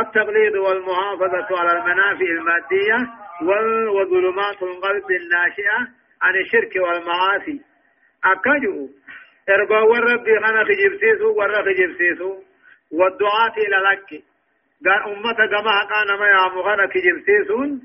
التقليد 0.01 0.55
والمحافظة 0.55 1.59
على 1.59 1.71
المنافع 1.79 2.25
المادية 2.25 2.97
وظلمات 3.95 4.63
القلب 4.63 5.11
الناشئة 5.11 5.77
عن 6.21 6.35
الشرك 6.35 6.75
والمعاصي. 6.75 7.61
أكجو 8.25 8.89
إربا 9.49 9.79
وربي 9.79 10.39
خنا 10.39 10.63
خجبسيسو 10.63 11.33
ورا 11.37 11.61
خجبسيسو 11.61 12.35
والدعاة 12.91 13.53
إلى 13.57 13.77
لك 13.91 14.23
قال 14.85 15.03
أمة 15.13 15.33
كما 15.33 15.79
كان 15.91 16.19
ما 16.19 16.27
يعمو 16.27 16.63
خنا 16.63 16.87
خجبسيسون 16.87 17.81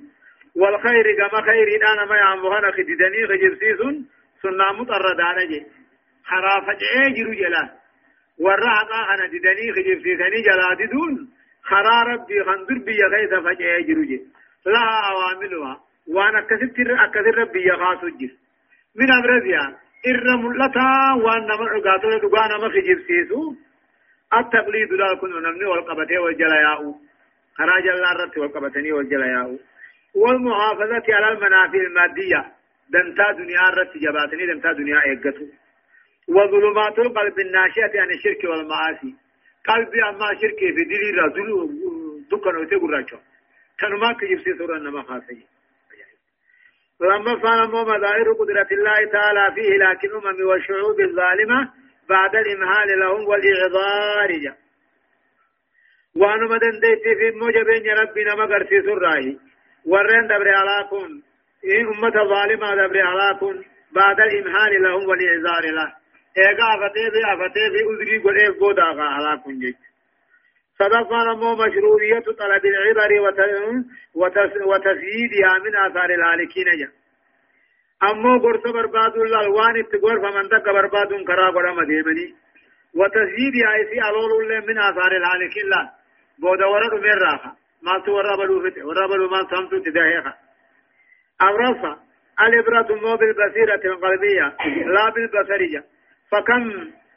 والخير 0.56 1.16
كما 1.16 1.42
خير 1.42 1.68
أنا 1.92 2.04
ما 2.04 2.16
يعمو 2.16 2.50
خنا 2.50 2.70
خجدني 2.72 3.26
خجبسيسون 3.26 4.06
سنة 4.42 4.72
مطردانة 4.80 5.44
جي. 5.50 5.66
خرافة 6.24 6.78
جيجرو 6.78 7.32
جلا. 7.32 7.62
ورا 7.62 7.79
حقا 8.48 9.04
خنا 9.08 9.26
ددني 9.26 9.72
خجبسيسني 9.72 10.42
جلا 10.42 10.74
ددون 10.80 11.28
خرا 11.62 12.02
ربي 12.02 12.44
خندر 12.44 12.78
بي 12.86 13.02
غيث 13.12 13.34
فجيجرو 13.44 14.02
جي. 14.02 14.20
لها 14.66 14.96
عواملها 15.08 15.80
وأنا 16.08 16.40
كثير 16.40 17.04
أكثر 17.04 17.38
ربي 17.38 17.68
يخاص 17.68 18.02
الجس 18.02 18.34
من 18.96 19.12
أبرزها 19.12 19.78
إر 20.06 20.36
ملتا 20.36 20.90
وأنا 21.24 21.56
مرقاتو 21.56 22.18
دقانا 22.18 22.56
ما 22.58 22.68
خجب 22.68 22.98
سيسو. 23.06 23.54
التقليد 24.34 24.92
لا 24.92 25.14
كن 25.20 25.30
نمني 25.30 25.64
والجلاياء 26.18 26.94
خراج 27.58 27.88
الله 27.88 28.12
رت 28.24 28.38
والقبتني 28.38 28.92
والجلاياء 28.92 29.58
والمحافظة 30.14 31.06
على 31.08 31.28
المنافع 31.32 31.80
المادية. 31.88 32.44
دنتا 32.90 33.32
دنيا 33.32 33.70
رت 33.78 33.96
جباتني 33.96 34.46
دنتا 34.46 34.72
دنيا 34.72 35.00
إيقتو. 35.06 35.46
وظلمات 36.34 36.98
القلب 36.98 37.38
الناشئة 37.46 38.00
عن 38.00 38.10
الشرك 38.10 38.44
والمعاصي. 38.44 39.14
قلبي 39.68 40.00
أما 40.08 40.28
شركي 40.40 40.68
في 40.74 40.82
دليل 40.84 41.14
رجل 41.24 41.48
دكان 42.30 42.56
وتقول 42.56 42.90
رجل. 42.90 43.18
كانوا 43.78 43.98
ما 43.98 44.12
كجيب 44.12 44.38
سورة 44.58 44.78
نما 44.78 45.02
خاصية 45.02 45.46
لما 47.00 47.38
فهم 47.42 47.70
مظاهر 47.70 48.32
قدرة 48.32 48.68
الله 48.72 49.10
تعالى 49.12 49.54
فيه 49.54 49.70
لكن 49.84 50.08
أمم 50.14 50.48
والشعوب 50.48 51.00
الظالمة 51.00 51.72
بعد 52.08 52.36
الإمهال 52.36 52.98
لهم 52.98 53.28
والإعذار. 53.28 54.56
وانو 56.16 56.48
مدن 56.48 56.80
ديتي 56.80 57.14
في 57.14 57.30
موجبين 57.30 57.98
ربنا 57.98 58.34
مغرسي 58.34 58.82
سراهي 58.82 59.36
ورين 59.86 60.26
دبر 60.26 60.48
على 60.48 60.88
كون 60.90 61.22
إن 61.64 61.86
أمة 61.86 62.16
ظالمة 62.34 62.74
دبر 62.74 63.00
على 63.00 63.38
كون 63.38 63.64
بعد 63.92 64.20
الإمهال 64.20 64.82
لهم 64.82 65.08
والإعذار 65.08 65.64
له. 65.78 65.99
في 66.34 66.40
أفتي 67.34 67.70
في 67.70 67.80
أذري 67.90 68.18
قد 68.18 68.36
إيق 68.36 68.60
قودا 68.60 68.82
على 68.82 69.40
كون 69.44 69.58
جيك 69.58 69.76
صدقنا 70.78 71.24
نمو 71.24 71.54
مشروعية 71.54 72.24
طلب 72.38 72.64
العبر 72.66 73.10
وتسييدها 74.70 75.58
من 75.64 75.76
آثار 75.76 76.10
الهالكين 76.10 76.64
جا 76.80 76.88
أمو 78.10 78.38
قرص 78.42 78.62
برباد 78.62 79.16
الله 79.16 79.50
وان 79.50 79.80
اتقور 79.80 80.20
فمن 80.20 80.48
تك 80.48 80.64
برباد 80.64 81.24
كرا 81.26 81.50
قرم 81.50 81.84
ديمني 81.84 82.34
وتسييدها 82.94 83.70
إسي 83.82 83.98
ألول 84.08 84.32
الله 84.42 84.60
من 84.66 84.78
آثار 84.78 85.12
الهالكين 85.16 85.68
لا 85.70 85.90
بودا 86.38 86.66
ورد 86.66 86.94
من 86.94 87.16
راخا 87.24 87.52
ما 87.82 87.98
تو 88.06 88.12
ورابلو 88.16 88.62
فت 88.62 88.78
ورابلو 88.78 89.28
ما 89.28 89.40
سمتو 89.50 89.78
تدهيخا 89.78 90.34
أغرصا 91.42 91.92
الإبرة 92.40 92.94
مو 93.02 93.16
بالبصيرة 93.16 93.82
القلبية 93.92 94.56
لا 94.94 95.10
بالبصرية 95.14 95.84
فكم 96.32 96.62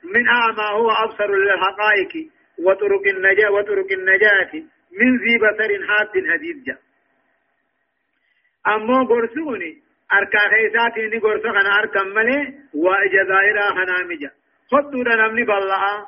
من 0.04 0.28
أعمى 0.28 0.68
هو 0.72 0.92
أبصر 0.92 1.36
للحقائق 1.36 2.30
وطرق 2.60 3.08
النجاة 3.08 3.52
وطرق 3.52 3.92
النجاة 3.92 4.52
من 5.00 5.18
ذي 5.18 5.38
بصر 5.38 5.88
حاد 5.88 6.28
حديد 6.34 6.64
جا. 6.64 6.78
أمو 8.68 9.06
قرسوني 9.08 9.82
أركا 10.14 10.40
خيساتي 10.40 11.08
ني 11.08 11.20
قرسو 11.20 11.50
خنا 11.50 11.80
أركم 11.80 12.08
ملي 12.08 12.54
وإجزائرا 12.74 13.70
خنا 13.70 14.04
مجا. 14.04 14.32
خطو 14.72 15.04
دا 15.04 15.16
نمني 15.16 15.44
بالله 15.44 16.08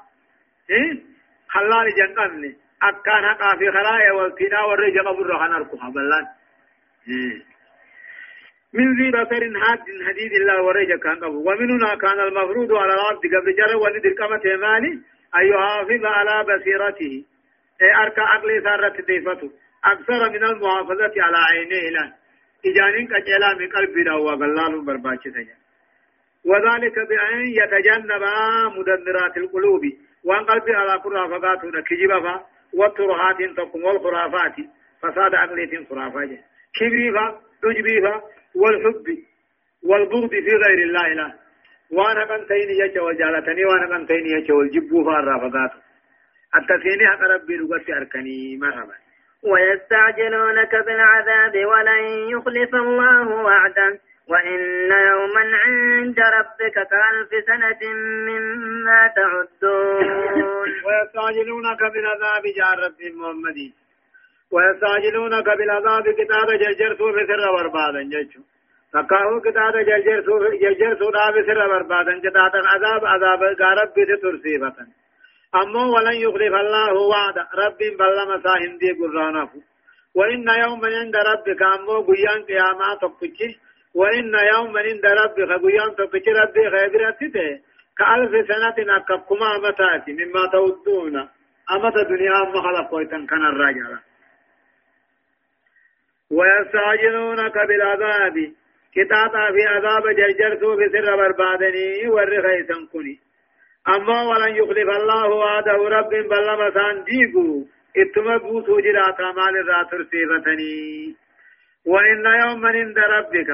إيه؟ 0.70 1.04
خلال 1.50 1.94
جنقمني 1.98 2.56
أكان 2.84 3.24
حقا 3.30 3.58
في 3.58 3.72
خلايا 3.72 4.12
والتنا 4.12 4.62
والرجا 4.64 5.02
قبر 5.02 5.38
خنا 5.38 5.58
أركوها 5.58 5.90
بلان 5.90 6.26
إيه؟ 7.08 7.55
من 8.78 8.88
ذي 8.98 9.12
بصر 9.12 9.44
حاد 9.62 9.80
حديد 10.08 10.32
الله 10.40 10.64
ورجا 10.64 10.98
كان 10.98 11.16
قبر 11.16 11.36
ومننا 11.48 11.96
كان 11.96 12.20
المفروض 12.20 12.74
على 12.74 12.94
العبد 12.94 13.24
قبل 13.36 13.56
جرى 13.56 13.76
ولد 13.76 14.06
الكمة 14.06 14.46
مالي 14.62 14.94
أن 15.38 15.48
يحافظ 15.54 16.06
على 16.06 16.36
بصيرته. 16.44 17.24
أي 17.82 17.96
أركا 18.04 18.22
عقل 18.22 18.64
سارة 18.64 18.98
ديفته. 19.08 19.52
أكثر 19.86 20.30
من 20.30 20.44
المحافظة 20.44 21.14
على 21.26 21.38
عينيه 21.52 21.90
لا. 21.90 22.14
إجانين 22.66 23.08
كجلا 23.08 23.54
من 23.60 23.70
قلب 23.76 23.96
دوا 24.06 24.32
غلال 24.32 24.86
برباچ 24.86 25.24
وذلك 26.46 26.96
بأن 27.10 27.46
يتجنب 27.60 28.24
مدمرات 28.78 29.38
القلوب. 29.38 29.82
وأن 30.24 30.44
قلبي 30.46 30.76
على 30.76 31.00
خرافاتنا 31.00 31.82
كجبا 31.82 32.42
والترهات 32.74 33.38
تقوم 33.58 33.84
والخرافات. 33.84 34.56
فساد 35.02 35.36
عقلية 35.36 35.86
خرافات 35.90 36.30
كبريفا 36.80 37.40
تجبيفا 37.62 38.22
والحب 38.56 39.06
والبغض 39.84 40.30
في 40.30 40.56
غير 40.66 40.80
الله 40.88 41.08
لا. 41.14 41.34
وأنا 41.92 42.26
كان 42.26 42.48
تيني 42.48 42.80
يجا 42.80 43.02
وجالتني 43.02 43.66
وأنا 43.66 43.88
كان 43.88 44.08
تيني 44.08 44.30
يجا 44.32 44.54
والجبو 44.54 45.04
فالرافضات 45.06 45.72
التثيني 46.56 47.08
حق 47.08 47.22
ربي 47.22 47.56
رغتي 47.56 47.94
أركني 47.94 48.58
مرحبا. 48.58 48.96
ويستعجلونك 49.44 50.76
بالعذاب 50.86 51.66
ولن 51.66 52.04
يخلف 52.30 52.76
الله 52.76 53.28
وعدا. 53.28 54.00
وإن 54.28 54.60
يوما 54.92 55.58
عند 55.66 56.20
ربك 56.20 56.74
كألف 56.74 57.46
سنة 57.48 57.92
مما 58.28 59.14
تعدون. 59.16 60.06
ويستعجلونك 60.86 61.80
بالعذاب 61.94 62.44
جاء 62.58 62.86
ربي 62.86 63.12
محمد 63.12 63.85
ويستعجلونك 64.56 65.48
بالعذاب 65.58 66.06
كتاب 66.20 66.48
جرجر 66.62 66.92
سوف 67.00 67.16
سر 67.30 67.42
وربادا 67.56 68.02
جيشو. 68.14 68.42
فكاهو 68.94 69.42
كتاب 69.46 69.74
جلجر 69.90 70.20
سو 70.26 70.34
جلجر 70.64 70.96
سو 71.00 71.08
داب 71.16 71.36
سر 71.48 71.60
بربادن 71.72 72.20
جتاتا 72.26 72.62
عذاب 72.72 73.06
عذاب 73.06 73.42
غارب 73.62 73.90
بيت 73.96 74.22
ترسيبة 74.22 74.78
أما 75.62 75.84
ولن 75.96 76.16
يخلف 76.26 76.54
الله 76.64 76.94
وعد. 77.12 77.38
رب 77.62 77.80
بل 78.00 78.18
مساهن 78.32 78.78
دي 78.78 78.92
قرانه 79.00 79.50
وإن 80.16 80.48
يوما 80.64 80.88
عند 81.00 81.16
ربك 81.16 81.62
أمو 81.76 82.02
قيان 82.08 82.42
قيامات 82.50 83.02
تقفكي 83.02 83.50
وإن 83.96 84.34
يوما 84.54 84.80
عند 84.80 85.06
ربك 85.22 85.52
قيان 85.64 85.96
تقفكي 85.98 86.32
ربي 86.42 86.64
خيبرتته 86.74 87.50
كألف 87.98 88.32
سنة 88.50 88.78
أكبكما 88.98 89.50
متاتي 89.64 90.12
مما 90.20 90.44
تودون 90.54 91.16
أمت 91.74 91.98
دنيا 92.10 92.38
أما 92.44 92.62
خلقويتا 92.66 93.26
كان 93.30 93.46
الرجل 93.46 93.98
ويستعجلونك 96.32 97.58
بالعذاب. 97.68 98.36
كتاتا 98.96 99.52
في 99.56 99.64
عذاب 99.68 100.04
جرجرتو 100.18 100.78
في 100.78 100.90
سر 100.94 101.16
بربادني 101.16 102.10
والرخيسا 102.10 102.88
كني. 102.94 103.20
أما 103.88 104.22
ولن 104.22 104.56
يخلف 104.56 104.90
الله 104.90 105.28
وعده 105.28 105.78
رب 105.98 106.10
بل 106.10 106.48
مسان 106.68 107.04
ديقو 107.04 107.66
إتما 107.98 108.38
بوسو 108.38 108.80
جراتا 108.80 109.32
مال 109.38 109.58
الراتر 109.58 110.04
سيفتني 110.04 111.16
وإن 111.86 112.26
يوما 112.26 112.70
عند 112.70 112.98
ربك. 113.00 113.50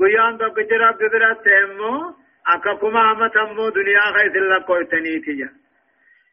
قيان 0.00 0.36
دق 0.36 0.58
رب 0.72 0.98
برات 0.98 1.46
امو 1.46 2.14
أككما 2.54 3.12
أمتمو 3.12 3.68
دنيا 3.68 4.00
خيس 4.16 4.36
الله 4.36 4.64
قوتني 4.64 5.18
تجا. 5.20 5.50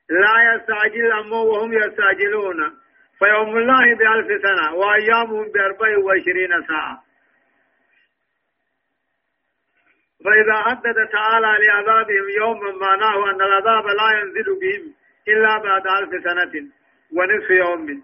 لا 0.09 0.35
يستعجل 0.53 1.11
أمو 1.11 1.45
وهم 1.51 1.73
يستعجلون. 1.73 2.82
فيوم 3.19 3.57
الله 3.57 3.95
بألف 3.95 4.41
سنة 4.41 4.73
وأيامهم 4.73 5.51
بأربع 5.51 5.97
وعشرين 5.97 6.67
ساعة. 6.67 7.03
فإذا 10.25 10.55
حدد 10.63 11.07
تعالى 11.11 11.57
لعذابهم 11.67 12.29
يوما 12.37 12.71
معناه 12.71 13.31
أن 13.31 13.41
العذاب 13.41 13.85
لا 13.87 14.19
ينزل 14.19 14.59
بهم 14.59 14.93
إلا 15.27 15.57
بعد 15.57 15.87
ألف 15.87 16.23
سنة 16.23 16.69
ونصف 17.13 17.49
يوم. 17.49 18.03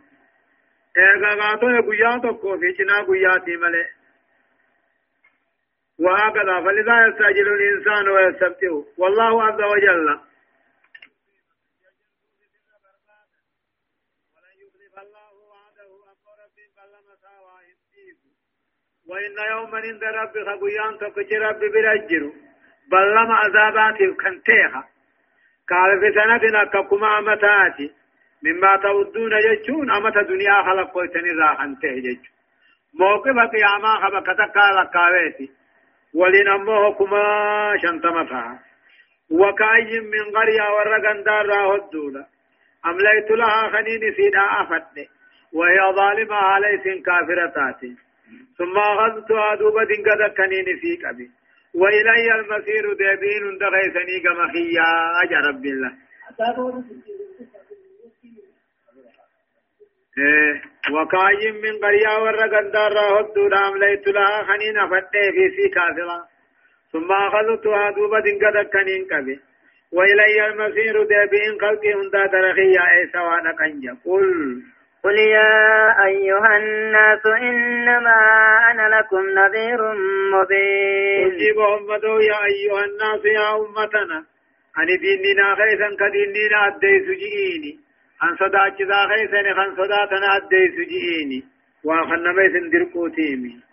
إيغاغاتو 0.97 1.69
يقيا 1.69 2.17
تكو 2.17 2.57
في 2.57 2.71
جنا 2.71 3.01
قياتي 3.01 3.57
ملئ 3.57 3.87
وهكذا 5.99 6.61
فلذا 6.61 7.07
يستعجل 7.07 7.47
الإنسان 7.47 8.09
ويستبتئ 8.09 8.71
والله 8.97 9.43
عز 9.43 9.61
وجل 9.61 10.19
وإن 19.09 19.35
يوما 19.51 19.77
عند 19.77 20.03
ربك 20.03 20.47
قيان 20.61 20.97
تقج 20.99 21.33
رب 21.33 21.59
برجر 21.59 22.31
بل 22.91 23.11
لما 23.11 23.35
عذابات 23.35 23.97
كنتيها. 24.21 24.83
قال 25.69 25.99
في 25.99 26.13
سنة 26.19 26.63
ككما 26.63 27.19
أمتاتي 27.19 27.91
مما 28.43 28.75
تودون 28.75 29.31
جتشون 29.39 29.91
أمت 29.91 30.17
دنيا 30.17 30.63
خلق 30.63 30.91
قلتني 30.93 31.31
راحن 31.31 31.79
تهجج 31.79 32.19
موقف 32.93 33.37
قياما 33.53 33.93
خبكتك 34.03 34.57
لقاويتي 34.57 35.51
ولنموه 36.13 36.93
كما 36.93 37.23
شنتمتها. 37.81 38.59
وكأي 39.31 39.99
من 39.99 40.37
قرية 40.37 40.67
ورقن 40.75 41.23
دار 41.23 41.45
راهدولا 41.45 42.25
أمليت 42.85 43.31
لها 43.31 43.69
خنين 43.69 44.13
سيدا 44.15 44.45
أفتني 44.61 45.07
وهي 45.53 45.79
ظالمة 45.95 46.35
عليس 46.35 47.03
كافرتاتي. 47.05 48.08
ثم 48.57 48.77
أخذتها 48.77 49.55
دوبة 49.55 49.91
قد 50.07 50.21
كنين 50.37 50.65
في 50.81 51.07
قبي. 51.07 51.29
وإلي 51.73 52.35
المصير 52.39 52.93
دابين 52.93 53.57
دغيثني 53.57 54.19
كما 54.23 54.47
خيا 54.53 54.89
أجا 55.23 55.39
رب 55.47 55.65
الله. 55.65 55.91
إيه 60.17 60.61
وكاين 60.93 61.55
من 61.61 61.79
قرية 61.83 62.23
ورقن 62.23 62.71
دار 62.71 62.97
هدو 63.19 63.47
دام 63.49 63.77
ليت 63.77 64.07
لها 64.07 64.43
خنين 64.43 64.87
فتح 64.87 65.21
في 65.35 65.49
سي 65.55 65.69
كافرة. 65.69 66.27
ثم 66.91 67.11
أخذتها 67.11 67.91
دوبة 67.91 68.27
قد 68.41 68.65
كنين 68.73 69.07
قبي. 69.11 69.39
وإلي 69.91 70.47
المصير 70.47 71.03
دابين 71.03 71.59
خلقي 71.61 71.93
هندا 71.93 72.27
ترخيا 72.27 72.83
أي 72.93 73.09
سوانا 73.13 73.51
كنجا 73.59 73.97
قل. 74.05 74.61
قل 75.03 75.19
يا 75.19 76.05
أيها 76.05 76.57
الناس 76.57 77.25
إنما 77.25 78.19
أنا 78.71 78.95
لكم 78.95 79.23
نذير 79.39 79.81
مبين 80.33 81.27
أجيب 81.33 81.59
أمته 81.59 82.21
يا 82.21 82.37
أيها 82.45 82.85
الناس 82.85 83.25
يا 83.25 83.55
أمتنا. 83.57 84.19
أن 84.79 84.85
ديننا 84.85 85.55
خيسا 85.55 85.89
كديننا 85.99 86.67
أدي 86.67 86.99
سجئيني 87.07 87.79
أن 88.23 88.35
صدا 88.39 88.69
كذا 88.69 88.99
خيسا 89.11 89.53
خن 89.53 89.75
صداتنا 89.75 90.37
أدي 90.37 90.61
سجئيني 90.77 91.43
وأخن 91.83 92.35
ميسن 92.35 92.69
درقوتيمي 92.69 93.68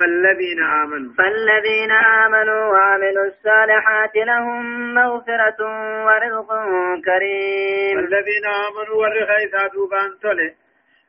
فالذين 0.00 0.60
آمنوا. 0.82 1.12
فالذين 1.18 1.92
آمنوا 2.24 2.62
وعملوا 2.72 3.26
الصالحات 3.26 4.16
لهم 4.16 4.94
مغفرة 4.94 5.60
ورزق 6.06 6.50
كريم. 7.08 7.94
فالذين 7.96 8.46
آمنوا 8.66 8.96
ورخيسا 9.02 9.66
دوبان 9.74 10.10
تله 10.22 10.50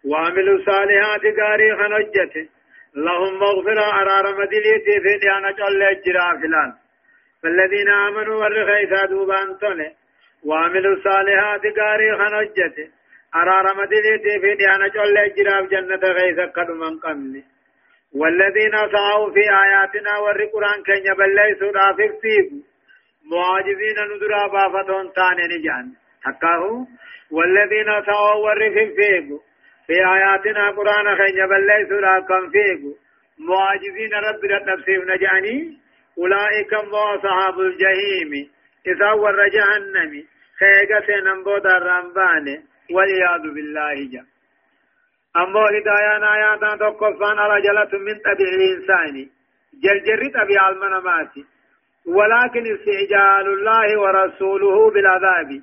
وعملوا 0.09 0.55
الصالحات 0.59 1.23
قاري 1.39 1.69
خنجته 1.79 2.45
لهم 2.95 3.39
مغفرة 3.39 3.85
أرار 4.01 4.25
مدليتي 4.41 4.95
في 5.03 5.11
ديانة 5.23 5.51
جل 5.51 5.83
الجرا 5.83 6.29
فلان. 6.41 6.71
فالذين 7.43 7.89
آمنوا 7.89 8.35
ورخيسا 8.41 9.05
دوبان 9.05 9.57
تله 9.61 9.91
وعملوا 10.45 10.95
الصالحات 10.95 11.63
قاري 11.79 12.09
خنجته 12.19 12.87
أرار 13.35 13.65
مدليتي 13.81 14.33
في 14.41 14.55
ديانة 14.55 14.87
جل 14.87 15.17
الجرا 15.17 15.61
جنة 15.61 16.03
غيث 16.17 16.39
قدما 16.39 16.89
قمني. 17.03 17.43
والذين 18.15 18.71
سعوا 18.71 19.31
في 19.33 19.39
آياتنا 19.39 20.17
ور 20.19 20.43
قرآن 20.53 20.83
كن 20.83 21.01
يبليسوا 21.11 21.71
رافق 21.71 22.19
فيه 22.21 22.49
معاجزين 23.31 23.97
ندرا 24.15 24.47
بافتون 24.47 25.13
تاني 25.13 25.45
نجان. 25.51 25.93
حقاه 26.23 26.87
والذين 27.31 27.89
سعوا 28.05 28.35
ور 28.45 28.59
فيه 28.69 29.39
في 29.87 29.93
آياتنا 30.15 30.69
قرآن 30.69 31.17
كن 31.17 31.33
يبليسوا 31.43 32.01
رافق 32.01 32.49
فيه 32.51 32.81
معاجزين 33.39 34.13
رب 34.13 34.45
نفسه 34.45 35.13
نجاني. 35.13 35.77
أولئك 36.17 36.73
مو 36.73 36.97
أصحاب 36.97 37.59
الجحيم. 37.59 38.51
إذا 38.87 39.11
ور 39.11 39.47
جهنم. 39.47 40.23
خيغة 40.59 41.21
نمبودا 41.21 41.77
رمبان. 41.77 42.63
والعياذ 42.91 43.41
بالله 43.55 43.95
جل 44.13 44.30
أمو 45.37 45.59
هدايان 45.59 46.23
آياتا 46.23 46.75
تقفان 46.75 47.39
على 47.39 47.61
جلة 47.61 47.99
من 47.99 48.15
طبيع 48.19 48.49
الإنسان 48.59 49.29
جرجر 49.83 50.41
طبيع 50.43 50.69
المنامات 50.69 51.31
ولكن 52.05 52.63
استعجال 52.75 53.47
الله 53.53 53.99
ورسوله 53.99 54.91
بالعذاب؟ 54.91 55.61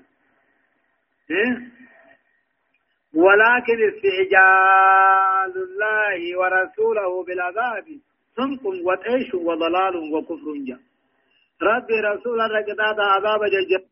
ولكن 3.15 3.79
استعجال 3.89 5.55
الله 5.63 6.39
ورسوله 6.39 7.25
بالعذاب 7.25 7.85
صمت 8.37 8.65
وتعيش 8.67 9.35
وضلال 9.35 9.97
وكفر 10.15 10.53
جاء 10.69 10.79
ربي 11.63 12.01
رسول 12.01 12.41
الرقداد 12.41 13.01
عذاب 13.01 13.41
جرجر 13.41 13.85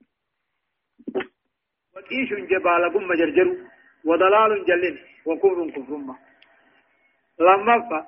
وكيش 1.96 2.28
جبال 2.50 2.90
بم 2.90 3.14
جرجر 3.14 3.56
وضلال 4.04 4.64
جلل 4.64 4.98
وكفر 5.26 5.70
كفر 5.70 5.96
لما 7.40 8.06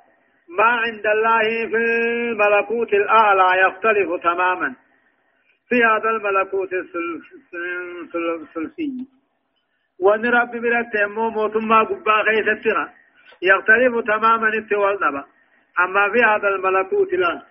ما 0.48 0.64
عند 0.64 1.06
الله 1.06 1.68
في 1.70 1.76
الملكوت 1.76 2.92
الأعلى 2.92 3.60
يختلف 3.66 4.22
تماما. 4.22 4.74
في 5.68 5.84
هذا 5.84 6.10
الملكوت 6.10 6.72
الثلثي. 8.14 9.06
وأن 10.00 10.26
رب 10.26 10.50
بلا 10.50 10.90
تيمم 10.92 11.48
ثم 11.48 11.72
قبا 11.72 12.22
خيستها 12.22 12.94
يختلف 13.42 14.04
تماما 14.06 14.48
التوالنبا 14.48 15.24
أما 15.78 16.10
في 16.12 16.24
هذا 16.24 16.48
الملكوت 16.48 17.12
لا 17.12 17.42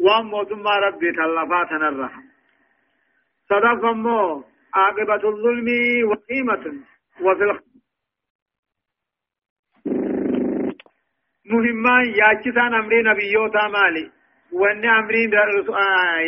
وأما 0.00 0.44
ثم 0.44 0.68
ربي 0.68 1.12
تلفاتنا 1.12 1.88
الرحم. 1.88 2.22
صدق 3.48 3.84
أمو 3.84 4.44
عاقبة 4.74 5.28
الظلم 5.28 5.68
وقيمة. 6.10 6.82
وفي 7.20 7.44
الخير 7.44 7.65
مهما 11.50 12.02
ياچسان 12.02 12.74
امري 12.74 13.02
نبيوتا 13.02 13.68
مالي 13.68 14.10
وان 14.52 14.84
امري 14.84 15.30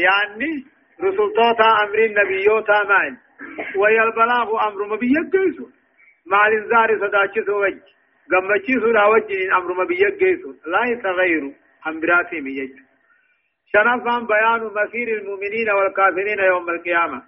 يعني 0.06 0.64
رسولتوتا 1.04 1.68
امري 1.84 2.08
نبيوتا 2.08 2.82
مالي 2.90 3.16
ويا 3.76 4.02
البلاغ 4.02 4.48
أمر 4.68 4.86
مبيك 4.86 5.26
جيسو 5.32 5.68
مال 6.26 6.52
انذار 6.58 6.88
صداچسو 7.02 7.60
وجه 7.62 7.82
غمچيسو 8.32 8.86
لا 8.86 9.04
وجه 9.06 9.56
أمر 9.58 9.70
مبيك 9.82 10.14
جيسو 10.22 10.50
لا 10.66 10.82
يتغير 10.92 11.52
امراتي 11.86 12.40
ميج 12.40 12.70
شنفان 13.72 14.26
بيان 14.26 14.62
مسير 14.76 15.08
المؤمنين 15.18 15.70
والكافرين 15.70 16.38
يوم 16.38 16.70
القيامة 16.70 17.22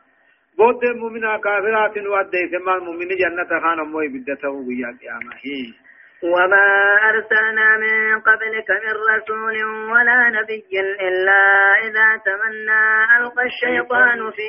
بود 0.59 0.85
المؤمنين 0.85 1.37
كافرات 1.45 1.97
ودي 1.99 2.43
ثم 2.53 2.69
المؤمنين 2.69 3.17
جنة 3.23 3.61
خان 3.63 3.79
موي 3.93 4.09
بدته 4.09 4.51
ويا 4.51 4.89
القيامة 4.91 5.33
هي 5.45 5.90
وما 6.23 6.95
أرسلنا 7.09 7.77
من 7.77 8.21
قبلك 8.21 8.71
من 8.71 8.95
رسول 9.15 9.65
ولا 9.65 10.29
نبي 10.29 10.81
إلا 11.09 11.43
إذا 11.85 12.23
تمنى 12.25 13.05
ألقى 13.19 13.45
الشيطان 13.47 14.31
في 14.31 14.49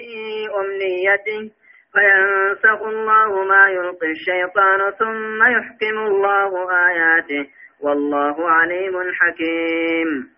أمنيته 0.59 1.51
فينسخ 1.93 2.81
الله 2.81 3.43
ما 3.43 3.69
يلقي 3.69 4.11
الشيطان 4.11 4.91
ثم 4.99 5.43
يحكم 5.43 5.97
الله 5.97 6.51
آياته 6.89 7.49
والله 7.81 8.49
عليم 8.49 8.95
حكيم. 9.19 10.29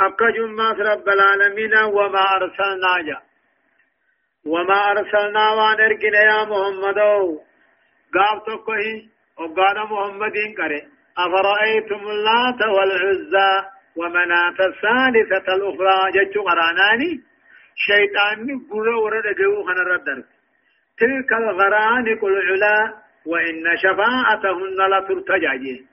أكا 0.00 0.30
جمعة 0.30 0.92
رب 0.92 1.08
العالمين 1.08 1.74
وما 1.74 2.24
أرسلنا 2.36 3.02
جا 3.06 3.18
وما 4.46 4.90
أرسلنا 4.90 5.50
وانرقنا 5.50 6.20
يا 6.22 6.44
محمد. 6.44 6.98
قاب 8.14 8.42
تقوه 8.46 9.11
وقال 9.42 9.76
محمد 9.92 10.36
كره. 10.56 10.82
أفرأيتم 11.24 12.00
اللات 12.14 12.60
والعزى 12.76 13.52
ومناة 13.96 14.58
الثالثة 14.70 15.46
الأخرى؟ 15.54 15.96
جتش 16.14 16.36
قراناني 16.48 17.10
شيطان 17.86 18.38
قرى 18.70 18.94
ورد 19.04 19.26
جو 19.38 19.64
خنا 19.66 19.82
ردر. 19.82 20.18
تلك 20.98 21.30
الغرانق 21.32 22.24
العلا 22.24 22.76
وإن 23.26 23.64
شفاعتهن 23.82 24.78
لترتجى 24.92 25.86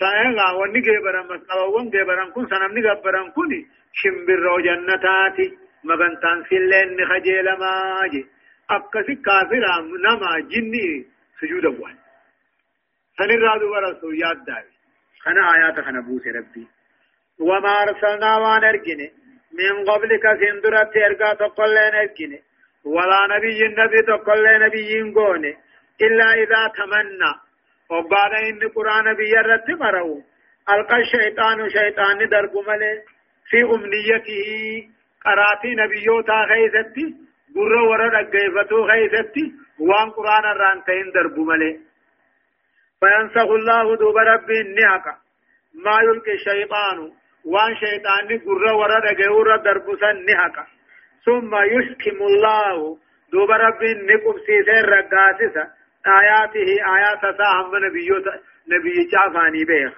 سائغا 0.00 0.48
وني 0.58 0.80
جبران 0.80 1.26
مسقلوان 1.30 1.86
جبران 1.94 2.30
كن 2.34 2.46
سنمني 2.50 2.80
جبران 2.86 3.30
كوني. 3.30 3.60
شمبرو 4.00 4.56
جنتاتي. 4.66 5.46
مغنتان 5.84 6.38
سلين 6.48 6.88
نخجيل 6.96 7.48
ماجي. 7.62 8.22
أكسي 8.70 9.14
كافر 9.26 9.64
نما 10.04 10.32
جني 10.52 10.86
سجود 11.40 11.66
أبوان. 11.66 12.01
سنرادو 13.18 13.66
ورسو 13.72 14.10
ياد 14.10 14.44
داوي 14.44 14.72
خنا 15.24 15.42
آيات 15.54 15.80
خنا 15.86 16.00
بوس 16.00 16.26
ربي 16.26 16.66
وما 17.38 17.72
أرسلنا 17.82 18.36
وان 18.42 18.64
أرجني 18.64 19.08
من 19.58 19.84
قبلك 19.90 20.24
سندرت 20.40 20.96
أرقا 20.96 21.34
تقلين 21.34 21.94
أرجني 22.02 22.42
ولا 22.84 23.20
نبي 23.34 23.66
النبي 23.66 24.02
تقلين 24.02 24.60
نبي 24.66 24.82
ينقوني 24.98 25.52
إلا 26.00 26.28
إذا 26.42 26.62
تمنى 26.76 27.32
وقال 27.90 28.32
إن 28.48 28.68
قرآن 28.76 29.14
بيرت 29.14 29.70
مروا 29.80 30.20
ألقى 30.72 30.96
الشيطان 31.00 31.70
شيطان 31.70 32.28
درب 32.28 32.54
ملي 32.68 33.02
في 33.50 33.62
أمنيته 33.62 34.48
قراتي 35.24 35.70
نبيوتا 35.74 36.38
خيثتي 36.50 37.06
قر 37.54 37.74
ورد 37.90 38.14
أقيفتو 38.14 38.88
خيثتي 38.88 39.44
وان 39.78 40.10
قرآن 40.10 40.44
الرانتين 40.52 41.12
درب 41.14 41.38
ملي 41.38 41.91
فينسخ 43.02 43.48
الله 43.58 43.96
دوب 43.96 44.16
رب 44.16 44.50
النعك 44.50 45.06
ما 45.84 45.96
يلقي 46.06 46.32
الشيطان؟ 46.32 46.98
وان 47.44 47.72
شيطان 47.76 48.28
قر 48.44 48.64
ورد 48.80 49.04
أقيور 49.12 49.56
درب 49.56 49.86
سنهك 50.00 50.56
ثم 51.26 51.52
يحكم 51.54 52.18
الله 52.30 52.98
دوب 53.32 53.50
رب 53.50 53.82
النقب 53.82 54.36
سيسير 54.46 54.84
رقاسسا 54.88 55.64
آياته 56.20 56.68
آيات 56.96 57.22
ساهم 57.38 57.76
نبي 57.84 58.08
نبي 58.72 58.94
جافاني 59.12 59.64
بيخ 59.64 59.94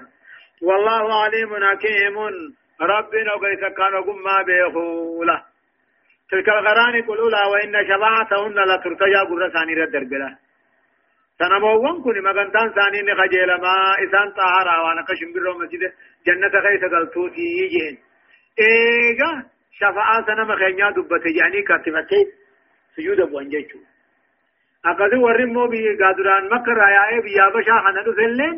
والله 0.62 1.22
عليم 1.22 1.50
حكيم. 1.64 2.16
ربنا 2.80 3.34
وقيت 3.34 3.60
كان 3.60 3.94
ما 4.24 4.42
بيخولا 4.46 5.42
تلك 6.30 6.48
الغراني 6.48 6.98
الأولى 6.98 7.42
وإن 7.52 7.74
شفاعتهن 7.88 8.58
لترتجى 8.70 9.20
قرساني 9.30 9.74
ردر 9.74 10.04
بلا 10.04 10.36
سنموون 11.38 12.02
كوني 12.02 12.20
مغنتان 12.20 12.68
ثاني 12.76 13.02
نخجيل 13.02 13.50
ما 13.64 13.74
إسان 14.04 14.28
طهارا 14.38 14.74
وأنا 14.84 15.02
كشم 15.08 15.32
برو 15.32 15.58
مسجد 15.58 15.82
جنة 16.26 16.54
خيس 16.64 16.84
قلتوتي 16.92 17.46
يجين 17.60 17.98
إيغا 18.60 19.30
شفاعة 19.78 20.26
سنم 20.26 20.54
خينيا 20.60 20.90
دبت 20.90 21.26
يعني 21.26 21.62
كاتفتي 21.62 22.20
سجود 22.96 23.20
أبو 23.20 23.40
أنجيشو 23.40 23.78
akkasi 24.90 25.16
warri 25.16 25.44
immoo 25.48 25.68
biyya 25.72 25.92
gaaduraan 26.00 26.48
makka 26.52 26.72
irraa 26.72 26.90
yaa'ee 26.94 27.20
biyyaa 27.26 27.50
bashaa 27.54 27.82
kana 27.84 28.02
dhufelleen 28.06 28.56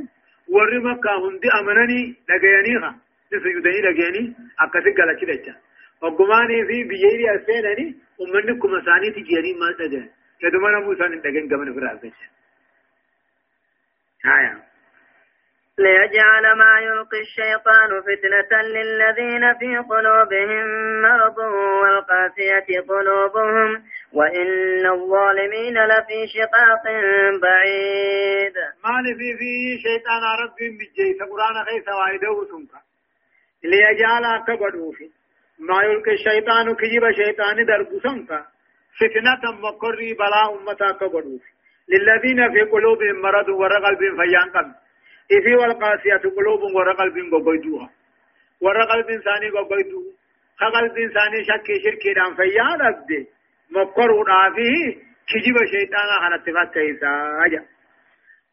warri 0.55 0.79
makka 0.87 1.12
hundi 1.24 1.49
amananii 1.59 2.07
dhagayanii 2.31 2.79
ha 2.85 2.91
ni 3.31 3.37
sujudanii 3.45 3.83
dhagayanii 3.87 4.24
akkasi 4.64 4.91
galachi 4.99 5.29
jecha 5.31 5.55
oggumaanii 6.09 6.62
fi 6.70 6.77
biyya 6.91 7.33
as 7.35 7.43
seenanii 7.51 7.95
ummanni 8.24 8.59
kuma 8.64 8.83
isaaniiti 8.83 9.27
jiyanii 9.29 9.55
maal 9.61 9.74
dhagayan 9.83 10.11
Haya. 14.27 14.66
ليجعل 15.79 16.45
ما 16.59 16.81
يلقي 16.81 17.20
الشيطان 17.20 17.91
فتنة 18.07 18.62
للذين 18.62 19.55
في 19.59 19.77
قلوبهم 19.91 20.66
مرض 21.03 21.39
والقاسية 21.83 22.81
قلوبهم 22.89 23.85
وإن 24.12 24.87
الظالمين 24.87 25.74
لفي 25.85 26.27
شقاق 26.35 26.85
بعيد. 27.43 28.57
ما 28.85 29.03
في 29.18 29.37
في 29.39 29.53
شيطان 29.83 30.22
رب 30.43 30.57
بجيس 30.79 31.18
قرآن 31.31 31.64
خيس 31.64 31.89
وايده 31.89 32.45
سنك 32.51 32.72
ليجعل 33.64 34.45
كبدوفي 34.47 35.11
ما 35.59 35.83
يلقي 35.83 36.12
الشيطان 36.12 36.74
كجيب 36.74 37.11
شيطان 37.12 37.57
سنك 38.03 38.45
فتنة 38.99 39.53
مقري 39.61 40.14
بلا 40.14 40.55
أمتا 40.55 40.93
كبدوفي 40.93 41.55
للذين 41.89 42.53
في 42.53 42.70
قلوبهم 42.70 43.20
مرض 43.22 43.49
ورقل 43.49 43.97
فيان 43.97 44.51
قبل 44.55 44.74
إذي 45.30 45.57
والقاسية 45.57 46.30
قلوب 46.37 46.61
ورا 46.74 46.93
قلب 46.93 47.34
قبيدوها. 47.34 47.91
ورا 48.61 48.84
قلب 48.84 49.07
إنساني 49.11 49.49
قبيدو 49.51 50.03
قلب 50.74 50.97
إنساني 50.99 51.45
شك 51.45 51.66
شركي 51.84 52.12
دان 52.14 52.34
فيان 52.37 52.82
أبدي. 52.82 53.26
مقر 53.70 54.11
فيه 54.57 54.95
كجب 55.28 55.57
شيطان 55.72 56.09
عن 56.22 56.32
اتفاق 56.32 56.72
كيسا. 56.74 57.66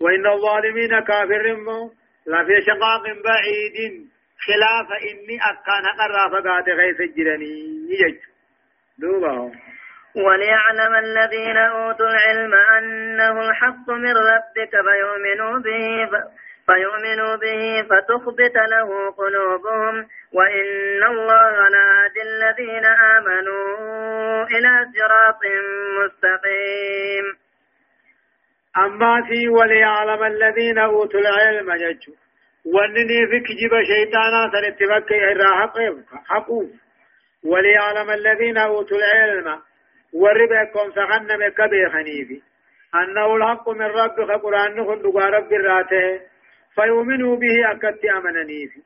وإن 0.01 0.27
الظالمين 0.27 0.99
كافر 0.99 1.45
لا 2.25 2.45
في 2.45 2.61
شقاق 2.61 3.03
بعيد. 3.25 4.07
خلاف 4.45 4.87
إني 5.09 5.37
أكان 5.37 5.85
قرافة 5.99 6.49
قاد 6.49 6.69
غيث 6.69 7.01
الجرني 7.01 7.53
يجد 7.89 8.19
دوبا. 8.97 9.51
وليعلم 10.15 10.95
الذين 10.95 11.57
أوتوا 11.57 12.05
العلم 12.05 12.53
أنه 12.77 13.49
الحق 13.49 13.89
من 13.89 14.13
ربك 14.17 14.71
فيؤمنوا 14.71 15.59
به 15.59 16.09
فيؤمنوا 16.67 17.35
به 17.35 17.83
فتخبت 17.89 18.55
له 18.55 19.11
قلوبهم 19.11 20.07
وإن 20.33 21.03
الله 21.03 21.51
لهادي 21.69 22.21
الذين 22.21 22.85
آمنوا 22.85 24.43
إلى 24.43 24.85
صراط 24.95 25.41
مستقيم. 25.99 27.25
أما 28.77 29.21
في 29.27 29.49
وليعلم 29.49 30.23
الذين 30.23 30.77
أوتوا 30.77 31.19
العلم 31.19 31.73
جج. 31.73 32.09
ونني 32.65 33.27
في 33.27 33.39
كجب 33.39 33.73
شيطانا 33.91 34.51
سنتبك 34.53 35.13
إراحق 35.13 35.75
حقوف 36.25 36.69
وليعلم 37.45 38.09
الذين 38.09 38.57
أوتوا 38.57 38.97
العلم 38.97 39.59
وربكم 40.13 40.91
سخنم 40.91 41.49
كبير 41.57 41.89
خنيفي 41.89 42.41
أنه 42.95 43.35
الحق 43.35 43.69
من 43.69 43.81
ربك 43.85 44.31
قرآن 44.43 44.75
نخل 44.75 45.01
رب 45.15 45.53
الراته 45.53 46.19
فيؤمنوا 46.75 47.35
به 47.35 47.71
أكت 47.71 48.05
أمنني 48.05 48.67
في 48.67 48.81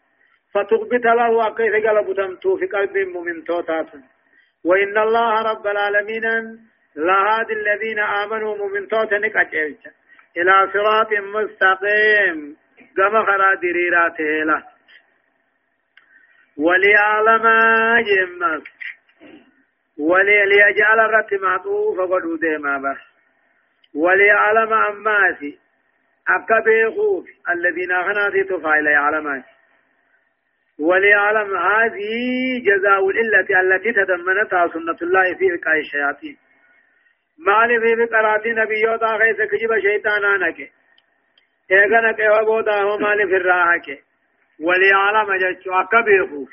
فتخبت 0.53 1.05
له 1.05 1.47
أكيد 1.47 1.87
قلب 1.87 2.15
تمتو 2.15 2.57
في 2.57 2.65
قلب 2.65 2.97
مؤمن 2.97 3.43
توتات 3.43 3.87
وإن 4.65 4.97
الله 4.97 5.41
رب 5.51 5.67
العالمين 5.67 6.25
لهاد 6.95 7.51
الذين 7.51 7.99
آمنوا 7.99 8.57
مؤمن 8.57 8.87
توتنك 8.87 9.35
أجلت 9.35 9.79
إلى 10.37 10.53
صراط 10.73 11.11
مستقيم 11.13 12.57
كما 12.97 13.25
خرا 13.25 13.53
دريراته 13.61 14.43
له 14.49 14.63
وليعلم 16.57 17.45
جمس 18.09 18.63
وليجعل 19.99 20.99
الرت 20.99 21.33
معطوف 21.33 21.99
قدود 21.99 22.45
ما 22.45 22.77
بس 22.77 23.17
وليعلم 23.95 24.73
أماسي 24.73 25.59
أكا 26.29 26.59
بيخوف 26.65 27.25
الذين 27.49 27.91
غناتي 27.91 28.43
تفعل 28.43 28.87
يعلمان. 28.87 29.43
وليعلم 30.79 31.57
هذه 31.57 32.13
جزاء 32.65 33.09
الإلة 33.09 33.61
التي 33.61 33.91
تضمنتها 33.93 34.67
سنة 34.67 34.97
الله 35.01 35.35
في 35.37 35.45
الشياطين. 35.79 36.37
مال 37.47 37.69
في 37.81 37.95
بقرات 37.95 38.47
نبيوتا 38.47 39.05
غيث 39.05 39.37
كجب 39.37 39.79
شيطانا 39.79 40.47
نكي 40.47 40.71
إيغا 41.71 42.11
نكي 42.11 42.29
وبودا 42.29 42.81
هو 42.81 42.97
في 42.97 43.35
وليعلم 44.59 45.37
جلسوا 45.37 45.81
أكا 45.81 46.01
بيخوف. 46.01 46.49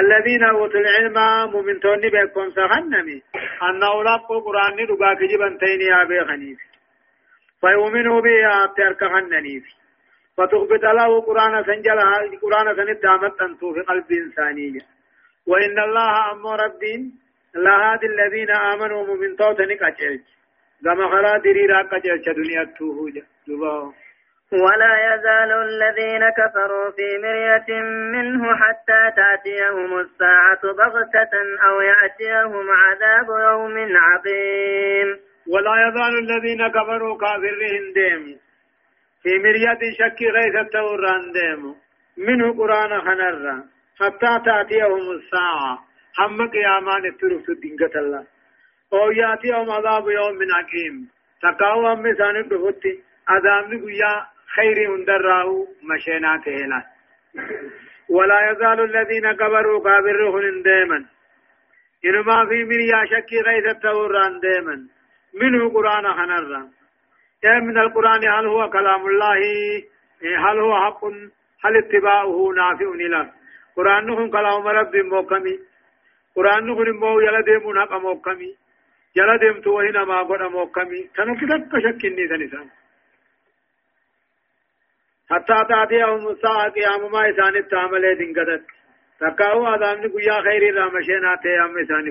الذين 0.00 0.44
أوتوا 0.44 0.80
العلم 0.80 1.50
مؤمن 1.52 1.80
توني 1.80 2.10
بيكون 2.10 2.50
سخنمي 2.50 3.22
أنه 3.62 4.02
لقوا 4.04 4.40
قرآن 4.40 4.72
ندقا 4.80 5.14
كجبا 5.14 5.58
تيني 5.60 5.84
يا 5.84 6.04
بيخنيف 6.04 6.58
فيؤمنوا 7.60 8.20
بها 8.20 8.66
تركهنني 8.76 9.62
فتخبت 10.36 10.84
له 10.98 11.20
قرآن 11.20 11.64
سنجلها 11.64 12.16
قرآن 12.42 12.76
سندامت 12.76 13.42
أنتو 13.42 13.74
في 13.74 13.80
قلب 13.80 14.12
إنسانية 14.12 14.80
وإن 15.46 15.78
الله 15.78 16.32
أم 16.32 16.46
ربين 16.46 17.12
لهادي 17.54 18.06
الذين 18.06 18.50
آمنوا 18.50 19.16
من 19.16 19.36
توتنك 19.36 19.82
أجلج 19.82 20.20
كما 20.84 21.08
خلا 21.08 21.38
دريرا 21.38 21.82
قجلج 21.82 22.24
دنيا 22.30 22.64
توهوجا 22.78 23.22
دبا. 23.48 23.92
ولا 24.52 25.14
يزال 25.14 25.52
الذين 25.52 26.30
كفروا 26.30 26.90
في 26.90 27.18
مرية 27.22 27.82
منه 27.82 28.56
حتى 28.56 29.10
تأتيهم 29.16 29.98
الساعة 29.98 30.62
بغتة 30.62 31.34
أو 31.68 31.80
يأتيهم 31.80 32.66
عذاب 32.70 33.28
يوم 33.28 33.96
عظيم. 33.96 35.18
ولا 35.48 35.88
يزال 35.88 36.18
الذين 36.18 36.68
كفروا 36.68 37.18
كافرين 37.18 37.92
ديم. 37.94 38.38
في 39.22 39.38
مرية 39.38 39.92
شك 39.98 40.22
غيث 40.22 40.54
التوران 40.66 41.32
ديم. 41.32 41.74
منه 42.18 42.58
قرآن 42.58 43.00
خنر. 43.00 43.62
حتى 44.00 44.44
تأتيهم 44.44 45.10
الساعة. 45.10 45.78
هم 46.18 46.50
قيامان 46.50 47.04
الترف 47.04 47.58
دينك 47.62 47.96
الله. 47.96 48.26
أو 48.92 49.10
يأتيهم 49.10 49.70
عذاب 49.70 50.08
يوم 50.08 50.38
عظيم. 50.54 51.08
تقاوى 51.42 51.92
أمي 51.92 52.12
دفتي 52.12 53.02
عذاب 53.28 53.74
نقيا 53.74 54.35
خير 54.54 54.94
هندراه 54.94 55.66
مشينا 55.82 56.42
تهلا 56.44 56.82
ولا 58.08 58.50
يزال 58.50 58.80
الذين 58.80 59.32
كبروا 59.32 59.84
كابرهن 59.84 60.62
دائما. 60.62 61.04
إنما 62.04 62.46
في 62.48 62.64
مريا 62.64 63.04
شكي 63.04 63.40
غيث 63.40 63.66
التوران 63.66 64.40
دائما. 64.40 64.76
منه 65.40 65.68
قرآن 65.74 66.12
خنرا 66.12 66.70
من 67.44 67.78
القرآن؟ 67.78 68.28
هل 68.28 68.46
هو 68.46 68.70
كلام 68.70 69.06
الله؟ 69.06 69.40
هل 70.44 70.58
هو 70.58 70.74
حق؟ 70.84 71.04
هل 71.64 71.76
اتباعه 71.76 72.52
نافع 72.56 72.90
له 72.94 73.30
قرآن 73.76 74.30
كلام 74.30 74.68
رب 74.68 74.96
موكمي. 74.96 75.58
قرآن 76.36 76.66
مو 77.00 77.20
يلا 77.20 77.40
ديمون 77.40 77.80
حق 77.80 77.92
موكمي. 77.92 78.56
يلا 79.16 79.36
ديم 79.36 79.60
تو 79.60 79.80
هنا 79.80 80.04
ما 80.04 80.22
قد 80.22 80.42
موكمي. 80.42 81.00
تنكتك 81.16 81.72
شكني 81.84 82.28
ثاني. 82.28 82.70
حتى 85.30 85.64
تأتيهم 85.68 86.28
الساعة 86.28 86.68
قيام 86.70 87.12
ما 87.12 87.30
إسان 87.30 87.56
التعمل 87.56 88.18
دنقدت 88.18 88.64
تقاو 89.20 89.66
آدم 89.74 90.00
نقيا 90.04 90.40
خير 90.42 90.74
رامشينا 90.74 91.36
تيام 91.42 91.78
إسان 91.78 92.06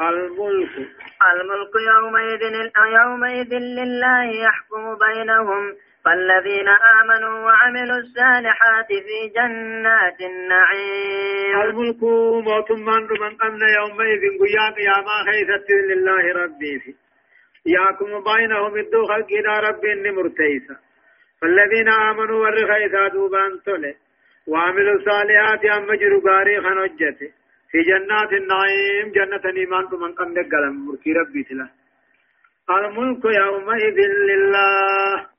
الملك 0.00 0.72
الملك 1.32 1.74
يومئذ 1.94 2.42
يومئذ 3.00 3.54
لله 3.54 4.24
يحكم 4.24 4.98
بينهم 5.06 5.74
فالذين 6.04 6.68
آمنوا 7.00 7.38
وعملوا 7.46 7.98
الصالحات 7.98 8.86
في 8.86 9.18
جنات 9.36 10.20
النعيم 10.20 11.60
الملك 11.60 12.02
موت 12.48 12.70
من 12.72 13.02
من 13.22 13.42
أن 13.42 13.60
يومئذ 13.78 14.22
قيا 14.40 14.70
قياما 14.76 15.16
خيثت 15.26 15.70
لله 15.70 16.42
ربي 16.42 16.96
يحكم 17.66 18.24
بينهم 18.24 18.76
الدو 18.76 19.06
خلق 19.06 19.30
ربي 19.68 20.10
مرتيسا 20.10 20.85
فالذين 21.40 21.88
آمنوا 21.88 22.38
والرخيثا 22.42 23.08
دوبان 23.08 23.60
تولي 23.66 23.94
وعملوا 24.46 24.94
الصالحات 24.98 25.64
أم 25.64 25.94
جروا 26.00 26.20
غاري 26.26 26.60
خنجته 26.60 27.30
في 27.70 27.78
جنات 27.82 28.32
النعيم 28.32 29.06
جنة 29.16 29.44
إيمان 29.56 29.84
من 30.02 30.12
قم 30.18 30.34
قلم 30.52 30.74
مركي 30.86 31.12
ربي 31.12 31.42
تلا. 31.42 31.68
الملك 32.70 33.24
يومئذ 33.24 33.98
لله. 34.30 35.35